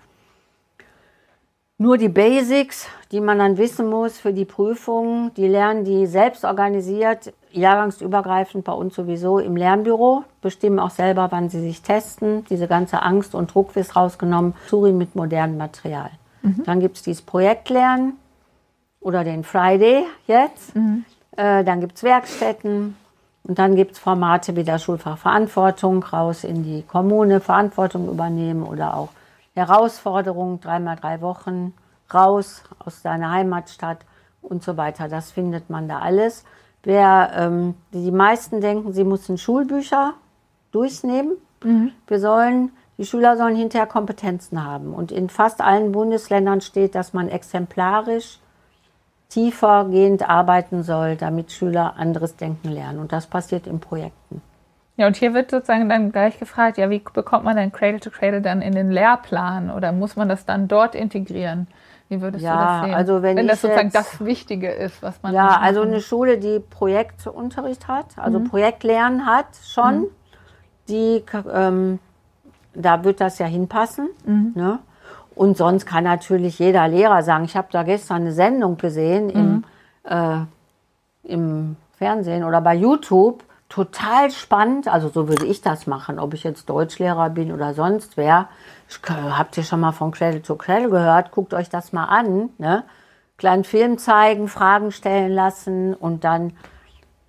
nur 1.77 1.97
die 1.97 2.09
Basics, 2.09 2.87
die 3.13 3.21
man 3.21 3.39
dann 3.39 3.57
wissen 3.57 3.89
muss 3.89 4.17
für 4.17 4.33
die 4.33 4.45
Prüfungen, 4.45 5.33
die 5.35 5.47
lernen 5.47 5.85
die 5.85 6.05
selbst 6.05 6.43
organisiert, 6.43 7.33
jahrgangsübergreifend 7.51 8.65
bei 8.65 8.73
uns 8.73 8.95
sowieso 8.95 9.39
im 9.39 9.55
Lernbüro, 9.55 10.23
bestimmen 10.41 10.79
auch 10.79 10.89
selber, 10.89 11.27
wann 11.31 11.49
sie 11.49 11.61
sich 11.61 11.81
testen. 11.81 12.45
Diese 12.49 12.67
ganze 12.67 13.01
Angst 13.01 13.35
und 13.35 13.53
Druck 13.53 13.75
wird 13.75 13.95
rausgenommen, 13.95 14.53
Suri 14.67 14.91
mit 14.91 15.15
modernem 15.15 15.57
Material. 15.57 16.11
Mhm. 16.45 16.63
Dann 16.63 16.79
gibt 16.79 16.97
es 16.97 17.03
dieses 17.03 17.21
Projektlernen 17.21 18.13
oder 18.99 19.23
den 19.23 19.43
Friday 19.43 20.03
jetzt. 20.27 20.75
Mhm. 20.75 21.05
Äh, 21.35 21.63
dann 21.63 21.81
gibt 21.81 21.97
es 21.97 22.03
Werkstätten 22.03 22.95
und 23.43 23.59
dann 23.59 23.75
gibt 23.75 23.93
es 23.93 23.99
Formate 23.99 24.55
wie 24.55 24.63
der 24.63 24.79
Schulfachverantwortung, 24.79 26.03
raus 26.03 26.43
in 26.43 26.63
die 26.63 26.83
Kommune, 26.83 27.39
Verantwortung 27.39 28.07
übernehmen 28.07 28.63
oder 28.63 28.95
auch 28.95 29.09
Herausforderungen, 29.53 30.59
dreimal 30.59 30.95
drei 30.95 31.21
Wochen 31.21 31.73
raus 32.13 32.63
aus 32.79 33.01
deiner 33.01 33.31
Heimatstadt 33.31 33.99
und 34.41 34.63
so 34.63 34.77
weiter. 34.77 35.07
Das 35.07 35.31
findet 35.31 35.69
man 35.69 35.87
da 35.87 35.99
alles. 35.99 36.43
Wer, 36.83 37.31
ähm, 37.35 37.73
die 37.93 38.11
meisten 38.11 38.61
denken, 38.61 38.93
sie 38.93 39.03
müssen 39.03 39.37
Schulbücher 39.37 40.13
durchnehmen. 40.71 41.33
Wir 42.07 42.19
sollen, 42.19 42.71
die 42.97 43.05
Schüler 43.05 43.37
sollen 43.37 43.55
hinterher 43.55 43.87
Kompetenzen 43.87 44.63
haben. 44.65 44.93
Und 44.93 45.11
in 45.11 45.29
fast 45.29 45.61
allen 45.61 45.91
Bundesländern 45.91 46.61
steht, 46.61 46.95
dass 46.95 47.13
man 47.13 47.27
exemplarisch 47.29 48.39
tiefergehend 49.29 50.27
arbeiten 50.29 50.83
soll, 50.83 51.15
damit 51.15 51.51
Schüler 51.51 51.95
anderes 51.97 52.35
Denken 52.35 52.69
lernen. 52.69 52.99
Und 52.99 53.11
das 53.11 53.27
passiert 53.27 53.67
in 53.67 53.79
Projekten. 53.79 54.41
Ja, 54.97 55.07
und 55.07 55.17
hier 55.17 55.33
wird 55.33 55.51
sozusagen 55.51 55.89
dann 55.89 56.11
gleich 56.13 56.39
gefragt, 56.39 56.77
ja, 56.77 56.89
wie 56.89 56.99
bekommt 56.99 57.43
man 57.43 57.57
denn 57.57 57.71
Cradle 57.73 57.99
to 57.99 58.09
Cradle 58.11 58.41
dann 58.41 58.61
in 58.61 58.73
den 58.73 58.91
Lehrplan 58.91 59.69
oder 59.71 59.91
muss 59.91 60.15
man 60.15 60.29
das 60.29 60.45
dann 60.45 60.69
dort 60.69 60.95
integrieren? 60.95 61.67
Wie 62.07 62.21
würdest 62.21 62.45
Ja, 62.45 62.53
du 62.53 62.59
das 62.59 62.81
sehen? 62.81 62.93
also 62.95 63.21
wenn 63.23 63.35
das 63.35 63.43
ich 63.57 63.59
sozusagen 63.61 63.87
jetzt- 63.87 63.95
das 63.95 64.23
Wichtige 64.23 64.71
ist, 64.71 65.01
was 65.01 65.21
man 65.21 65.33
Ja, 65.33 65.57
also 65.59 65.81
eine 65.81 65.99
Schule, 65.99 66.37
die 66.37 66.59
Projektunterricht 66.61 67.89
hat, 67.89 68.17
also 68.17 68.39
Projektlernen 68.39 69.25
hat 69.25 69.47
schon, 69.65 70.05
die, 70.87 71.23
k- 71.25 71.43
ähm, 71.51 71.99
da 72.75 73.03
wird 73.03 73.21
das 73.21 73.39
ja 73.39 73.45
hinpassen. 73.45 74.09
Ne? 74.55 74.79
Und 75.35 75.57
sonst 75.57 75.85
kann 75.85 76.05
natürlich 76.05 76.59
jeder 76.59 76.87
Lehrer 76.87 77.21
sagen, 77.23 77.45
ich 77.45 77.57
habe 77.57 77.67
da 77.71 77.83
gestern 77.83 78.21
eine 78.21 78.31
Sendung 78.31 78.77
gesehen 78.77 79.29
im, 79.29 79.63
äh, 80.03 80.37
im 81.23 81.75
Fernsehen 81.97 82.43
oder 82.43 82.61
bei 82.61 82.75
YouTube, 82.75 83.43
total 83.67 84.31
spannend, 84.31 84.87
also 84.87 85.09
so 85.09 85.27
würde 85.27 85.45
ich 85.45 85.61
das 85.61 85.87
machen, 85.87 86.19
ob 86.19 86.33
ich 86.33 86.43
jetzt 86.43 86.69
Deutschlehrer 86.69 87.29
bin 87.29 87.51
oder 87.51 87.73
sonst 87.73 88.15
wer. 88.15 88.47
Ich, 88.87 88.99
habt 89.09 89.57
ihr 89.57 89.63
schon 89.63 89.79
mal 89.79 89.91
von 89.91 90.11
Cradle 90.11 90.41
to 90.41 90.55
Cradle 90.55 90.89
gehört? 90.89 91.31
Guckt 91.31 91.53
euch 91.53 91.69
das 91.69 91.91
mal 91.91 92.05
an. 92.05 92.49
Ne? 92.57 92.83
Kleinen 93.37 93.63
Film 93.63 93.97
zeigen, 93.97 94.47
Fragen 94.47 94.91
stellen 94.91 95.33
lassen 95.33 95.93
und 95.93 96.23
dann, 96.23 96.53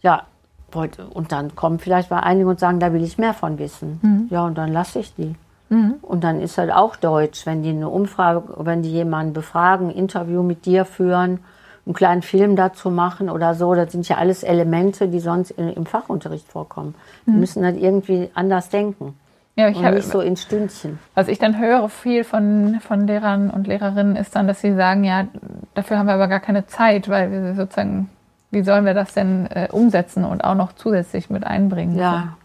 ja, 0.02 0.24
wollt- 0.72 0.98
und 0.98 1.32
dann 1.32 1.54
kommen 1.54 1.78
vielleicht 1.78 2.08
bei 2.08 2.20
einigen 2.20 2.48
und 2.48 2.60
sagen, 2.60 2.80
da 2.80 2.92
will 2.92 3.02
ich 3.02 3.18
mehr 3.18 3.34
von 3.34 3.58
wissen. 3.58 4.28
Ja, 4.30 4.44
und 4.44 4.56
dann 4.58 4.72
lasse 4.72 4.98
ich 4.98 5.14
die. 5.14 5.34
Und 5.68 6.22
dann 6.22 6.40
ist 6.40 6.58
halt 6.58 6.70
auch 6.72 6.94
Deutsch, 6.94 7.44
wenn 7.44 7.62
die 7.62 7.70
eine 7.70 7.88
Umfrage, 7.88 8.42
wenn 8.58 8.82
die 8.82 8.92
jemanden 8.92 9.32
befragen, 9.32 9.88
ein 9.88 9.96
Interview 9.96 10.42
mit 10.44 10.64
dir 10.64 10.84
führen, 10.84 11.40
einen 11.84 11.94
kleinen 11.94 12.22
Film 12.22 12.54
dazu 12.54 12.90
machen 12.90 13.28
oder 13.28 13.54
so, 13.54 13.74
das 13.74 13.90
sind 13.90 14.08
ja 14.08 14.16
alles 14.16 14.44
Elemente, 14.44 15.08
die 15.08 15.18
sonst 15.18 15.50
im 15.52 15.86
Fachunterricht 15.86 16.46
vorkommen. 16.46 16.94
Die 17.26 17.32
müssen 17.32 17.64
halt 17.64 17.80
irgendwie 17.80 18.30
anders 18.34 18.68
denken 18.68 19.14
ja, 19.56 19.68
ich 19.68 19.78
und 19.78 19.94
nicht 19.94 20.08
so 20.08 20.20
in 20.20 20.36
Stündchen. 20.36 20.98
was 21.14 21.28
ich 21.28 21.38
dann 21.38 21.58
höre 21.58 21.88
viel 21.88 22.24
von, 22.24 22.78
von 22.80 23.06
Lehrern 23.06 23.48
und 23.50 23.66
Lehrerinnen 23.66 24.14
ist 24.14 24.36
dann, 24.36 24.46
dass 24.46 24.60
sie 24.60 24.74
sagen, 24.74 25.02
ja, 25.02 25.26
dafür 25.74 25.98
haben 25.98 26.06
wir 26.06 26.14
aber 26.14 26.28
gar 26.28 26.40
keine 26.40 26.66
Zeit, 26.66 27.08
weil 27.08 27.32
wir 27.32 27.54
sozusagen, 27.54 28.10
wie 28.50 28.62
sollen 28.62 28.84
wir 28.84 28.94
das 28.94 29.14
denn 29.14 29.46
äh, 29.46 29.68
umsetzen 29.70 30.24
und 30.24 30.42
auch 30.44 30.54
noch 30.54 30.72
zusätzlich 30.72 31.30
mit 31.30 31.44
einbringen? 31.44 31.96
Ja. 31.98 32.36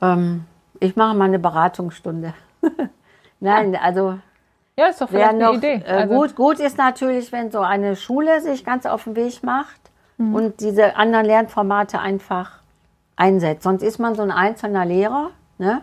Ähm, 0.00 0.44
ich 0.80 0.96
mache 0.96 1.14
mal 1.16 1.24
eine 1.26 1.38
Beratungsstunde. 1.38 2.34
Nein, 3.40 3.76
also 3.76 4.18
Ja, 4.76 4.86
ist 4.86 5.00
doch 5.00 5.08
vielleicht 5.08 5.38
noch, 5.38 5.48
eine 5.48 5.58
Idee. 5.58 5.82
Äh, 5.86 5.92
Also, 6.02 6.14
gut, 6.14 6.36
gut 6.36 6.60
ist 6.60 6.78
natürlich, 6.78 7.32
wenn 7.32 7.50
so 7.50 7.60
eine 7.60 7.96
Schule 7.96 8.40
sich 8.40 8.64
ganz 8.64 8.86
auf 8.86 9.04
den 9.04 9.16
Weg 9.16 9.42
macht 9.42 9.80
Mhm. 10.18 10.34
und 10.34 10.60
diese 10.60 10.96
anderen 10.96 11.24
Lernformate 11.24 11.98
einfach 11.98 12.60
einsetzt. 13.16 13.62
Sonst 13.62 13.82
ist 13.82 13.98
man 13.98 14.14
so 14.14 14.22
ein 14.22 14.30
einzelner 14.30 14.84
Lehrer. 14.84 15.30
Ne? 15.58 15.80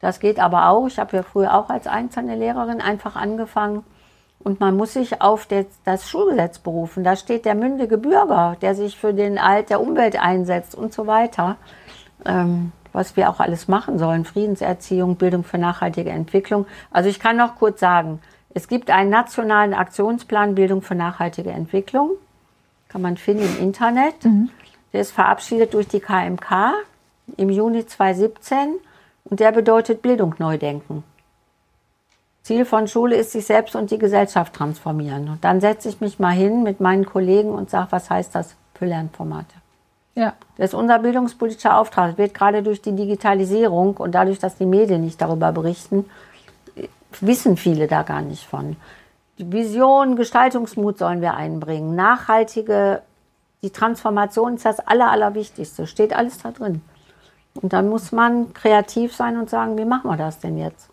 Das 0.00 0.18
geht 0.20 0.40
aber 0.40 0.68
auch. 0.68 0.86
Ich 0.88 0.98
habe 0.98 1.16
ja 1.16 1.22
früher 1.22 1.54
auch 1.54 1.70
als 1.70 1.86
einzelne 1.86 2.34
Lehrerin 2.36 2.80
einfach 2.80 3.14
angefangen. 3.16 3.84
Und 4.40 4.60
man 4.60 4.76
muss 4.76 4.94
sich 4.94 5.20
auf 5.20 5.46
das, 5.84 6.08
Schulgesetz 6.08 6.58
berufen. 6.58 7.04
Da 7.04 7.16
steht 7.16 7.44
der 7.44 7.54
mündige 7.54 7.98
Bürger, 7.98 8.56
der 8.62 8.74
sich 8.74 8.96
für 8.96 9.12
den 9.12 9.36
Erhalt 9.36 9.70
der 9.70 9.80
Umwelt 9.80 10.20
einsetzt 10.20 10.74
und 10.74 10.92
so 10.92 11.06
weiter. 11.06 11.56
Ähm, 12.24 12.72
was 12.92 13.16
wir 13.16 13.30
auch 13.30 13.40
alles 13.40 13.68
machen 13.68 13.98
sollen. 13.98 14.24
Friedenserziehung, 14.24 15.16
Bildung 15.16 15.44
für 15.44 15.58
nachhaltige 15.58 16.10
Entwicklung. 16.10 16.66
Also 16.90 17.08
ich 17.08 17.20
kann 17.20 17.36
noch 17.36 17.56
kurz 17.56 17.80
sagen, 17.80 18.20
es 18.54 18.66
gibt 18.68 18.90
einen 18.90 19.10
nationalen 19.10 19.74
Aktionsplan 19.74 20.54
Bildung 20.54 20.82
für 20.82 20.94
nachhaltige 20.94 21.50
Entwicklung. 21.50 22.12
Kann 22.88 23.02
man 23.02 23.16
finden 23.16 23.44
im 23.44 23.62
Internet. 23.62 24.14
Der 24.92 25.00
ist 25.00 25.12
verabschiedet 25.12 25.74
durch 25.74 25.86
die 25.86 26.00
KMK 26.00 26.72
im 27.36 27.50
Juni 27.50 27.84
2017 27.86 28.76
und 29.24 29.40
der 29.40 29.52
bedeutet 29.52 30.00
Bildung 30.00 30.34
neu 30.38 30.56
denken. 30.56 31.04
Ziel 32.48 32.64
von 32.64 32.88
Schule 32.88 33.14
ist, 33.14 33.32
sich 33.32 33.44
selbst 33.44 33.76
und 33.76 33.90
die 33.90 33.98
Gesellschaft 33.98 34.54
transformieren. 34.54 35.28
Und 35.28 35.44
dann 35.44 35.60
setze 35.60 35.88
ich 35.90 36.00
mich 36.00 36.18
mal 36.18 36.32
hin 36.32 36.62
mit 36.62 36.80
meinen 36.80 37.04
Kollegen 37.04 37.50
und 37.50 37.68
sage, 37.68 37.88
was 37.90 38.08
heißt 38.08 38.34
das 38.34 38.56
für 38.74 38.86
Lernformate? 38.86 39.54
ja. 40.18 40.32
Das 40.56 40.70
ist 40.70 40.74
unser 40.74 40.98
bildungspolitischer 40.98 41.78
Auftrag. 41.78 42.10
Das 42.10 42.18
wird 42.18 42.34
gerade 42.34 42.62
durch 42.62 42.82
die 42.82 42.96
Digitalisierung 42.96 43.96
und 43.98 44.12
dadurch, 44.14 44.38
dass 44.38 44.56
die 44.56 44.66
Medien 44.66 45.04
nicht 45.04 45.20
darüber 45.20 45.52
berichten, 45.52 46.06
wissen 47.20 47.56
viele 47.56 47.86
da 47.86 48.02
gar 48.02 48.22
nicht 48.22 48.44
von. 48.44 48.76
Die 49.38 49.52
Vision, 49.52 50.16
Gestaltungsmut 50.16 50.98
sollen 50.98 51.20
wir 51.20 51.34
einbringen. 51.34 51.94
Nachhaltige, 51.94 53.02
die 53.62 53.70
Transformation 53.70 54.54
ist 54.56 54.64
das 54.64 54.80
Aller, 54.80 55.10
Allerwichtigste. 55.10 55.86
Steht 55.86 56.12
alles 56.12 56.38
da 56.38 56.50
drin. 56.50 56.82
Und 57.54 57.72
dann 57.72 57.88
muss 57.88 58.10
man 58.10 58.52
kreativ 58.54 59.14
sein 59.14 59.36
und 59.36 59.48
sagen, 59.48 59.78
wie 59.78 59.84
machen 59.84 60.10
wir 60.10 60.16
das 60.16 60.40
denn 60.40 60.58
jetzt? 60.58 60.88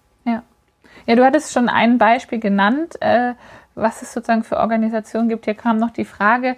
Ja. 1.05 1.15
du 1.15 1.23
hattest 1.25 1.53
schon 1.53 1.69
ein 1.69 1.97
Beispiel 1.97 2.39
genannt, 2.39 3.01
äh, 3.01 3.33
was 3.75 4.01
es 4.01 4.13
sozusagen 4.13 4.43
für 4.43 4.57
Organisationen 4.57 5.29
gibt. 5.29 5.45
Hier 5.45 5.53
kam 5.55 5.77
noch 5.77 5.91
die 5.91 6.05
Frage, 6.05 6.55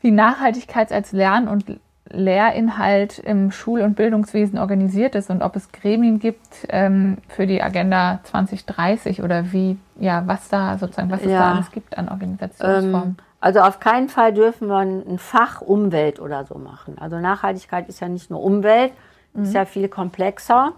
wie 0.00 0.10
Nachhaltigkeit 0.10 0.92
als 0.92 1.12
Lern- 1.12 1.48
und 1.48 1.64
Lehrinhalt 2.12 3.18
im 3.18 3.52
Schul- 3.52 3.82
und 3.82 3.94
Bildungswesen 3.94 4.58
organisiert 4.58 5.14
ist 5.14 5.30
und 5.30 5.42
ob 5.42 5.54
es 5.56 5.70
Gremien 5.70 6.18
gibt 6.18 6.66
ähm, 6.68 7.18
für 7.28 7.46
die 7.46 7.62
Agenda 7.62 8.20
2030 8.24 9.22
oder 9.22 9.52
wie, 9.52 9.78
ja, 9.98 10.22
was 10.26 10.48
da 10.48 10.76
sozusagen, 10.78 11.10
was 11.10 11.20
es 11.20 11.30
Ja. 11.30 11.38
da 11.38 11.52
alles 11.54 11.70
gibt 11.70 11.96
an 11.96 12.08
Organisationsformen. 12.08 13.02
Ähm, 13.10 13.16
also 13.40 13.60
auf 13.60 13.80
keinen 13.80 14.08
Fall 14.08 14.32
dürfen 14.34 14.68
wir 14.68 14.78
ein 14.78 15.18
Fach 15.18 15.60
Umwelt 15.60 16.20
oder 16.20 16.44
so 16.44 16.58
machen. 16.58 16.96
Also 16.98 17.18
Nachhaltigkeit 17.20 17.88
ist 17.88 18.00
ja 18.00 18.08
nicht 18.08 18.30
nur 18.30 18.42
Umwelt, 18.42 18.92
ist 19.34 19.54
ja 19.54 19.64
viel 19.64 19.88
komplexer. 19.88 20.72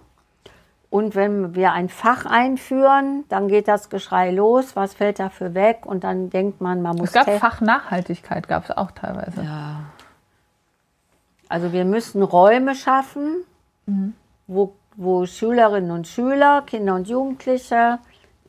Und 0.93 1.15
wenn 1.15 1.55
wir 1.55 1.73
ein 1.73 1.89
Fach 1.89 2.27
einführen, 2.27 3.25
dann 3.31 3.49
geht 3.49 3.67
das 3.67 3.89
Geschrei 3.89 4.31
los, 4.31 4.77
was 4.77 4.93
fällt 4.93 5.21
dafür 5.21 5.55
weg? 5.55 5.87
Und 5.87 6.05
dann 6.05 6.29
denkt 6.29 6.61
man, 6.61 6.83
man 6.83 6.97
muss... 6.97 7.09
es 7.09 7.15
gab 7.15 7.31
Fach 7.39 7.63
Nachhaltigkeit, 7.63 8.47
gab 8.47 8.65
es 8.65 8.71
auch 8.77 8.91
teilweise. 8.91 9.43
Ja. 9.43 9.85
Also 11.49 11.73
wir 11.73 11.87
müssen 11.87 12.23
Räume 12.23 12.75
schaffen, 12.75 13.45
wo, 14.47 14.75
wo 14.97 15.25
Schülerinnen 15.25 15.93
und 15.93 16.09
Schüler, 16.09 16.61
Kinder 16.67 16.97
und 16.97 17.09
Jugendliche 17.09 17.99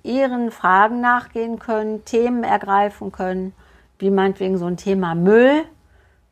ihren 0.03 0.51
Fragen 0.51 0.99
nachgehen 0.99 1.59
können, 1.59 2.03
Themen 2.03 2.43
ergreifen 2.43 3.13
können, 3.13 3.53
wie 3.99 4.09
meinetwegen 4.09 4.57
so 4.57 4.65
ein 4.65 4.75
Thema 4.75 5.15
Müll, 5.15 5.63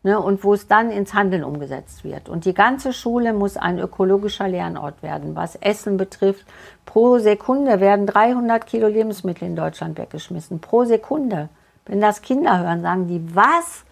ne, 0.03 0.19
und 0.19 0.43
wo 0.43 0.53
es 0.53 0.67
dann 0.67 0.91
ins 0.91 1.13
Handeln 1.13 1.43
umgesetzt 1.43 2.03
wird. 2.03 2.29
Und 2.29 2.45
die 2.45 2.53
ganze 2.53 2.93
Schule 2.93 3.33
muss 3.33 3.57
ein 3.57 3.79
ökologischer 3.79 4.47
Lernort 4.47 5.03
werden, 5.03 5.35
was 5.35 5.55
Essen 5.55 5.97
betrifft. 5.97 6.45
Pro 6.85 7.19
Sekunde 7.19 7.79
werden 7.79 8.05
300 8.05 8.65
Kilo 8.65 8.87
Lebensmittel 8.87 9.47
in 9.47 9.55
Deutschland 9.55 9.97
weggeschmissen. 9.97 10.59
Pro 10.59 10.85
Sekunde. 10.85 11.49
Wenn 11.85 12.01
das 12.01 12.21
Kinder 12.21 12.59
hören, 12.59 12.81
sagen 12.81 13.07
die, 13.07 13.35
was? 13.35 13.83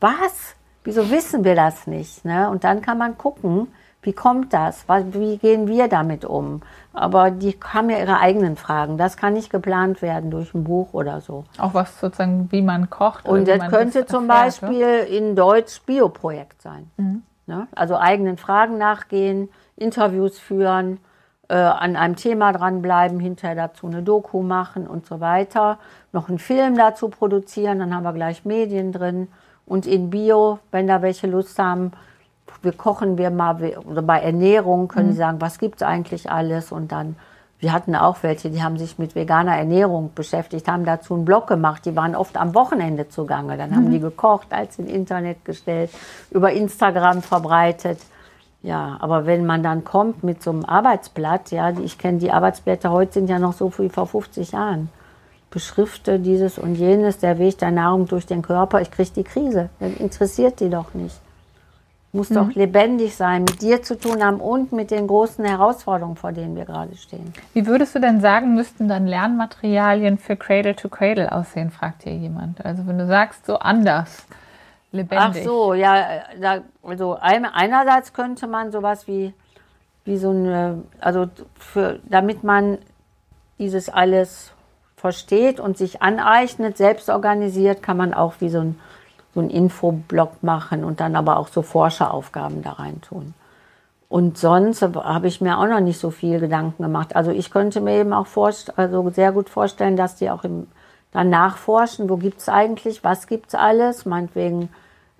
Was? 0.00 0.54
Wieso 0.84 1.10
wissen 1.10 1.44
wir 1.44 1.54
das 1.54 1.86
nicht? 1.86 2.24
Ne? 2.24 2.48
Und 2.50 2.64
dann 2.64 2.82
kann 2.82 2.98
man 2.98 3.18
gucken, 3.18 3.68
wie 4.08 4.14
kommt 4.14 4.54
das? 4.54 4.86
Wie 4.88 5.36
gehen 5.36 5.68
wir 5.68 5.86
damit 5.86 6.24
um? 6.24 6.62
Aber 6.94 7.30
die 7.30 7.58
haben 7.62 7.90
ja 7.90 7.98
ihre 7.98 8.18
eigenen 8.20 8.56
Fragen. 8.56 8.96
Das 8.96 9.18
kann 9.18 9.34
nicht 9.34 9.50
geplant 9.50 10.00
werden 10.00 10.30
durch 10.30 10.54
ein 10.54 10.64
Buch 10.64 10.94
oder 10.94 11.20
so. 11.20 11.44
Auch 11.58 11.74
was 11.74 12.00
sozusagen, 12.00 12.48
wie 12.50 12.62
man 12.62 12.88
kocht. 12.88 13.26
oder 13.26 13.34
Und 13.34 13.48
das 13.48 13.68
könnte 13.68 14.06
zum 14.06 14.30
erfährt? 14.30 14.62
Beispiel 14.62 15.14
in 15.14 15.36
Deutsch 15.36 15.82
Bioprojekt 15.82 16.62
sein. 16.62 16.90
Ne? 17.46 17.66
Also 17.74 17.98
eigenen 17.98 18.38
Fragen 18.38 18.78
nachgehen, 18.78 19.50
Interviews 19.76 20.38
führen, 20.38 21.00
äh, 21.48 21.56
an 21.56 21.94
einem 21.94 22.16
Thema 22.16 22.54
dranbleiben, 22.54 23.20
hinterher 23.20 23.56
dazu 23.56 23.88
eine 23.88 24.02
Doku 24.02 24.40
machen 24.40 24.86
und 24.86 25.04
so 25.04 25.20
weiter. 25.20 25.78
Noch 26.12 26.30
einen 26.30 26.38
Film 26.38 26.78
dazu 26.78 27.10
produzieren, 27.10 27.80
dann 27.80 27.94
haben 27.94 28.04
wir 28.04 28.14
gleich 28.14 28.46
Medien 28.46 28.90
drin. 28.90 29.28
Und 29.66 29.86
in 29.86 30.08
Bio, 30.08 30.60
wenn 30.70 30.86
da 30.86 31.02
welche 31.02 31.26
Lust 31.26 31.58
haben, 31.58 31.92
wir 32.62 32.72
kochen 32.72 33.18
wir 33.18 33.30
mal, 33.30 33.60
wir- 33.60 33.86
oder 33.86 34.02
bei 34.02 34.20
Ernährung 34.20 34.88
können 34.88 35.12
sie 35.12 35.18
sagen, 35.18 35.40
was 35.40 35.58
gibt 35.58 35.76
es 35.76 35.82
eigentlich 35.82 36.30
alles? 36.30 36.72
Und 36.72 36.92
dann, 36.92 37.16
wir 37.60 37.72
hatten 37.72 37.94
auch 37.96 38.18
welche, 38.22 38.50
die 38.50 38.62
haben 38.62 38.78
sich 38.78 38.98
mit 38.98 39.14
veganer 39.14 39.56
Ernährung 39.56 40.10
beschäftigt, 40.14 40.68
haben 40.68 40.84
dazu 40.84 41.14
einen 41.14 41.24
Blog 41.24 41.46
gemacht, 41.46 41.84
die 41.84 41.96
waren 41.96 42.14
oft 42.14 42.36
am 42.36 42.54
Wochenende 42.54 43.08
zugange. 43.08 43.56
Dann 43.56 43.74
haben 43.74 43.90
die 43.90 44.00
gekocht, 44.00 44.48
als 44.52 44.78
ins 44.78 44.90
Internet 44.90 45.44
gestellt, 45.44 45.90
über 46.30 46.52
Instagram 46.52 47.22
verbreitet. 47.22 47.98
Ja, 48.62 48.96
aber 49.00 49.24
wenn 49.24 49.46
man 49.46 49.62
dann 49.62 49.84
kommt 49.84 50.24
mit 50.24 50.42
so 50.42 50.50
einem 50.50 50.64
Arbeitsblatt, 50.64 51.52
ja, 51.52 51.70
ich 51.70 51.96
kenne 51.96 52.18
die 52.18 52.32
Arbeitsblätter 52.32 52.90
heute 52.90 53.12
sind 53.12 53.30
ja 53.30 53.38
noch 53.38 53.52
so 53.52 53.72
wie 53.78 53.88
vor 53.88 54.06
50 54.06 54.52
Jahren. 54.52 54.90
beschrifte 55.50 56.18
dieses 56.18 56.58
und 56.58 56.74
jenes, 56.74 57.18
der 57.18 57.38
Weg 57.38 57.56
der 57.58 57.70
Nahrung 57.70 58.06
durch 58.06 58.26
den 58.26 58.42
Körper, 58.42 58.82
ich 58.82 58.90
kriege 58.90 59.10
die 59.16 59.24
Krise. 59.24 59.70
Das 59.80 59.92
interessiert 59.94 60.60
die 60.60 60.68
doch 60.68 60.92
nicht. 60.94 61.18
Muss 62.12 62.30
mhm. 62.30 62.34
doch 62.34 62.54
lebendig 62.54 63.14
sein, 63.16 63.44
mit 63.44 63.60
dir 63.60 63.82
zu 63.82 63.98
tun 63.98 64.24
haben 64.24 64.40
und 64.40 64.72
mit 64.72 64.90
den 64.90 65.06
großen 65.06 65.44
Herausforderungen, 65.44 66.16
vor 66.16 66.32
denen 66.32 66.56
wir 66.56 66.64
gerade 66.64 66.96
stehen. 66.96 67.34
Wie 67.52 67.66
würdest 67.66 67.94
du 67.94 68.00
denn 68.00 68.20
sagen, 68.20 68.54
müssten 68.54 68.88
dann 68.88 69.06
Lernmaterialien 69.06 70.16
für 70.16 70.36
Cradle 70.36 70.74
to 70.74 70.88
Cradle 70.88 71.30
aussehen, 71.30 71.70
fragt 71.70 72.04
hier 72.04 72.14
jemand. 72.14 72.64
Also 72.64 72.86
wenn 72.86 72.96
du 72.96 73.06
sagst, 73.06 73.44
so 73.44 73.58
anders, 73.58 74.26
lebendig. 74.92 75.42
Ach 75.42 75.44
so, 75.44 75.74
ja, 75.74 76.22
da, 76.40 76.60
also 76.82 77.18
einerseits 77.20 78.12
könnte 78.12 78.46
man 78.46 78.72
sowas 78.72 79.06
wie, 79.06 79.34
wie 80.04 80.16
so 80.16 80.30
eine, 80.30 80.84
also 81.00 81.26
für, 81.58 82.00
damit 82.08 82.42
man 82.42 82.78
dieses 83.58 83.88
alles 83.88 84.52
versteht 84.96 85.60
und 85.60 85.76
sich 85.76 86.02
aneignet, 86.02 86.76
selbst 86.76 87.08
organisiert, 87.08 87.82
kann 87.82 87.96
man 87.96 88.14
auch 88.14 88.34
wie 88.40 88.48
so 88.48 88.60
ein 88.60 88.80
so 89.38 89.40
einen 89.40 89.50
Infoblock 89.50 90.42
machen 90.42 90.82
und 90.82 90.98
dann 90.98 91.14
aber 91.14 91.38
auch 91.38 91.46
so 91.46 91.62
Forscheraufgaben 91.62 92.62
da 92.62 92.72
rein 92.72 93.00
tun. 93.00 93.34
Und 94.08 94.36
sonst 94.36 94.82
habe 94.82 95.28
ich 95.28 95.40
mir 95.40 95.58
auch 95.58 95.66
noch 95.66 95.80
nicht 95.80 96.00
so 96.00 96.10
viel 96.10 96.40
Gedanken 96.40 96.82
gemacht. 96.82 97.14
Also 97.14 97.30
ich 97.30 97.52
könnte 97.52 97.80
mir 97.80 98.00
eben 98.00 98.12
auch 98.12 98.26
also 98.74 99.10
sehr 99.10 99.30
gut 99.32 99.48
vorstellen, 99.48 99.96
dass 99.96 100.16
die 100.16 100.28
auch 100.30 100.42
im, 100.42 100.66
dann 101.12 101.30
nachforschen, 101.30 102.10
wo 102.10 102.16
gibt 102.16 102.40
es 102.40 102.48
eigentlich, 102.48 103.04
was 103.04 103.28
gibt 103.28 103.48
es 103.48 103.54
alles, 103.54 104.06
meinetwegen 104.06 104.70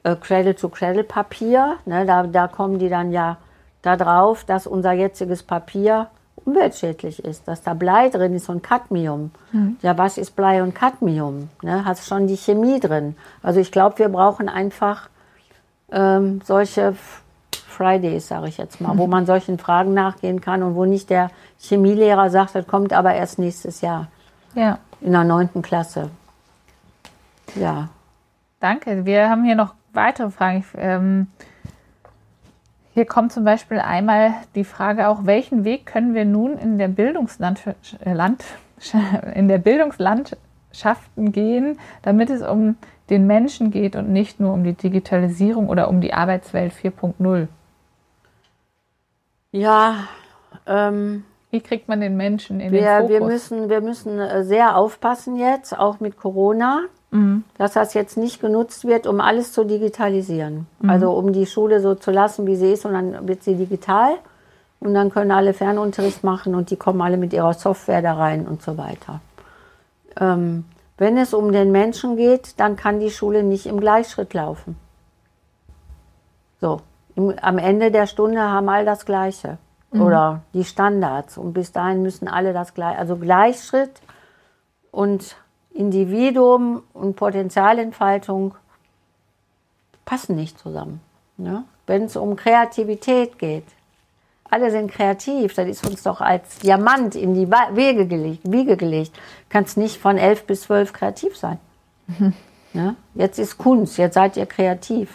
äh, 0.03 0.17
Cradle-to-Cradle-Papier. 0.17 1.77
Ne, 1.85 2.05
da, 2.05 2.25
da 2.25 2.49
kommen 2.49 2.81
die 2.81 2.89
dann 2.89 3.13
ja 3.13 3.37
darauf, 3.83 4.45
dass 4.45 4.67
unser 4.67 4.93
jetziges 4.93 5.45
Papier 5.45 6.09
umweltschädlich 6.49 7.25
ist, 7.25 7.47
dass 7.47 7.63
da 7.63 7.75
Blei 7.75 8.09
drin 8.09 8.35
ist 8.35 8.49
und 8.49 8.63
Cadmium. 8.63 9.31
Mhm. 9.53 9.77
Ja, 9.83 9.99
was 9.99 10.17
ist 10.17 10.35
Blei 10.35 10.63
und 10.63 10.75
Cadmium? 10.75 11.51
Ne, 11.63 11.85
hast 11.85 12.07
schon 12.07 12.27
die 12.27 12.37
Chemie 12.37 12.81
drin. 12.81 13.17
Also 13.43 13.61
ich 13.61 13.71
glaube, 13.71 13.99
wir 13.99 14.09
brauchen 14.09 14.49
einfach 14.49 15.11
ähm, 15.93 16.41
solche 16.45 16.95
Fridays, 17.53 18.29
sage 18.29 18.49
ich 18.49 18.59
jetzt 18.59 18.81
mal, 18.81 18.95
mhm. 18.95 18.99
wo 18.99 19.07
man 19.07 19.27
solchen 19.27 19.59
Fragen 19.59 19.95
nachgehen 19.95 20.41
kann 20.41 20.63
und 20.63 20.75
wo 20.75 20.85
nicht 20.85 21.11
der 21.11 21.31
Chemielehrer 21.61 22.31
sagt, 22.31 22.55
das 22.55 22.67
kommt 22.67 22.93
aber 22.93 23.15
erst 23.15 23.39
nächstes 23.39 23.83
Jahr. 23.83 24.09
Ja. 24.55 24.79
In 25.01 25.13
der 25.13 25.25
neunten 25.25 25.63
Klasse. 25.63 26.11
Ja. 27.55 27.89
Danke. 28.59 29.05
Wir 29.05 29.31
haben 29.31 29.45
hier 29.45 29.55
noch 29.55 29.75
weitere 29.93 30.31
Fragen. 30.31 30.59
Ich, 30.59 30.67
ähm, 30.77 31.29
hier 32.99 33.07
kommt 33.07 33.31
zum 33.33 33.45
Beispiel 33.45 33.79
einmal 33.79 34.35
die 34.57 34.65
Frage 34.65 35.07
auch, 35.07 35.25
welchen 35.25 35.63
Weg 35.63 35.87
können 35.87 36.15
wir 36.15 36.25
nun 36.25 36.59
in 36.59 36.79
der, 36.79 36.89
Bildungsland 36.89 37.63
Land, 38.05 38.45
in 39.37 39.47
der 39.47 39.59
Bildungslandschaften 39.59 41.31
gehen, 41.31 41.79
damit 42.03 42.29
es 42.29 42.43
um 42.43 42.75
den 43.09 43.29
Menschen 43.29 43.71
geht 43.71 43.95
und 43.95 44.13
nicht 44.13 44.41
nur 44.41 44.53
um 44.53 44.65
die 44.65 44.73
Digitalisierung 44.73 45.69
oder 45.69 45.89
um 45.89 46.01
die 46.01 46.13
Arbeitswelt 46.13 46.73
4.0? 46.73 47.47
Ja, 49.53 50.09
ähm, 50.67 51.23
wie 51.53 51.61
kriegt 51.61 51.87
man 51.87 52.01
den 52.01 52.17
Menschen 52.17 52.59
in 52.59 52.73
wir, 52.73 52.81
den 52.81 53.03
Fokus? 53.03 53.11
Wir 53.11 53.21
müssen, 53.21 53.69
wir 53.71 53.81
müssen 53.81 54.19
äh, 54.19 54.43
sehr 54.43 54.77
aufpassen 54.77 55.37
jetzt, 55.37 55.79
auch 55.79 56.01
mit 56.01 56.17
Corona. 56.17 56.81
Mhm. 57.11 57.45
Dass 57.57 57.73
das 57.73 57.95
jetzt 57.95 58.17
nicht 58.17 58.41
genutzt 58.41 58.85
wird, 58.87 59.07
um 59.07 59.21
alles 59.21 59.53
zu 59.53 59.65
digitalisieren. 59.65 60.67
Mhm. 60.81 60.91
Also 60.91 61.13
um 61.13 61.33
die 61.33 61.47
Schule 61.47 61.81
so 61.81 61.95
zu 61.95 62.11
lassen, 62.11 62.47
wie 62.47 62.57
sie 62.57 62.73
ist, 62.73 62.85
und 62.85 62.93
dann 62.93 63.27
wird 63.27 63.43
sie 63.43 63.55
digital. 63.55 64.17
Und 64.81 64.95
dann 64.95 65.11
können 65.11 65.33
alle 65.33 65.55
Fernunterricht 65.55 66.23
machen 66.23 66.55
und 66.55 66.71
die 66.71 66.77
kommen 66.77 67.01
alle 67.01 67.17
mit 67.17 67.33
ihrer 67.33 67.55
Software 67.55 68.03
da 68.03 68.15
rein 68.15 68.47
und 68.47 68.63
so 68.63 68.79
weiter. 68.79 69.21
Ähm, 70.21 70.65
wenn 70.97 71.17
es 71.17 71.35
um 71.35 71.53
den 71.53 71.73
Menschen 71.73 72.17
geht, 72.17 72.61
dann 72.61 72.77
kann 72.77 73.01
die 73.01 73.11
Schule 73.11 73.43
nicht 73.43 73.67
im 73.67 73.81
Gleichschritt 73.81 74.35
laufen. 74.35 74.77
So, 76.61 76.81
im, 77.17 77.35
am 77.41 77.59
Ende 77.59 77.91
der 77.91 78.07
Stunde 78.07 78.41
haben 78.41 78.69
alle 78.69 78.85
das 78.85 79.05
Gleiche. 79.05 79.59
Mhm. 79.91 80.03
Oder 80.03 80.43
die 80.55 80.65
Standards. 80.65 81.39
Und 81.39 81.55
bis 81.55 81.73
dahin 81.73 82.03
müssen 82.03 82.29
alle 82.29 82.53
das 82.53 82.75
Gleiche. 82.75 82.99
Also 82.99 83.17
Gleichschritt 83.17 84.01
und 84.91 85.37
Individuum 85.79 86.83
und 86.93 87.15
Potenzialentfaltung 87.15 88.55
passen 90.05 90.35
nicht 90.35 90.59
zusammen. 90.59 91.01
Ne? 91.37 91.65
Wenn 91.87 92.05
es 92.05 92.17
um 92.17 92.35
Kreativität 92.35 93.39
geht, 93.39 93.65
alle 94.51 94.71
sind 94.71 94.91
kreativ, 94.91 95.55
das 95.55 95.69
ist 95.69 95.87
uns 95.87 96.03
doch 96.03 96.21
als 96.21 96.59
Diamant 96.59 97.15
in 97.15 97.35
die 97.35 97.49
Wege 97.49 98.07
gelegt, 98.07 98.51
Wiege 98.51 98.77
gelegt. 98.77 99.13
Kannst 99.51 99.77
nicht 99.77 99.99
von 99.99 100.19
elf 100.19 100.47
bis 100.47 100.63
zwölf 100.63 100.93
kreativ 100.93 101.37
sein. 101.37 101.59
Mhm. 102.07 102.35
Jetzt 103.15 103.39
ist 103.39 103.59
Kunst, 103.59 103.97
jetzt 103.99 104.15
seid 104.15 104.37
ihr 104.37 104.47
kreativ 104.47 105.09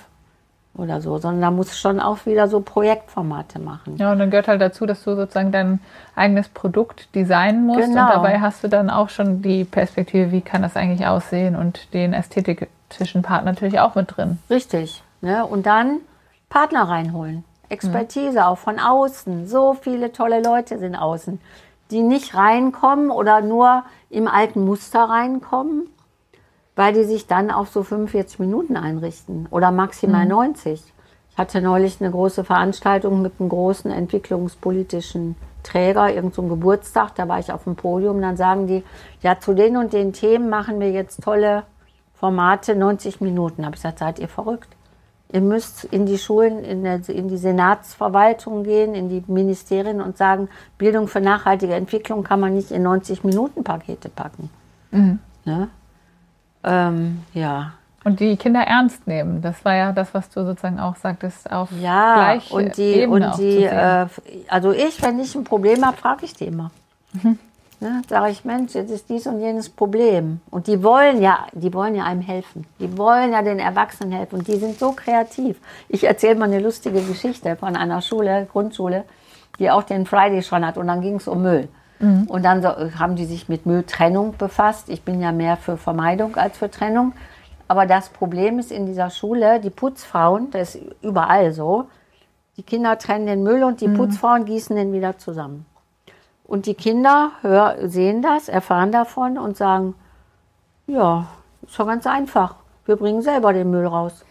oder 0.75 1.01
so, 1.01 1.17
sondern 1.19 1.41
da 1.41 1.51
muss 1.51 1.77
schon 1.77 1.99
auch 1.99 2.25
wieder 2.25 2.47
so 2.47 2.59
Projektformate 2.59 3.59
machen. 3.59 3.97
Ja, 3.97 4.11
und 4.11 4.19
dann 4.19 4.31
gehört 4.31 4.47
halt 4.47 4.61
dazu, 4.61 4.85
dass 4.85 5.03
du 5.03 5.15
sozusagen 5.15 5.51
dein 5.51 5.79
eigenes 6.15 6.49
Produkt 6.49 7.13
designen 7.13 7.67
musst 7.67 7.81
genau. 7.81 8.05
und 8.05 8.13
dabei 8.13 8.41
hast 8.41 8.63
du 8.63 8.69
dann 8.69 8.89
auch 8.89 9.09
schon 9.09 9.41
die 9.41 9.65
Perspektive, 9.65 10.31
wie 10.31 10.41
kann 10.41 10.63
das 10.63 10.75
eigentlich 10.75 11.05
aussehen 11.05 11.55
und 11.55 11.93
den 11.93 12.13
ästhetischen 12.13 13.21
Part 13.21 13.45
natürlich 13.45 13.79
auch 13.79 13.93
mit 13.93 14.17
drin. 14.17 14.39
Richtig. 14.49 15.03
Ne? 15.21 15.45
Und 15.45 15.65
dann 15.67 15.99
Partner 16.49 16.89
reinholen. 16.89 17.43
Expertise 17.69 18.39
mhm. 18.39 18.45
auch 18.45 18.57
von 18.57 18.79
außen. 18.79 19.47
So 19.47 19.73
viele 19.79 20.11
tolle 20.11 20.41
Leute 20.41 20.79
sind 20.79 20.95
außen, 20.95 21.39
die 21.91 22.01
nicht 22.01 22.35
reinkommen 22.35 23.11
oder 23.11 23.41
nur 23.41 23.83
im 24.09 24.27
alten 24.27 24.65
Muster 24.65 25.03
reinkommen, 25.03 25.87
weil 26.75 26.93
die 26.93 27.03
sich 27.03 27.27
dann 27.27 27.51
auf 27.51 27.69
so 27.69 27.83
45 27.83 28.39
Minuten 28.39 28.77
einrichten 28.77 29.47
oder 29.51 29.71
maximal 29.71 30.25
mhm. 30.25 30.31
90. 30.31 30.83
Ich 31.31 31.37
hatte 31.37 31.61
neulich 31.61 31.99
eine 31.99 32.11
große 32.11 32.43
Veranstaltung 32.43 33.21
mit 33.21 33.33
einem 33.39 33.49
großen 33.49 33.91
entwicklungspolitischen 33.91 35.35
Träger, 35.63 36.09
irgendein 36.09 36.33
so 36.33 36.41
Geburtstag, 36.43 37.15
da 37.15 37.27
war 37.27 37.39
ich 37.39 37.51
auf 37.51 37.63
dem 37.63 37.75
Podium, 37.75 38.21
dann 38.21 38.37
sagen 38.37 38.67
die, 38.67 38.83
ja, 39.21 39.39
zu 39.39 39.53
den 39.53 39.77
und 39.77 39.93
den 39.93 40.13
Themen 40.13 40.49
machen 40.49 40.79
wir 40.79 40.91
jetzt 40.91 41.23
tolle 41.23 41.63
Formate, 42.13 42.75
90 42.75 43.21
Minuten. 43.21 43.61
Da 43.61 43.65
habe 43.67 43.75
ich 43.75 43.81
gesagt, 43.81 43.99
seid 43.99 44.19
ihr 44.19 44.27
verrückt? 44.27 44.69
Ihr 45.31 45.41
müsst 45.41 45.85
in 45.85 46.05
die 46.05 46.19
Schulen, 46.19 46.63
in, 46.63 46.83
der, 46.83 47.01
in 47.09 47.27
die 47.27 47.37
Senatsverwaltung 47.37 48.63
gehen, 48.63 48.93
in 48.93 49.09
die 49.09 49.23
Ministerien 49.25 49.99
und 49.99 50.15
sagen, 50.15 50.47
Bildung 50.77 51.07
für 51.07 51.21
nachhaltige 51.21 51.73
Entwicklung 51.73 52.23
kann 52.23 52.39
man 52.39 52.53
nicht 52.53 52.69
in 52.69 52.83
90 52.83 53.23
Minuten 53.23 53.63
Pakete 53.63 54.09
packen. 54.09 54.51
Mhm. 54.91 55.19
Ne? 55.43 55.69
Ähm, 56.63 57.23
ja. 57.33 57.73
Und 58.03 58.19
die 58.19 58.35
Kinder 58.35 58.61
ernst 58.61 59.07
nehmen. 59.07 59.41
Das 59.41 59.63
war 59.63 59.75
ja 59.75 59.91
das, 59.93 60.13
was 60.13 60.29
du 60.29 60.43
sozusagen 60.43 60.79
auch 60.79 60.97
sagtest, 60.97 61.49
auf 61.51 61.69
ja, 61.79 62.15
gleich 62.15 62.51
und 62.51 62.75
die 62.77 62.93
Ebene 62.95 63.31
und 63.31 63.37
die, 63.37 63.63
äh, 63.63 64.07
also 64.49 64.71
ich, 64.71 65.01
wenn 65.01 65.19
ich 65.19 65.35
ein 65.35 65.45
Problem 65.45 65.85
habe, 65.85 65.95
frage 65.95 66.25
ich 66.25 66.33
die 66.33 66.47
immer. 66.47 66.71
Mhm. 67.13 67.39
Ne, 67.79 68.01
sage 68.07 68.31
ich, 68.31 68.45
Mensch, 68.45 68.75
jetzt 68.75 68.91
ist 68.91 69.09
dies 69.09 69.27
und 69.27 69.41
jenes 69.41 69.67
Problem. 69.67 70.39
Und 70.49 70.67
die 70.67 70.81
wollen 70.83 71.21
ja, 71.21 71.47
die 71.51 71.73
wollen 71.73 71.95
ja 71.95 72.05
einem 72.05 72.21
helfen. 72.21 72.65
Die 72.79 72.97
wollen 72.97 73.33
ja 73.33 73.41
den 73.41 73.59
Erwachsenen 73.59 74.13
helfen. 74.13 74.39
Und 74.39 74.47
die 74.47 74.55
sind 74.55 74.79
so 74.79 74.93
kreativ. 74.93 75.57
Ich 75.89 76.05
erzähle 76.05 76.35
mal 76.35 76.45
eine 76.45 76.61
lustige 76.61 77.01
Geschichte 77.01 77.57
von 77.57 77.75
einer 77.75 78.01
Schule, 78.01 78.47
Grundschule, 78.49 79.03
die 79.59 79.69
auch 79.69 79.83
den 79.83 80.05
Friday 80.05 80.41
schon 80.43 80.65
hat. 80.65 80.77
Und 80.77 80.87
dann 80.87 81.01
ging 81.01 81.15
es 81.15 81.27
um 81.27 81.41
Müll. 81.41 81.67
Mhm. 82.03 82.25
Und 82.27 82.43
dann 82.43 82.61
so, 82.61 82.69
haben 82.69 83.15
die 83.15 83.25
sich 83.25 83.49
mit 83.49 83.65
Mülltrennung 83.65 84.35
befasst. 84.37 84.89
Ich 84.89 85.03
bin 85.03 85.21
ja 85.21 85.31
mehr 85.31 85.57
für 85.57 85.77
Vermeidung 85.77 86.35
als 86.35 86.57
für 86.57 86.69
Trennung. 86.69 87.13
Aber 87.67 87.85
das 87.85 88.09
Problem 88.09 88.59
ist 88.59 88.71
in 88.71 88.85
dieser 88.85 89.09
Schule, 89.09 89.59
die 89.59 89.69
Putzfrauen, 89.69 90.51
das 90.51 90.75
ist 90.75 90.83
überall 91.01 91.53
so, 91.53 91.85
die 92.57 92.63
Kinder 92.63 92.99
trennen 92.99 93.25
den 93.25 93.41
Müll 93.41 93.63
und 93.63 93.81
die 93.81 93.87
mhm. 93.87 93.97
Putzfrauen 93.97 94.45
gießen 94.45 94.75
den 94.75 94.93
wieder 94.93 95.17
zusammen. 95.17 95.65
Und 96.43 96.65
die 96.65 96.75
Kinder 96.75 97.31
hör, 97.41 97.77
sehen 97.89 98.21
das, 98.21 98.49
erfahren 98.49 98.91
davon 98.91 99.37
und 99.37 99.57
sagen, 99.57 99.95
ja, 100.85 101.27
ist 101.63 101.73
schon 101.73 101.87
ganz 101.87 102.05
einfach. 102.05 102.55
Wir 102.85 102.97
bringen 102.97 103.21
selber 103.21 103.53
den 103.53 103.71
Müll 103.71 103.87
raus. 103.87 104.25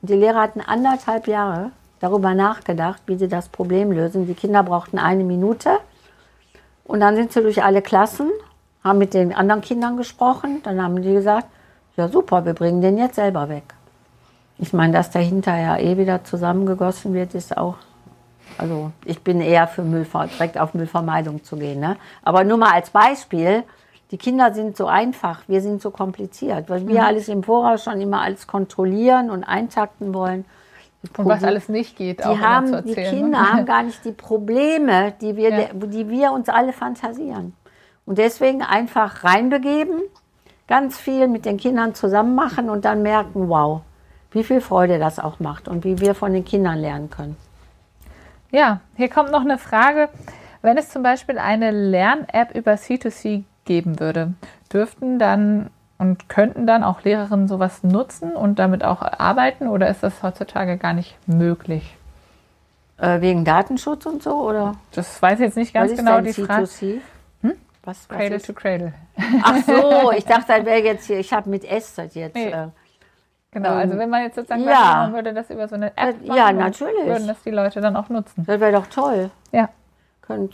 Und 0.00 0.08
die 0.08 0.14
Lehrer 0.14 0.40
hatten 0.40 0.60
anderthalb 0.60 1.26
Jahre 1.26 1.72
darüber 2.00 2.32
nachgedacht, 2.34 3.02
wie 3.06 3.16
sie 3.16 3.28
das 3.28 3.48
Problem 3.48 3.90
lösen. 3.90 4.26
Die 4.26 4.34
Kinder 4.34 4.62
brauchten 4.62 4.98
eine 4.98 5.24
Minute 5.24 5.78
und 6.88 7.00
dann 7.00 7.14
sind 7.14 7.32
sie 7.32 7.42
durch 7.42 7.62
alle 7.62 7.82
Klassen, 7.82 8.30
haben 8.82 8.98
mit 8.98 9.14
den 9.14 9.32
anderen 9.32 9.60
Kindern 9.60 9.96
gesprochen. 9.96 10.62
Dann 10.64 10.82
haben 10.82 11.00
die 11.00 11.12
gesagt, 11.12 11.46
ja 11.96 12.08
super, 12.08 12.44
wir 12.44 12.54
bringen 12.54 12.80
den 12.80 12.98
jetzt 12.98 13.16
selber 13.16 13.48
weg. 13.48 13.74
Ich 14.56 14.72
meine, 14.72 14.94
dass 14.94 15.10
der 15.10 15.22
hinterher 15.22 15.78
eh 15.80 15.96
wieder 15.98 16.24
zusammengegossen 16.24 17.14
wird, 17.14 17.34
ist 17.34 17.56
auch. 17.56 17.76
Also 18.56 18.90
ich 19.04 19.22
bin 19.22 19.40
eher 19.40 19.68
für 19.68 19.82
Müllver 19.82 20.26
direkt 20.26 20.58
auf 20.58 20.74
Müllvermeidung 20.74 21.44
zu 21.44 21.56
gehen. 21.56 21.78
Ne? 21.78 21.96
Aber 22.22 22.42
nur 22.42 22.56
mal 22.56 22.72
als 22.72 22.90
Beispiel, 22.90 23.64
die 24.10 24.16
Kinder 24.16 24.54
sind 24.54 24.76
so 24.76 24.86
einfach, 24.86 25.42
wir 25.46 25.60
sind 25.60 25.82
so 25.82 25.90
kompliziert, 25.90 26.70
weil 26.70 26.88
wir 26.88 27.00
mhm. 27.00 27.06
alles 27.06 27.28
im 27.28 27.42
Voraus 27.42 27.84
schon 27.84 28.00
immer 28.00 28.22
alles 28.22 28.46
kontrollieren 28.46 29.30
und 29.30 29.44
eintakten 29.44 30.14
wollen. 30.14 30.46
Und 31.16 31.26
was 31.26 31.44
alles 31.44 31.68
nicht 31.68 31.96
geht, 31.96 32.20
die 32.20 32.24
haben, 32.24 32.72
erzählen, 32.72 32.94
Die 32.94 33.16
Kinder 33.16 33.40
ne? 33.40 33.52
haben 33.52 33.66
gar 33.66 33.82
nicht 33.82 34.04
die 34.04 34.12
Probleme, 34.12 35.12
die 35.20 35.36
wir, 35.36 35.50
ja. 35.50 35.68
die 35.72 36.08
wir 36.08 36.32
uns 36.32 36.48
alle 36.48 36.72
fantasieren. 36.72 37.54
Und 38.04 38.18
deswegen 38.18 38.62
einfach 38.62 39.22
reinbegeben, 39.22 40.00
ganz 40.66 40.98
viel 40.98 41.28
mit 41.28 41.44
den 41.44 41.56
Kindern 41.56 41.94
zusammen 41.94 42.34
machen 42.34 42.68
und 42.68 42.84
dann 42.84 43.02
merken, 43.02 43.48
wow, 43.48 43.82
wie 44.32 44.42
viel 44.42 44.60
Freude 44.60 44.98
das 44.98 45.18
auch 45.18 45.40
macht 45.40 45.68
und 45.68 45.84
wie 45.84 46.00
wir 46.00 46.14
von 46.14 46.32
den 46.32 46.44
Kindern 46.44 46.78
lernen 46.78 47.10
können. 47.10 47.36
Ja, 48.50 48.80
hier 48.96 49.08
kommt 49.08 49.30
noch 49.30 49.42
eine 49.42 49.58
Frage. 49.58 50.08
Wenn 50.62 50.76
es 50.76 50.88
zum 50.90 51.02
Beispiel 51.02 51.38
eine 51.38 51.70
Lern-App 51.70 52.54
über 52.54 52.72
C2C 52.72 53.44
geben 53.64 54.00
würde, 54.00 54.34
dürften 54.72 55.18
dann 55.18 55.70
und 55.98 56.28
könnten 56.28 56.66
dann 56.66 56.84
auch 56.84 57.02
Lehrerinnen 57.02 57.48
sowas 57.48 57.82
nutzen 57.82 58.32
und 58.32 58.58
damit 58.58 58.84
auch 58.84 59.02
arbeiten 59.02 59.68
oder 59.68 59.88
ist 59.88 60.02
das 60.02 60.22
heutzutage 60.22 60.76
gar 60.76 60.92
nicht 60.92 61.16
möglich? 61.26 61.96
Äh, 62.98 63.20
wegen 63.20 63.44
Datenschutz 63.44 64.06
und 64.06 64.22
so, 64.22 64.34
oder? 64.40 64.74
Das 64.92 65.20
weiß 65.20 65.34
ich 65.40 65.46
jetzt 65.46 65.56
nicht 65.56 65.74
ganz 65.74 65.94
genau 65.94 66.20
die 66.20 66.32
Frage. 66.32 66.64
C2C? 66.64 67.00
Hm? 67.42 67.52
Was, 67.84 68.08
was 68.08 68.16
Cradle 68.16 68.36
ist? 68.36 68.46
to 68.46 68.52
Cradle. 68.52 68.92
Ach 69.42 69.56
so, 69.66 70.12
ich 70.16 70.24
dachte, 70.24 70.46
das 70.48 70.64
wäre 70.64 70.82
jetzt 70.82 71.06
hier, 71.06 71.18
ich 71.18 71.32
habe 71.32 71.48
mit 71.50 71.64
S 71.64 71.94
das 71.94 72.14
jetzt. 72.14 72.34
Nee. 72.34 72.50
Äh, 72.50 72.68
Genau, 73.50 73.70
Ähm, 73.70 73.78
also 73.78 73.96
wenn 73.98 74.10
man 74.10 74.24
jetzt 74.24 74.34
sozusagen 74.36 74.62
ja. 74.62 74.68
weitermachen 74.68 75.12
würde, 75.14 75.32
das 75.32 75.48
über 75.48 75.68
so 75.68 75.74
eine 75.76 75.86
App 75.96 76.22
Äh, 76.22 76.26
machen, 76.26 76.36
ja, 76.36 76.52
natürlich. 76.52 77.06
würden 77.06 77.26
das 77.28 77.42
die 77.42 77.50
Leute 77.50 77.80
dann 77.80 77.96
auch 77.96 78.10
nutzen. 78.10 78.44
das 78.46 78.60
wäre 78.60 78.72
doch 78.72 78.86
toll. 78.88 79.30
Ja, 79.52 79.70
Könnt, 80.20 80.52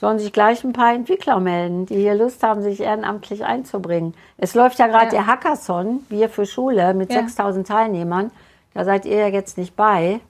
sollen 0.00 0.18
sich 0.18 0.32
gleich 0.32 0.62
ein 0.64 0.72
paar 0.72 0.94
Entwickler 0.94 1.40
melden, 1.40 1.86
die 1.86 1.96
hier 1.96 2.14
Lust 2.14 2.42
haben, 2.42 2.62
sich 2.62 2.80
ehrenamtlich 2.80 3.44
einzubringen. 3.44 4.14
Es 4.36 4.54
läuft 4.54 4.78
ja 4.78 4.86
gerade 4.86 5.06
Ja. 5.06 5.10
der 5.10 5.26
Hackathon, 5.26 6.00
wir 6.08 6.28
für 6.28 6.46
Schule, 6.46 6.94
mit 6.94 7.12
Ja. 7.12 7.20
6000 7.20 7.66
Teilnehmern. 7.66 8.30
Da 8.74 8.84
seid 8.84 9.04
ihr 9.06 9.16
ja 9.16 9.26
jetzt 9.28 9.58
nicht 9.58 9.74
bei. 9.76 10.20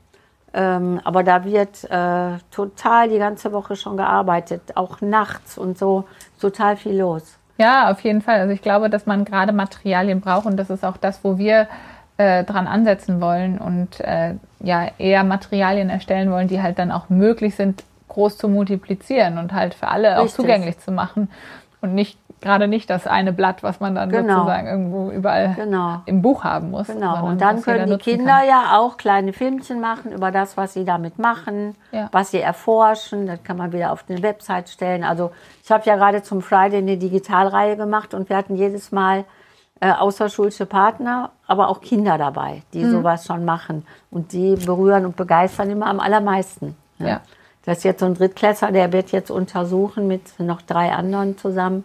Ähm, 0.55 0.99
aber 1.05 1.23
da 1.23 1.45
wird 1.45 1.85
äh, 1.91 2.39
total 2.51 3.11
die 3.11 3.19
ganze 3.19 3.53
Woche 3.53 3.77
schon 3.77 3.99
gearbeitet, 3.99 4.63
auch 4.77 5.03
nachts 5.03 5.59
und 5.59 5.77
so, 5.77 6.05
total 6.41 6.77
viel 6.77 6.99
los. 6.99 7.37
Ja, 7.59 7.91
auf 7.91 8.01
jeden 8.01 8.23
Fall. 8.23 8.41
Also 8.41 8.55
ich 8.55 8.63
glaube, 8.63 8.89
dass 8.89 9.05
man 9.05 9.27
gerade 9.27 9.53
Materialien 9.53 10.23
braucht 10.23 10.47
und 10.47 10.57
das 10.57 10.71
ist 10.71 10.85
auch 10.87 10.97
das, 10.97 11.23
wo 11.23 11.37
wir 11.37 11.69
äh, 12.17 12.45
dran 12.45 12.67
ansetzen 12.67 13.21
wollen 13.21 13.59
und 13.59 14.01
äh, 14.01 14.35
ja 14.61 14.87
eher 14.97 15.23
Materialien 15.23 15.91
erstellen 15.91 16.31
wollen, 16.31 16.49
die 16.49 16.63
halt 16.63 16.79
dann 16.79 16.93
auch 16.93 17.11
möglich 17.11 17.55
sind, 17.55 17.85
groß 18.09 18.39
zu 18.39 18.49
multiplizieren 18.49 19.39
und 19.39 19.53
halt 19.53 19.75
für 19.75 19.89
alle 19.89 20.17
auch 20.19 20.25
Richtig. 20.25 20.37
zugänglich 20.37 20.79
zu 20.81 20.91
machen 20.93 21.31
und 21.81 21.95
nicht 21.95 22.19
gerade 22.41 22.69
nicht 22.69 22.89
das 22.89 23.09
eine 23.09 23.33
Blatt, 23.33 23.65
was 23.65 23.81
man 23.81 23.97
dann 23.97 24.11
Genau. 24.11 24.35
sozusagen 24.35 24.69
irgendwo 24.69 25.11
überall 25.11 25.55
Genau. 25.57 26.03
im 26.07 26.23
Buch 26.23 26.45
haben 26.45 26.71
muss. 26.71 26.87
Genau, 26.87 27.27
und 27.27 27.41
dann 27.41 27.63
können 27.63 27.91
die 27.91 27.97
Kinder 27.99 28.39
kann. 28.39 28.47
ja 28.49 28.79
auch 28.79 28.97
kleine 28.97 29.33
Filmchen 29.33 29.81
machen 29.81 30.13
über 30.13 30.31
das, 30.31 30.57
was 30.57 30.73
sie 30.75 30.85
damit 30.85 31.19
machen, 31.19 31.75
Ja. 31.91 32.09
was 32.13 32.31
sie 32.31 32.41
erforschen. 32.41 33.27
Das 33.27 33.43
kann 33.43 33.57
man 33.57 33.73
wieder 33.73 33.91
auf 33.91 34.05
eine 34.09 34.23
Website 34.23 34.69
stellen. 34.69 35.03
Also 35.03 35.33
ich 35.65 35.71
habe 35.73 35.83
ja 35.87 35.97
gerade 35.97 36.23
zum 36.23 36.41
Friday 36.41 36.79
eine 36.79 36.97
Digitalreihe 36.97 37.77
gemacht 37.77 38.15
und 38.15 38.29
wir 38.29 38.37
hatten 38.37 38.55
jedes 38.55 38.93
Mal 38.93 39.25
äh, 39.81 39.93
außerschulische 39.93 40.67
Partner, 40.67 41.31
aber 41.47 41.69
auch 41.69 41.81
Kinder 41.81 42.19
dabei, 42.19 42.63
die 42.73 42.83
Mhm. 42.85 42.91
sowas 42.91 43.25
schon 43.27 43.45
machen. 43.45 43.87
Und 44.11 44.33
die 44.33 44.57
berühren 44.57 45.07
und 45.07 45.17
begeistern 45.17 45.71
immer 45.71 45.87
am 45.87 46.01
allermeisten. 46.01 46.77
Ja. 46.99 47.21
Das 47.69 47.79
ist 47.79 47.85
jetzt 47.85 48.01
so 48.01 48.07
ein 48.07 48.15
Drittklässler, 48.15 48.73
der 48.73 48.95
wird 48.95 49.13
jetzt 49.13 49.31
untersuchen 49.31 50.07
mit 50.09 50.41
noch 50.41 50.63
drei 50.63 50.91
anderen 50.91 51.37
zusammen, 51.37 51.85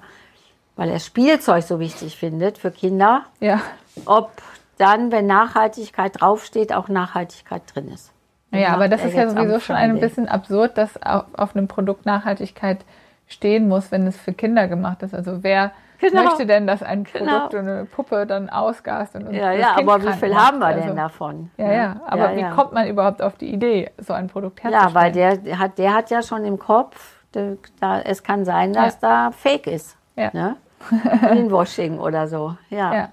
weil 0.77 0.89
er 0.89 0.99
Spielzeug 0.99 1.61
so 1.61 1.77
wichtig 1.77 2.15
findet 2.17 2.57
für 2.57 2.71
Kinder 2.71 3.25
Ja. 3.41 3.59
ob 4.05 4.31
dann, 4.77 5.11
wenn 5.11 5.27
Nachhaltigkeit 5.27 6.21
draufsteht, 6.21 6.71
auch 6.71 6.87
Nachhaltigkeit 6.87 7.63
drin 7.75 7.89
ist. 7.89 8.13
Ja, 8.51 8.69
aber 8.69 8.87
das 8.87 9.03
ist 9.03 9.13
ja 9.13 9.29
sowieso 9.29 9.59
schon 9.59 9.75
ein 9.75 9.99
bisschen 9.99 10.29
absurd, 10.29 10.77
dass 10.77 10.95
auf, 11.03 11.25
auf 11.33 11.53
einem 11.53 11.67
Produkt 11.67 12.05
Nachhaltigkeit 12.05 12.85
stehen 13.27 13.67
muss, 13.67 13.91
wenn 13.91 14.07
es 14.07 14.15
für 14.15 14.31
Kinder 14.31 14.69
gemacht 14.69 15.03
ist. 15.03 15.13
Also 15.13 15.43
wer 15.43 15.73
Genau. 16.11 16.23
möchte 16.23 16.45
denn, 16.45 16.67
dass 16.67 16.83
ein 16.83 17.03
Produkt 17.03 17.25
Genau. 17.25 17.45
und 17.45 17.69
eine 17.69 17.85
Puppe 17.85 18.25
dann 18.25 18.49
ausgast? 18.49 19.15
Und 19.15 19.31
Ja, 19.33 19.51
ja, 19.51 19.75
Kind 19.75 19.89
aber 19.89 20.03
wie 20.03 20.13
viel 20.13 20.35
haben 20.35 20.59
wir 20.59 20.73
denn 20.73 20.83
Also, 20.83 20.95
davon? 20.95 21.51
Ja, 21.57 21.71
ja, 21.71 22.01
aber 22.05 22.31
ja, 22.31 22.35
wie 22.35 22.41
ja. 22.41 22.51
kommt 22.51 22.73
man 22.73 22.87
überhaupt 22.87 23.21
auf 23.21 23.35
die 23.35 23.51
Idee, 23.53 23.91
so 23.97 24.13
ein 24.13 24.27
Produkt 24.27 24.63
herzustellen? 24.63 24.89
Ja, 24.89 25.01
weil 25.01 25.11
der 25.11 25.59
hat, 25.59 25.77
der 25.77 25.93
hat 25.93 26.09
ja 26.09 26.21
schon 26.21 26.45
im 26.45 26.59
Kopf, 26.59 27.15
der, 27.33 27.57
da, 27.79 28.01
es 28.01 28.23
kann 28.23 28.45
sein, 28.45 28.73
dass 28.73 28.99
da 28.99 29.31
Fake 29.31 29.67
ist. 29.67 29.97
Ja. 30.15 30.29
Ne? 30.33 30.55
Greenwashing 31.21 31.99
oder 31.99 32.27
so. 32.27 32.55
Ja. 32.69 32.93
Ja. 32.93 33.09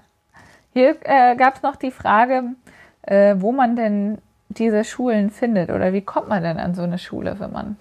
Hier 0.73 0.95
äh, 1.03 1.35
gab 1.35 1.55
es 1.55 1.63
noch 1.63 1.75
die 1.75 1.91
Frage, 1.91 2.43
äh, 3.03 3.35
wo 3.37 3.51
man 3.51 3.75
denn 3.75 4.19
diese 4.49 4.83
Schulen 4.83 5.29
findet 5.29 5.69
oder 5.69 5.93
wie 5.93 6.01
kommt 6.01 6.27
man 6.27 6.43
denn 6.43 6.59
an 6.59 6.75
so 6.75 6.81
eine 6.83 6.97
Schule, 6.97 7.39
wenn 7.39 7.51
man 7.51 7.77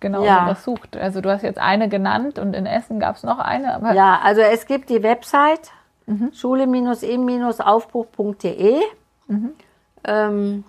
genau 0.00 0.24
Ja. 0.24 0.44
sowas 0.44 0.64
sucht? 0.64 0.96
Also 0.96 1.20
du 1.20 1.30
hast 1.30 1.42
jetzt 1.42 1.58
eine 1.58 1.88
genannt 1.88 2.38
und 2.38 2.54
in 2.54 2.66
Essen 2.66 3.00
gab 3.00 3.16
es 3.16 3.22
noch 3.22 3.38
eine, 3.38 3.80
Ja, 3.94 4.18
also 4.22 4.40
es 4.40 4.66
gibt 4.66 4.90
die 4.90 5.02
Website 5.02 5.70
Mhm. 6.06 6.32
schule-im-aufbruch.de. 6.32 8.80
Mhm. 9.26 9.50
Ähm, 10.04 10.64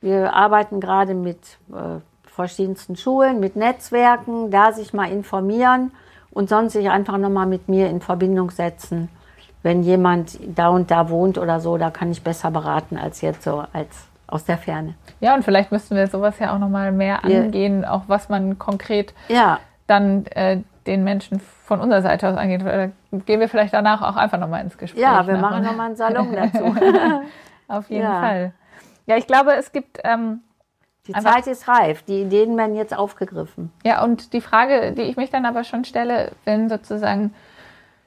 wir 0.00 0.34
arbeiten 0.34 0.80
gerade 0.80 1.14
mit 1.14 1.38
äh, 1.72 2.00
verschiedensten 2.26 2.96
Schulen, 2.96 3.40
mit 3.40 3.56
Netzwerken, 3.56 4.50
da 4.50 4.72
sich 4.72 4.92
mal 4.92 5.10
informieren 5.10 5.92
und 6.30 6.48
sonst 6.48 6.74
sich 6.74 6.90
einfach 6.90 7.18
nochmal 7.18 7.46
mit 7.46 7.68
mir 7.68 7.88
in 7.88 8.00
Verbindung 8.00 8.50
setzen. 8.50 9.08
Wenn 9.62 9.82
jemand 9.82 10.38
da 10.54 10.68
und 10.68 10.90
da 10.90 11.08
wohnt 11.08 11.38
oder 11.38 11.60
so, 11.60 11.78
da 11.78 11.90
kann 11.90 12.10
ich 12.12 12.22
besser 12.22 12.50
beraten 12.50 12.96
als 12.96 13.20
jetzt 13.22 13.42
so 13.42 13.64
als 13.72 14.06
aus 14.28 14.44
der 14.44 14.58
Ferne. 14.58 14.94
Ja, 15.20 15.34
und 15.34 15.44
vielleicht 15.44 15.72
müssten 15.72 15.96
wir 15.96 16.06
sowas 16.06 16.38
ja 16.38 16.54
auch 16.54 16.58
nochmal 16.58 16.92
mehr 16.92 17.24
angehen, 17.24 17.84
auch 17.84 18.02
was 18.06 18.28
man 18.28 18.58
konkret 18.58 19.12
Ja, 19.28 19.58
dann 19.88 20.26
äh, 20.26 20.60
den 20.86 21.02
Menschen 21.04 21.40
von 21.64 21.80
unserer 21.80 22.02
Seite 22.02 22.28
aus 22.28 22.36
angeht. 22.36 22.62
Äh, 22.62 22.90
Gehen 23.26 23.40
wir 23.40 23.48
vielleicht 23.48 23.74
danach 23.74 24.02
auch 24.02 24.16
einfach 24.16 24.38
nochmal 24.38 24.62
ins 24.62 24.76
Gespräch. 24.78 25.02
ja, 25.02 25.26
wir 25.26 25.36
machen 25.38 25.62
nochmal 25.64 25.86
einen 25.86 25.96
Salon 25.96 26.28
dazu. 26.36 26.64
Auf 27.68 27.90
jeden 27.90 28.04
Ja. 28.04 28.20
Fall. 28.20 28.52
Ja, 29.06 29.16
ich 29.16 29.26
glaube, 29.26 29.54
es 29.54 29.72
gibt, 29.72 29.98
ähm, 30.04 30.40
Die 31.06 31.12
Zeit 31.14 31.46
ist 31.46 31.66
reif, 31.68 32.02
die 32.02 32.20
Ideen 32.22 32.56
werden 32.58 32.76
jetzt 32.76 32.94
aufgegriffen. 32.96 33.72
ja, 33.84 34.02
und 34.04 34.32
die 34.34 34.42
Frage, 34.42 34.92
die 34.92 35.02
ich 35.02 35.16
mich 35.16 35.30
dann 35.30 35.46
aber 35.46 35.64
schon 35.64 35.84
stelle, 35.84 36.32
wenn 36.44 36.68
sozusagen 36.68 37.34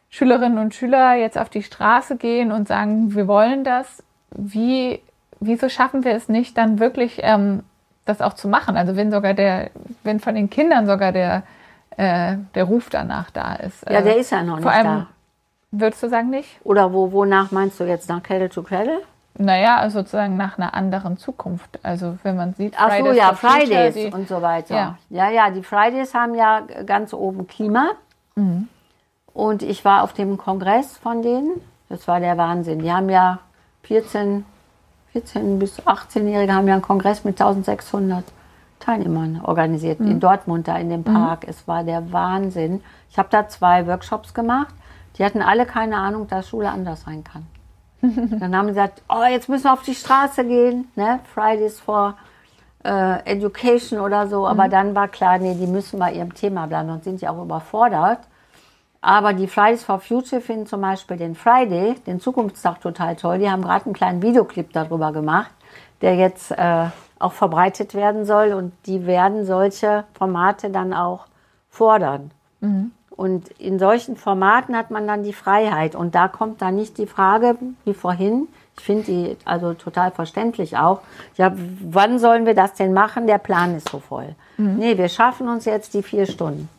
Schülerinnen 0.09 0.59
und 0.59 0.75
Schüler 0.75 1.15
jetzt 1.15 1.37
auf 1.37 1.49
die 1.49 1.63
Straße 1.63 2.17
gehen 2.17 2.51
und 2.51 2.67
sagen, 2.67 3.15
wir 3.15 3.27
wollen 3.27 3.63
das, 3.63 4.03
wie, 4.35 5.01
wieso 5.41 5.67
schaffen 5.67 6.05
wir 6.05 6.13
es 6.15 6.29
nicht, 6.29 6.57
dann 6.57 6.79
wirklich 6.79 7.19
ähm, 7.23 7.63
das 8.05 8.21
auch 8.21 8.33
zu 8.33 8.47
machen? 8.47 8.77
Also 8.77 8.95
wenn 8.95 9.11
sogar 9.11 9.33
der, 9.33 9.71
wenn 10.03 10.19
von 10.21 10.35
den 10.35 10.49
Kindern 10.49 10.85
sogar 10.87 11.11
der, 11.11 11.43
äh, 11.97 12.37
der 12.55 12.63
Ruf 12.63 12.89
danach 12.89 13.29
da 13.31 13.55
ist. 13.55 13.83
Ja, 13.89 13.99
Äh, 13.99 14.03
der 14.03 14.17
ist 14.17 14.29
ja 14.31 14.43
noch 14.43 14.55
nicht 14.55 14.63
vor 14.63 14.71
allem, 14.71 14.85
da. 14.85 15.07
Würdest 15.71 16.03
du 16.03 16.09
sagen 16.09 16.29
nicht? 16.29 16.59
Oder 16.63 16.93
wo, 16.93 17.11
wonach 17.11 17.51
meinst 17.51 17.79
du 17.79 17.85
jetzt? 17.85 18.07
Nach 18.09 18.21
Cradle 18.21 18.49
to 18.49 18.61
Cradle? 18.61 19.01
Naja, 19.37 19.77
also 19.77 19.99
sozusagen 19.99 20.35
nach 20.35 20.57
einer 20.57 20.73
anderen 20.73 21.17
Zukunft. 21.17 21.79
Also 21.83 22.17
wenn 22.23 22.35
man 22.35 22.53
sieht, 22.53 22.73
Ach 22.77 22.91
so, 22.91 22.97
Fridays 22.97 23.17
ja, 23.17 23.33
for 23.33 23.49
Future, 23.49 23.67
Fridays 23.67 23.93
die- 23.95 24.11
und 24.13 24.27
so 24.27 24.41
weiter. 24.41 24.75
Ja. 24.75 24.97
Ja. 25.09 25.29
ja, 25.29 25.49
die 25.49 25.63
Fridays 25.63 26.13
haben 26.13 26.35
ja 26.35 26.61
ganz 26.85 27.13
oben 27.13 27.47
Klima. 27.47 27.91
Mhm. 28.35 28.67
Und 29.33 29.63
ich 29.63 29.85
war 29.85 30.03
auf 30.03 30.11
dem 30.11 30.37
Kongress 30.37 30.97
von 30.97 31.21
denen. 31.21 31.61
Das 31.87 32.07
war 32.09 32.19
der 32.19 32.37
Wahnsinn. 32.37 32.79
Die 32.79 32.91
haben 32.91 33.09
ja 33.09 33.39
14, 33.83 34.43
14 35.13 35.59
bis 35.59 35.79
18-Jährige 35.81 36.53
haben 36.53 36.67
ja 36.67 36.73
einen 36.73 36.81
Kongress 36.81 37.23
mit 37.23 37.39
1600 37.41 38.23
Teilnehmern 38.79 39.41
organisiert 39.43 39.99
Mhm. 39.99 40.07
in 40.11 40.19
Dortmund 40.19 40.67
da 40.67 40.77
in 40.77 40.89
dem 40.89 41.03
Park. 41.03 41.45
Es 41.47 41.67
war 41.67 41.83
der 41.83 42.11
Wahnsinn. 42.11 42.81
Ich 43.09 43.17
habe 43.17 43.27
da 43.29 43.47
zwei 43.47 43.85
Workshops 43.87 44.33
gemacht. 44.33 44.73
Die 45.17 45.25
hatten 45.25 45.41
alle 45.41 45.65
keine 45.65 45.97
Ahnung, 45.97 46.27
dass 46.27 46.47
Schule 46.49 46.69
anders 46.69 47.03
sein 47.03 47.23
kann. 47.23 47.45
Dann 48.39 48.55
haben 48.55 48.67
sie 48.67 48.73
gesagt, 48.73 49.03
oh, 49.09 49.23
jetzt 49.29 49.49
müssen 49.49 49.65
wir 49.65 49.73
auf 49.73 49.83
die 49.83 49.93
Straße 49.93 50.43
gehen, 50.45 50.87
ne? 50.95 51.19
Fridays 51.33 51.79
for 51.79 52.15
äh, 52.83 53.19
Education 53.25 53.99
oder 53.99 54.27
so. 54.27 54.47
Aber 54.47 54.67
dann 54.69 54.95
war 54.95 55.07
klar, 55.07 55.37
nee, 55.37 55.53
die 55.53 55.67
müssen 55.67 55.99
bei 55.99 56.13
ihrem 56.13 56.33
Thema 56.33 56.65
bleiben, 56.65 56.87
sonst 56.89 57.03
sind 57.03 57.21
die 57.21 57.27
auch 57.27 57.39
überfordert. 57.43 58.19
Aber 59.01 59.33
die 59.33 59.47
Fridays 59.47 59.83
for 59.83 59.99
Future 59.99 60.41
finden 60.41 60.67
zum 60.67 60.81
Beispiel 60.81 61.17
den 61.17 61.35
Friday, 61.35 61.95
den 62.05 62.19
Zukunftstag, 62.19 62.81
total 62.81 63.15
toll. 63.15 63.39
Die 63.39 63.49
haben 63.49 63.63
gerade 63.63 63.85
einen 63.85 63.95
kleinen 63.95 64.21
Videoclip 64.21 64.71
darüber 64.73 65.11
gemacht, 65.11 65.51
der 66.01 66.15
jetzt 66.15 66.51
äh, 66.51 66.85
auch 67.17 67.33
verbreitet 67.33 67.95
werden 67.95 68.25
soll. 68.25 68.53
Und 68.53 68.73
die 68.85 69.07
werden 69.07 69.45
solche 69.45 70.03
Formate 70.13 70.69
dann 70.69 70.93
auch 70.93 71.25
fordern. 71.69 72.29
Und 73.09 73.49
in 73.59 73.79
solchen 73.79 74.17
Formaten 74.17 74.75
hat 74.75 74.91
man 74.91 75.07
dann 75.07 75.23
die 75.23 75.33
Freiheit. 75.33 75.95
Und 75.95 76.13
da 76.13 76.27
kommt 76.27 76.61
dann 76.61 76.75
nicht 76.75 76.99
die 76.99 77.07
Frage, 77.07 77.57
wie 77.85 77.93
vorhin, 77.95 78.47
ich 78.77 78.83
finde 78.83 79.03
die 79.03 79.37
also 79.45 79.73
total 79.73 80.11
verständlich 80.11 80.77
auch, 80.77 81.01
ja, 81.37 81.51
wann 81.55 82.19
sollen 82.19 82.45
wir 82.45 82.55
das 82.55 82.73
denn 82.75 82.93
machen? 82.93 83.25
Der 83.25 83.39
Plan 83.39 83.75
ist 83.75 83.89
so 83.89 83.99
voll. 83.99 84.35
Nee, 84.77 84.97
wir 84.97 85.09
schaffen 85.09 85.49
uns 85.49 85.65
jetzt 85.65 85.93
die 85.95 86.03
vier 86.03 86.25
Stunden. 86.27 86.69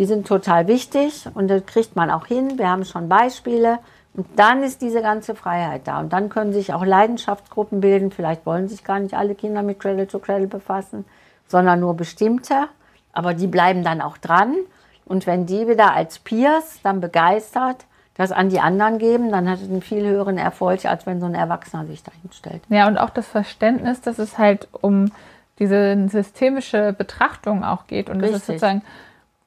Die 0.00 0.06
sind 0.06 0.26
total 0.26 0.66
wichtig 0.66 1.26
und 1.34 1.48
das 1.48 1.66
kriegt 1.66 1.94
man 1.94 2.10
auch 2.10 2.24
hin. 2.24 2.58
Wir 2.58 2.70
haben 2.70 2.86
schon 2.86 3.10
Beispiele. 3.10 3.80
Und 4.14 4.26
dann 4.36 4.62
ist 4.62 4.80
diese 4.80 5.02
ganze 5.02 5.34
Freiheit 5.34 5.82
da. 5.84 6.00
Und 6.00 6.14
dann 6.14 6.30
können 6.30 6.54
sich 6.54 6.72
auch 6.72 6.86
Leidenschaftsgruppen 6.86 7.82
bilden. 7.82 8.10
Vielleicht 8.10 8.46
wollen 8.46 8.66
sich 8.66 8.82
gar 8.82 8.98
nicht 8.98 9.12
alle 9.12 9.34
Kinder 9.34 9.62
mit 9.62 9.78
Cradle 9.78 10.08
to 10.08 10.18
Cradle 10.18 10.46
befassen, 10.46 11.04
sondern 11.48 11.80
nur 11.80 11.94
bestimmte. 11.98 12.68
Aber 13.12 13.34
die 13.34 13.46
bleiben 13.46 13.84
dann 13.84 14.00
auch 14.00 14.16
dran. 14.16 14.56
Und 15.04 15.26
wenn 15.26 15.44
die 15.44 15.68
wieder 15.68 15.92
als 15.92 16.18
Peers 16.18 16.80
dann 16.82 17.02
begeistert 17.02 17.84
das 18.14 18.32
an 18.32 18.48
die 18.48 18.60
anderen 18.60 18.96
geben, 18.96 19.30
dann 19.30 19.50
hat 19.50 19.60
es 19.60 19.68
einen 19.68 19.82
viel 19.82 20.06
höheren 20.06 20.38
Erfolg, 20.38 20.86
als 20.86 21.04
wenn 21.04 21.20
so 21.20 21.26
ein 21.26 21.34
Erwachsener 21.34 21.84
sich 21.84 22.02
dahin 22.02 22.32
stellt. 22.32 22.62
Ja, 22.70 22.88
und 22.88 22.96
auch 22.96 23.10
das 23.10 23.26
Verständnis, 23.26 24.00
dass 24.00 24.18
es 24.18 24.38
halt 24.38 24.66
um 24.72 25.12
diese 25.58 26.08
systemische 26.08 26.94
Betrachtung 26.94 27.64
auch 27.64 27.86
geht. 27.86 28.08
Und 28.08 28.22
das 28.22 28.30
ist 28.30 28.46
sozusagen 28.46 28.80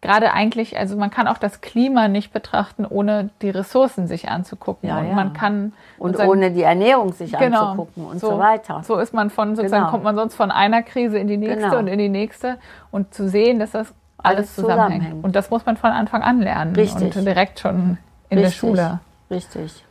gerade 0.03 0.33
eigentlich, 0.33 0.77
also 0.77 0.97
man 0.97 1.09
kann 1.09 1.27
auch 1.27 1.39
das 1.39 1.61
Klima 1.61 2.07
nicht 2.09 2.33
betrachten, 2.33 2.85
ohne 2.85 3.29
die 3.41 3.49
Ressourcen 3.49 4.05
sich 4.05 4.29
anzugucken. 4.29 4.89
Ja, 4.89 4.99
und 4.99 5.07
ja. 5.07 5.13
man 5.15 5.33
kann 5.33 5.73
und 5.97 6.19
ohne 6.19 6.51
die 6.51 6.61
Ernährung 6.61 7.13
sich 7.13 7.31
genau, 7.31 7.71
anzugucken 7.71 8.05
und 8.05 8.19
so, 8.19 8.31
so, 8.31 8.39
weiter. 8.39 8.81
So 8.83 8.97
ist 8.97 9.13
man 9.13 9.29
von 9.31 9.55
sozusagen 9.55 9.83
Genau. 9.83 9.91
kommt 9.91 10.03
man 10.03 10.15
sonst 10.15 10.35
von 10.35 10.51
einer 10.51 10.83
Krise 10.83 11.17
in 11.17 11.27
die 11.27 11.37
nächste 11.37 11.61
Genau. 11.69 11.77
und 11.79 11.87
in 11.87 11.97
die 11.97 12.09
nächste 12.09 12.57
und 12.91 13.13
zu 13.13 13.27
sehen, 13.29 13.57
dass 13.59 13.71
das 13.71 13.93
alles, 14.17 14.37
Alles 14.37 14.55
zusammenhängt. 14.55 14.91
zusammenhängt. 15.03 15.23
Und 15.23 15.35
das 15.35 15.49
muss 15.49 15.65
man 15.65 15.77
von 15.77 15.91
Anfang 15.91 16.21
an 16.21 16.41
lernen 16.41 16.75
Richtig. 16.75 17.15
und 17.15 17.25
direkt 17.25 17.59
schon 17.59 17.97
in 18.29 18.39
der 18.39 18.51
Schule. 18.51 18.99
Richtig. 19.31 19.83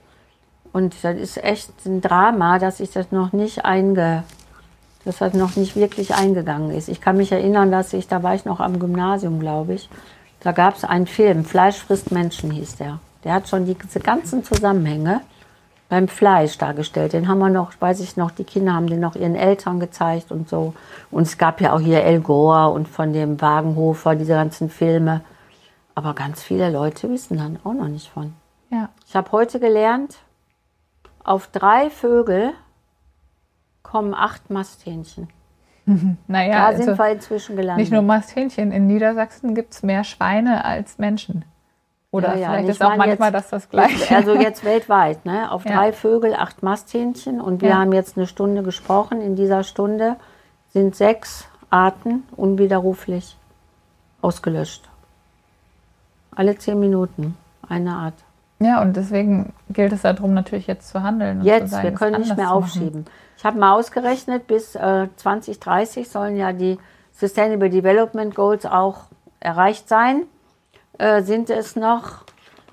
Und 0.72 0.94
das 1.02 1.16
ist 1.16 1.42
echt 1.42 1.70
ein 1.86 2.00
Drama, 2.00 2.58
dass 2.58 2.80
ich 2.80 2.90
das 2.90 3.12
noch 3.12 3.32
nicht 3.32 3.64
einge, 3.64 4.24
dass 5.04 5.18
das 5.18 5.34
noch 5.34 5.56
nicht 5.56 5.76
wirklich 5.76 6.14
eingegangen 6.14 6.70
ist. 6.70 6.88
Ich 6.88 7.00
kann 7.00 7.16
mich 7.16 7.32
erinnern, 7.32 7.70
dass 7.70 7.92
ich, 7.92 8.08
da 8.08 8.22
war 8.22 8.34
ich 8.34 8.44
noch 8.44 8.60
am 8.60 8.78
Gymnasium, 8.78 9.40
glaube 9.40 9.74
ich, 9.74 9.88
da 10.40 10.52
gab 10.52 10.76
es 10.76 10.84
einen 10.84 11.06
Film, 11.06 11.44
Fleisch 11.44 11.78
frisst 11.78 12.10
Menschen 12.10 12.50
hieß 12.50 12.76
der. 12.76 12.98
Der 13.24 13.34
hat 13.34 13.48
schon 13.48 13.64
die, 13.64 13.74
diese 13.74 14.00
ganzen 14.00 14.42
Zusammenhänge 14.42 15.20
beim 15.88 16.08
Fleisch 16.08 16.58
dargestellt. 16.58 17.12
Den 17.12 17.28
haben 17.28 17.38
wir 17.38 17.50
noch, 17.50 17.72
weiß 17.78 18.00
ich 18.00 18.16
noch, 18.16 18.30
die 18.30 18.44
Kinder 18.44 18.72
haben 18.72 18.88
den 18.88 18.98
noch 18.98 19.14
ihren 19.14 19.36
Eltern 19.36 19.78
gezeigt 19.78 20.32
und 20.32 20.48
so. 20.48 20.74
Und 21.10 21.24
es 21.24 21.38
gab 21.38 21.60
ja 21.60 21.74
auch 21.74 21.80
hier 21.80 22.02
El 22.02 22.20
Gore 22.20 22.70
und 22.72 22.88
von 22.88 23.12
dem 23.12 23.40
Wagenhofer, 23.40 24.16
diese 24.16 24.32
ganzen 24.32 24.70
Filme. 24.70 25.20
Aber 25.94 26.14
ganz 26.14 26.42
viele 26.42 26.70
Leute 26.70 27.10
wissen 27.10 27.36
dann 27.36 27.58
auch 27.62 27.74
noch 27.74 27.88
nicht 27.88 28.08
von. 28.08 28.32
Ja. 28.70 28.88
Ich 29.06 29.14
habe 29.14 29.30
heute 29.32 29.60
gelernt, 29.60 30.16
auf 31.22 31.48
drei 31.48 31.90
Vögel 31.90 32.52
kommen 33.82 34.14
acht 34.14 34.50
Masthähnchen. 34.50 35.28
Naja, 36.28 36.70
Da 36.70 36.76
sind 36.76 36.88
also 36.90 37.02
wir 37.02 37.10
inzwischen 37.10 37.56
gelandet. 37.56 37.78
nicht 37.84 37.92
nur 37.92 38.02
Masthähnchen. 38.02 38.70
In 38.72 38.86
Niedersachsen 38.86 39.54
gibt 39.54 39.72
es 39.74 39.82
mehr 39.82 40.04
Schweine 40.04 40.64
als 40.64 40.98
Menschen. 40.98 41.44
Oder 42.12 42.34
Ja, 42.34 42.40
ja, 42.40 42.46
vielleicht 42.50 42.64
ich 42.64 42.70
ist 42.70 42.82
auch 42.84 42.96
manchmal 42.96 43.32
jetzt- 43.32 43.50
das 43.52 43.62
das 43.62 43.68
Gleiche. 43.70 44.14
Also 44.14 44.34
jetzt 44.34 44.64
weltweit, 44.64 45.24
ne? 45.24 45.50
Auf 45.50 45.64
Ja. 45.66 45.72
drei 45.76 45.92
Vögel, 45.92 46.34
acht 46.34 46.62
Masthähnchen. 46.62 47.40
Und 47.40 47.62
wir 47.62 47.70
Ja. 47.70 47.78
haben 47.78 47.92
jetzt 47.92 48.16
eine 48.16 48.26
Stunde 48.26 48.62
gesprochen. 48.62 49.20
In 49.20 49.34
dieser 49.34 49.64
Stunde 49.64 50.16
sind 50.72 50.94
sechs 50.94 51.46
Arten 51.70 52.22
unwiderruflich 52.36 53.36
ausgelöscht. 54.20 54.88
Alle 56.34 56.56
zehn 56.58 56.78
Minuten 56.78 57.36
eine 57.68 57.94
Art. 57.94 58.14
Ja, 58.64 58.82
und 58.82 58.96
deswegen 58.96 59.52
gilt 59.70 59.92
es 59.92 60.02
darum, 60.02 60.34
natürlich 60.34 60.66
jetzt 60.66 60.88
zu 60.88 61.02
handeln. 61.02 61.38
Und 61.38 61.42
zu 61.44 61.48
Jetzt, 61.48 61.70
sagen, 61.70 61.84
wir 61.84 61.92
können 61.92 62.20
nicht 62.20 62.36
mehr 62.36 62.52
aufschieben. 62.52 63.06
Ich 63.36 63.44
habe 63.44 63.58
mal 63.58 63.74
ausgerechnet, 63.74 64.46
bis 64.46 64.74
äh, 64.74 65.08
2030 65.16 66.08
sollen 66.08 66.36
ja 66.36 66.52
die 66.52 66.78
Sustainable 67.12 67.70
Development 67.70 68.34
Goals 68.34 68.66
auch 68.66 69.04
erreicht 69.40 69.88
sein. 69.88 70.22
Äh, 70.98 71.22
sind 71.22 71.50
es 71.50 71.76
noch 71.76 72.24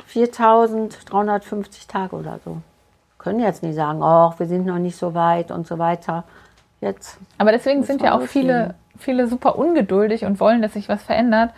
4350 0.07 1.87
Tage 1.87 2.15
oder 2.15 2.39
so. 2.43 2.57
Können 3.17 3.39
jetzt 3.39 3.63
nicht 3.63 3.75
sagen, 3.75 4.01
oh, 4.01 4.33
wir 4.37 4.47
sind 4.47 4.65
noch 4.65 4.79
nicht 4.79 4.97
so 4.97 5.13
weit 5.13 5.51
und 5.51 5.67
so 5.67 5.77
weiter. 5.77 6.23
Jetzt, 6.81 7.17
Aber 7.37 7.51
deswegen 7.51 7.83
sind 7.83 8.01
ja 8.01 8.17
auch 8.17 8.21
viele, 8.21 8.75
viele 8.97 9.27
super 9.27 9.57
ungeduldig 9.57 10.23
und 10.25 10.39
wollen, 10.39 10.61
dass 10.61 10.73
sich 10.73 10.87
was 10.87 11.03
verändert. 11.03 11.51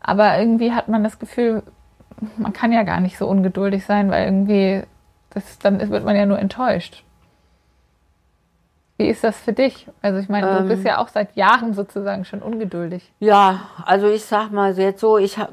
Aber 0.00 0.38
irgendwie 0.38 0.72
hat 0.72 0.88
man 0.88 1.04
das 1.04 1.18
Gefühl, 1.18 1.62
man 2.36 2.52
kann 2.52 2.72
ja 2.72 2.82
gar 2.82 3.00
nicht 3.00 3.18
so 3.18 3.26
ungeduldig 3.26 3.84
sein, 3.84 4.10
weil 4.10 4.24
irgendwie, 4.26 4.82
das, 5.30 5.58
dann 5.58 5.78
wird 5.90 6.04
man 6.04 6.16
ja 6.16 6.26
nur 6.26 6.38
enttäuscht. 6.38 7.02
Wie 8.96 9.08
ist 9.08 9.24
das 9.24 9.36
für 9.36 9.52
dich? 9.52 9.88
Also 10.02 10.20
ich 10.20 10.28
meine, 10.28 10.46
du 10.52 10.58
Ähm. 10.60 10.68
bist 10.68 10.84
ja 10.84 10.98
auch 10.98 11.08
seit 11.08 11.34
Jahren 11.36 11.74
sozusagen 11.74 12.24
schon 12.24 12.40
ungeduldig. 12.42 13.10
ja, 13.18 13.62
also 13.84 14.06
ich 14.08 14.24
sag 14.24 14.52
mal 14.52 14.72
jetzt 14.78 15.00
so, 15.00 15.18
ich 15.18 15.36
habe 15.38 15.52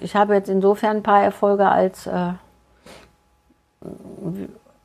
ich 0.00 0.16
hab 0.16 0.30
jetzt 0.30 0.48
insofern 0.48 0.98
ein 0.98 1.02
paar 1.02 1.22
Erfolge 1.22 1.68
als, 1.68 2.06
äh, 2.06 2.32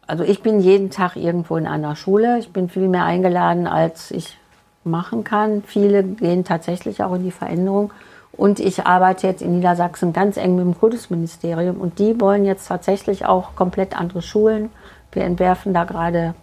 also 0.06 0.24
ich 0.24 0.42
bin 0.44 0.60
jeden 0.60 0.90
Tag 0.90 1.16
irgendwo 1.16 1.56
in 1.58 1.66
einer 1.66 1.96
Schule. 1.96 2.40
Ich 2.40 2.52
bin 2.52 2.68
viel 2.70 2.90
mehr 2.90 3.06
eingeladen, 3.06 3.68
als 3.68 4.12
ich 4.12 4.38
machen 4.84 5.24
kann. 5.24 5.64
Viele 5.64 6.04
gehen 6.04 6.44
tatsächlich 6.44 7.02
auch 7.04 7.14
in 7.16 7.24
die 7.24 7.32
Veränderung. 7.32 7.92
Und 8.36 8.60
ich 8.60 8.86
arbeite 8.86 9.28
jetzt 9.28 9.42
in 9.42 9.58
Niedersachsen 9.58 10.12
ganz 10.12 10.38
eng 10.38 10.56
mit 10.56 10.66
dem 10.66 10.80
Kultusministerium 10.80 11.80
und 11.80 12.00
die 12.00 12.20
wollen 12.20 12.46
jetzt 12.46 12.68
tatsächlich 12.68 13.26
auch 13.26 13.56
komplett 13.56 13.98
andere 13.98 14.22
Schulen. 14.24 14.72
Wir 15.12 15.24
entwerfen 15.24 15.74
da 15.74 15.84
gerade, 15.84 16.34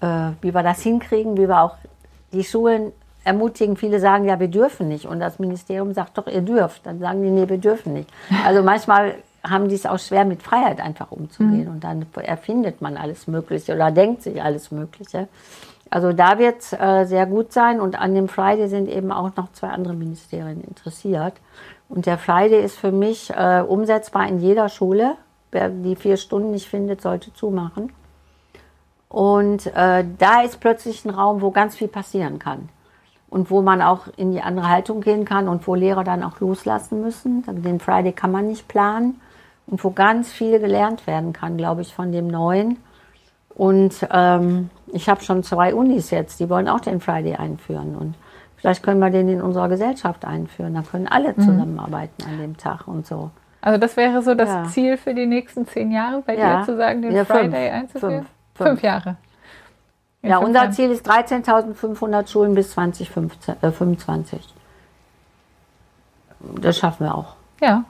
äh, 0.00 0.30
wie 0.40 0.54
wir 0.54 0.62
das 0.62 0.80
hinkriegen, 0.80 1.36
wie 1.36 1.46
wir 1.46 1.60
auch 1.60 1.76
die 2.32 2.44
Schulen 2.44 2.92
ermutigen. 3.22 3.76
Viele 3.76 4.00
sagen, 4.00 4.24
ja, 4.24 4.40
wir 4.40 4.48
dürfen 4.48 4.88
nicht. 4.88 5.04
Und 5.04 5.20
das 5.20 5.38
Ministerium 5.38 5.92
sagt 5.92 6.16
doch, 6.16 6.26
ihr 6.26 6.40
dürft. 6.40 6.86
Dann 6.86 6.98
sagen 6.98 7.22
die, 7.22 7.30
nee, 7.30 7.48
wir 7.48 7.58
dürfen 7.58 7.92
nicht. 7.92 8.08
Also 8.46 8.62
manchmal 8.62 9.16
haben 9.42 9.68
die 9.68 9.74
es 9.74 9.86
auch 9.86 9.98
schwer, 9.98 10.24
mit 10.24 10.42
Freiheit 10.42 10.80
einfach 10.80 11.10
umzugehen. 11.10 11.68
Und 11.68 11.84
dann 11.84 12.06
erfindet 12.22 12.80
man 12.80 12.96
alles 12.96 13.26
Mögliche 13.26 13.74
oder 13.74 13.90
denkt 13.90 14.22
sich 14.22 14.42
alles 14.42 14.70
Mögliche. 14.70 15.28
Also 15.90 16.12
da 16.12 16.38
wird 16.38 16.60
es 16.60 16.72
äh, 16.72 17.04
sehr 17.04 17.26
gut 17.26 17.52
sein. 17.52 17.80
Und 17.80 18.00
an 18.00 18.14
dem 18.14 18.28
Friday 18.28 18.68
sind 18.68 18.88
eben 18.88 19.10
auch 19.10 19.34
noch 19.36 19.52
zwei 19.52 19.68
andere 19.68 19.94
Ministerien 19.94 20.62
interessiert. 20.62 21.34
Und 21.88 22.06
der 22.06 22.16
Friday 22.16 22.64
ist 22.64 22.78
für 22.78 22.92
mich 22.92 23.30
äh, 23.30 23.62
umsetzbar 23.66 24.28
in 24.28 24.38
jeder 24.38 24.68
Schule. 24.68 25.16
Wer 25.50 25.68
die 25.68 25.96
vier 25.96 26.16
Stunden 26.16 26.52
nicht 26.52 26.68
findet, 26.68 27.02
sollte 27.02 27.34
zumachen. 27.34 27.92
Und 29.08 29.66
äh, 29.74 30.04
da 30.18 30.42
ist 30.42 30.60
plötzlich 30.60 31.04
ein 31.04 31.10
Raum, 31.10 31.42
wo 31.42 31.50
ganz 31.50 31.74
viel 31.74 31.88
passieren 31.88 32.38
kann. 32.38 32.68
Und 33.28 33.50
wo 33.50 33.60
man 33.60 33.82
auch 33.82 34.06
in 34.16 34.30
die 34.30 34.40
andere 34.40 34.68
Haltung 34.68 35.00
gehen 35.00 35.24
kann 35.24 35.48
und 35.48 35.66
wo 35.66 35.74
Lehrer 35.74 36.04
dann 36.04 36.22
auch 36.22 36.38
loslassen 36.38 37.00
müssen. 37.00 37.42
Den 37.62 37.80
Friday 37.80 38.12
kann 38.12 38.30
man 38.30 38.46
nicht 38.46 38.68
planen. 38.68 39.20
Und 39.66 39.82
wo 39.82 39.90
ganz 39.90 40.30
viel 40.30 40.60
gelernt 40.60 41.08
werden 41.08 41.32
kann, 41.32 41.56
glaube 41.56 41.82
ich, 41.82 41.94
von 41.94 42.12
dem 42.12 42.28
Neuen. 42.28 42.76
Und 43.54 44.06
ähm, 44.12 44.70
ich 44.92 45.08
habe 45.08 45.22
schon 45.22 45.42
zwei 45.42 45.74
Unis 45.74 46.10
jetzt, 46.10 46.40
die 46.40 46.48
wollen 46.50 46.68
auch 46.68 46.80
den 46.80 47.00
Friday 47.00 47.34
einführen. 47.36 47.94
Und 47.96 48.14
vielleicht 48.56 48.82
können 48.82 49.00
wir 49.00 49.10
den 49.10 49.28
in 49.28 49.40
unserer 49.42 49.68
Gesellschaft 49.68 50.24
einführen. 50.24 50.74
Dann 50.74 50.86
können 50.86 51.06
alle 51.08 51.34
zusammenarbeiten 51.36 52.24
an 52.28 52.38
dem 52.38 52.56
Tag 52.56 52.86
und 52.88 53.06
so. 53.06 53.30
Also 53.62 53.78
das 53.78 53.96
wäre 53.96 54.22
so 54.22 54.34
das 54.34 54.48
Ja. 54.48 54.64
Ziel 54.64 54.96
für 54.96 55.12
die 55.14 55.26
nächsten 55.26 55.66
zehn 55.66 55.90
Jahre, 55.92 56.22
bei 56.26 56.36
Ja. 56.36 56.60
dir 56.60 56.64
zu 56.66 56.76
sagen, 56.76 57.02
den 57.02 57.12
Ja, 57.12 57.24
fünf. 57.24 57.40
Friday 57.40 57.70
einzuführen? 57.70 58.26
Fünf. 58.54 58.68
Fünf. 58.68 58.82
Jahre. 58.82 59.16
In 60.22 60.30
Ja, 60.30 60.36
fünf 60.36 60.48
unser 60.48 60.60
Jahren. 60.62 60.72
Ziel 60.72 60.90
ist 60.90 61.06
13.500 61.08 62.28
Schulen 62.30 62.54
bis 62.54 62.70
2025. 62.72 64.40
Das 66.60 66.78
schaffen 66.78 67.04
wir 67.06 67.14
auch. 67.14 67.34
Ja. 67.60 67.84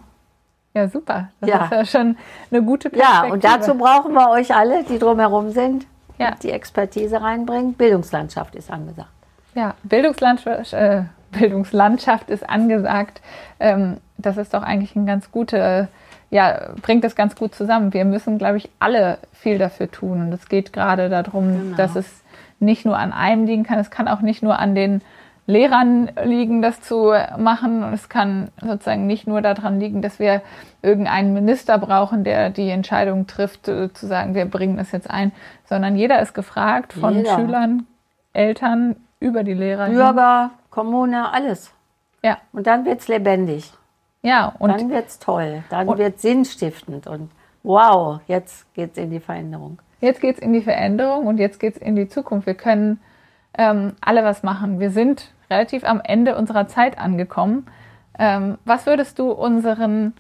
Ja, 0.74 0.88
super. 0.88 1.28
Das 1.40 1.50
Ja. 1.50 1.64
ist 1.64 1.70
ja 1.72 1.84
schon 1.84 2.16
eine 2.50 2.62
gute 2.62 2.90
Perspektive. 2.90 3.26
Ja, 3.26 3.32
und 3.32 3.44
dazu 3.44 3.74
brauchen 3.74 4.12
wir 4.12 4.30
euch 4.30 4.54
alle, 4.54 4.84
die 4.84 4.98
drumherum 4.98 5.50
sind, 5.50 5.86
Ja. 6.20 6.34
die 6.42 6.50
Expertise 6.50 7.20
reinbringen. 7.20 7.74
Bildungslandschaft 7.74 8.54
ist 8.54 8.70
angesagt. 8.70 9.08
Ja, 9.54 9.74
Bildungslandschaft, 9.82 10.72
äh, 10.72 11.02
Bildungslandschaft 11.32 12.30
ist 12.30 12.48
angesagt. 12.48 13.20
Ähm, 13.58 13.98
das 14.18 14.36
ist 14.36 14.54
doch 14.54 14.62
eigentlich 14.62 14.94
ein 14.96 15.06
ganz 15.06 15.30
gute, 15.32 15.88
ja, 16.30 16.70
bringt 16.82 17.02
das 17.04 17.16
ganz 17.16 17.34
gut 17.34 17.54
zusammen. 17.54 17.92
Wir 17.92 18.04
müssen, 18.04 18.38
glaube 18.38 18.58
ich, 18.58 18.68
alle 18.78 19.18
viel 19.32 19.58
dafür 19.58 19.90
tun. 19.90 20.20
Und 20.20 20.32
es 20.32 20.48
geht 20.48 20.72
gerade 20.72 21.08
darum, 21.08 21.52
Genau. 21.52 21.76
dass 21.76 21.96
es 21.96 22.06
nicht 22.60 22.84
nur 22.84 22.96
an 22.98 23.12
einem 23.12 23.46
liegen 23.46 23.64
kann. 23.64 23.78
Es 23.78 23.90
kann 23.90 24.06
auch 24.06 24.20
nicht 24.20 24.42
nur 24.42 24.58
an 24.58 24.74
den 24.74 25.02
Lehrern 25.50 26.10
liegen, 26.24 26.62
das 26.62 26.80
zu 26.80 27.12
machen. 27.38 27.82
Und 27.84 27.92
es 27.92 28.08
kann 28.08 28.48
sozusagen 28.60 29.06
nicht 29.06 29.26
nur 29.26 29.42
daran 29.42 29.78
liegen, 29.80 30.00
dass 30.00 30.18
wir 30.18 30.42
irgendeinen 30.82 31.34
Minister 31.34 31.76
brauchen, 31.78 32.24
der 32.24 32.50
die 32.50 32.70
Entscheidung 32.70 33.26
trifft, 33.26 33.68
äh, 33.68 33.92
zu 33.92 34.06
sagen, 34.06 34.34
wir 34.34 34.46
bringen 34.46 34.76
das 34.78 34.92
jetzt 34.92 35.10
ein, 35.10 35.32
sondern 35.68 35.96
jeder 35.96 36.20
ist 36.22 36.32
gefragt 36.34 36.92
von 36.94 37.14
Jeder. 37.16 37.36
Schülern, 37.36 37.86
Eltern, 38.32 38.96
über 39.18 39.44
die 39.44 39.54
Lehrer. 39.54 39.88
Bürger, 39.90 40.50
Kommune, 40.70 41.30
alles. 41.30 41.72
Ja, 42.22 42.38
Und 42.52 42.66
dann 42.66 42.84
wird 42.84 43.00
es 43.00 43.08
lebendig. 43.08 43.70
ja, 44.22 44.54
und 44.58 44.70
Dann 44.70 44.90
wird 44.90 45.08
es 45.08 45.18
toll. 45.18 45.62
Dann 45.70 45.86
wird 45.98 46.16
es 46.16 46.22
sinnstiftend. 46.22 47.06
Und 47.06 47.30
wow, 47.62 48.20
jetzt 48.26 48.72
geht 48.74 48.92
es 48.92 48.98
in 48.98 49.10
die 49.10 49.20
Veränderung. 49.20 49.78
jetzt 50.00 50.20
geht's 50.20 50.38
in 50.38 50.52
die 50.54 50.62
Veränderung 50.62 51.26
und 51.26 51.38
jetzt 51.38 51.60
geht's 51.60 51.76
in 51.76 51.96
die 51.96 52.08
Zukunft. 52.08 52.46
Wir 52.46 52.54
können 52.54 53.00
ähm, 53.56 53.94
alle 54.00 54.24
was 54.24 54.42
machen. 54.42 54.80
Wir 54.80 54.90
sind 54.90 55.32
relativ 55.50 55.84
am 55.84 56.00
Ende 56.02 56.36
unserer 56.36 56.68
Zeit 56.68 56.98
angekommen. 56.98 57.66
Ähm, 58.18 58.58
was 58.64 58.86
würdest 58.86 59.18
du 59.18 59.30
unseren 59.32 60.14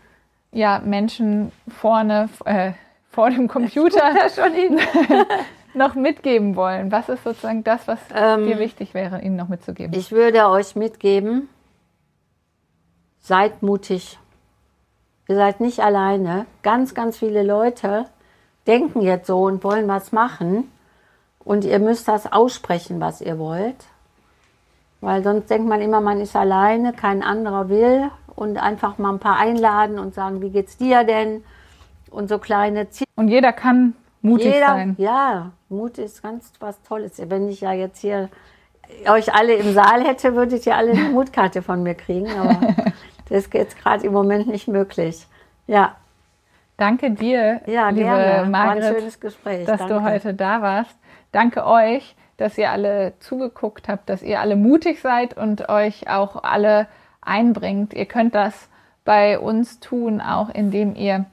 ja, 0.52 0.80
Menschen 0.84 1.52
vorne 1.68 2.28
äh, 2.44 2.72
vor 3.10 3.30
dem 3.30 3.48
Computer 3.48 4.12
schon 4.34 4.52
noch 5.74 5.94
mitgeben 5.94 6.56
wollen? 6.56 6.90
Was 6.90 7.08
ist 7.08 7.24
sozusagen 7.24 7.64
das, 7.64 7.86
was 7.86 7.98
Ähm, 8.14 8.46
dir 8.46 8.58
wichtig 8.58 8.94
wäre, 8.94 9.20
ihnen 9.22 9.36
noch 9.36 9.48
mitzugeben? 9.48 9.96
Ich 9.98 10.12
würde 10.12 10.48
euch 10.48 10.76
mitgeben, 10.76 11.48
seid 13.20 13.62
mutig, 13.62 14.18
ihr 15.28 15.36
seid 15.36 15.60
nicht 15.60 15.80
alleine. 15.80 16.46
Ganz, 16.62 16.94
ganz 16.94 17.18
viele 17.18 17.42
Leute 17.42 18.06
denken 18.66 19.00
jetzt 19.02 19.26
so 19.26 19.42
und 19.42 19.62
wollen 19.62 19.88
was 19.88 20.12
machen. 20.12 20.70
Und 21.44 21.64
ihr 21.64 21.78
müsst 21.78 22.08
das 22.08 22.30
aussprechen, 22.30 23.00
was 23.00 23.20
ihr 23.20 23.38
wollt. 23.38 23.86
Weil 25.00 25.22
sonst 25.22 25.48
denkt 25.48 25.68
man 25.68 25.80
immer, 25.80 26.00
man 26.00 26.20
ist 26.20 26.36
alleine, 26.36 26.92
kein 26.92 27.22
anderer 27.22 27.68
will. 27.68 28.10
Und 28.34 28.56
einfach 28.58 28.98
mal 28.98 29.12
ein 29.12 29.18
paar 29.18 29.38
einladen 29.38 29.98
und 29.98 30.14
sagen, 30.14 30.40
wie 30.40 30.50
geht's 30.50 30.76
dir 30.76 31.04
denn? 31.04 31.42
Und 32.10 32.28
so 32.28 32.38
kleine 32.38 32.90
Ziele. 32.90 33.08
Und 33.16 33.28
jeder 33.28 33.52
kann 33.52 33.94
mutig 34.22 34.52
Jeder, 34.52 34.66
sein. 34.66 34.94
Ja, 34.98 35.52
Mut 35.68 35.98
ist 35.98 36.22
ganz 36.22 36.52
was 36.58 36.80
Tolles. 36.82 37.12
Wenn 37.18 37.48
ich 37.48 37.60
ja 37.60 37.72
jetzt 37.72 38.00
hier 38.00 38.28
euch 39.08 39.32
alle 39.32 39.54
im 39.54 39.74
Saal 39.74 40.04
hätte, 40.04 40.34
würdet 40.34 40.66
ihr 40.66 40.76
alle 40.76 40.92
eine 40.92 41.10
Mutkarte 41.10 41.62
von 41.62 41.82
mir 41.82 41.94
kriegen. 41.94 42.30
Aber 42.30 42.58
das 43.28 43.46
ist 43.46 43.54
jetzt 43.54 43.78
gerade 43.78 44.06
im 44.06 44.12
Moment 44.12 44.46
nicht 44.48 44.68
möglich. 44.68 45.26
Ja, 45.66 45.96
Danke 46.80 47.10
dir, 47.10 47.60
ja 47.66 47.90
liebe 47.90 48.04
gerne. 48.04 48.48
Margret, 48.48 48.96
schönes 48.96 49.20
Gespräch. 49.20 49.66
dass 49.66 49.80
Danke. 49.80 49.94
du 49.94 50.02
heute 50.02 50.32
da 50.32 50.62
warst. 50.62 50.96
Danke 51.32 51.66
euch, 51.66 52.16
dass 52.36 52.58
ihr 52.58 52.70
alle 52.70 53.12
zugeguckt 53.20 53.88
habt, 53.88 54.08
dass 54.08 54.22
ihr 54.22 54.40
alle 54.40 54.56
mutig 54.56 55.00
seid 55.00 55.36
und 55.36 55.68
euch 55.68 56.08
auch 56.08 56.42
alle 56.42 56.86
einbringt. 57.20 57.92
Ihr 57.94 58.06
könnt 58.06 58.34
das 58.34 58.68
bei 59.04 59.38
uns 59.38 59.80
tun, 59.80 60.20
auch 60.20 60.48
indem 60.48 60.94
ihr 60.94 61.26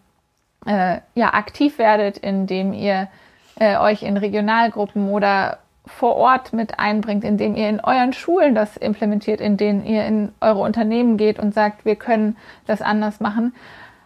äh, 0.66 1.00
ja, 1.16 1.34
aktiv 1.34 1.78
werdet, 1.78 2.18
indem 2.18 2.74
ihr 2.74 3.08
äh, 3.60 3.78
euch 3.78 4.04
in 4.04 4.18
Regionalgruppen 4.18 5.10
oder 5.10 5.60
vor 5.86 6.16
Ort 6.18 6.54
mit 6.54 6.80
einbringt, 6.80 7.24
indem 7.24 7.56
ihr 7.56 7.70
in 7.70 7.80
euren 7.80 8.14
Schulen 8.14 8.54
das 8.54 8.78
implementiert, 8.78 9.40
in 9.40 9.58
denen 9.58 9.86
ihr 9.86 10.06
in 10.06 10.34
eure 10.42 10.60
Unternehmen 10.60 11.18
geht 11.18 11.40
und 11.40 11.54
sagt, 11.54 11.86
wir 11.86 11.96
können 11.96 12.36
das 12.66 12.82
anders 12.82 13.20
machen. 13.20 13.56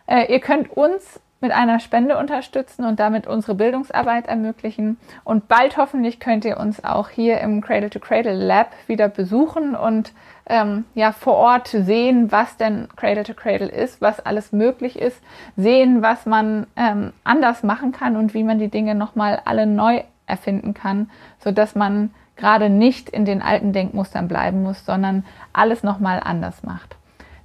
Äh, 0.05 0.31
ihr 0.31 0.39
könnt 0.39 0.69
uns 0.69 1.19
mit 1.41 1.51
einer 1.51 1.79
Spende 1.79 2.17
unterstützen 2.17 2.85
und 2.85 2.99
damit 2.99 3.27
unsere 3.27 3.55
Bildungsarbeit 3.55 4.27
ermöglichen. 4.27 4.97
Und 5.23 5.47
bald 5.47 5.75
hoffentlich 5.77 6.19
könnt 6.19 6.45
ihr 6.45 6.57
uns 6.57 6.83
auch 6.83 7.09
hier 7.09 7.41
im 7.41 7.61
Cradle 7.61 7.89
to 7.89 7.99
Cradle 7.99 8.33
Lab 8.33 8.71
wieder 8.87 9.09
besuchen 9.09 9.75
und 9.75 10.13
ähm, 10.45 10.85
ja 10.93 11.11
vor 11.11 11.35
Ort 11.35 11.67
sehen, 11.67 12.31
was 12.31 12.57
denn 12.57 12.87
Cradle 12.95 13.23
to 13.23 13.33
Cradle 13.33 13.69
ist, 13.69 14.01
was 14.01 14.19
alles 14.19 14.51
möglich 14.51 14.99
ist, 14.99 15.21
sehen, 15.57 16.01
was 16.01 16.25
man 16.25 16.67
ähm, 16.75 17.11
anders 17.23 17.63
machen 17.63 17.91
kann 17.91 18.15
und 18.15 18.33
wie 18.33 18.43
man 18.43 18.59
die 18.59 18.69
Dinge 18.69 18.93
nochmal 18.95 19.41
alle 19.45 19.65
neu 19.65 20.03
erfinden 20.27 20.73
kann, 20.73 21.09
sodass 21.39 21.75
man 21.75 22.11
gerade 22.35 22.69
nicht 22.69 23.09
in 23.09 23.25
den 23.25 23.41
alten 23.41 23.73
Denkmustern 23.73 24.27
bleiben 24.27 24.63
muss, 24.63 24.85
sondern 24.85 25.25
alles 25.53 25.83
nochmal 25.83 26.21
anders 26.23 26.63
macht. 26.63 26.95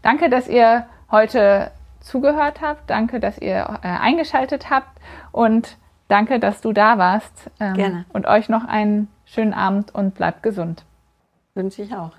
Danke, 0.03 0.31
dass 0.31 0.49
ihr 0.49 0.87
heute 1.11 1.71
zugehört 2.07 2.61
habt. 2.61 2.89
Danke, 2.89 3.21
dass 3.21 3.39
ihr 3.39 3.79
äh, 3.83 3.89
eingeschaltet 3.89 4.71
habt 4.71 4.99
und 5.33 5.77
danke, 6.09 6.39
dass 6.41 6.61
du 6.61 6.73
da 6.73 6.99
warst. 6.99 7.51
Ähm, 7.61 7.75
Gerne. 7.75 8.05
Und 8.13 8.27
euch 8.27 8.49
noch 8.49 8.65
einen 8.65 9.09
schönen 9.25 9.53
Abend 9.53 9.95
und 9.95 10.15
bleibt 10.15 10.43
gesund. 10.43 10.85
Wünsche 11.55 11.83
ich 11.83 11.95
auch. 11.95 12.13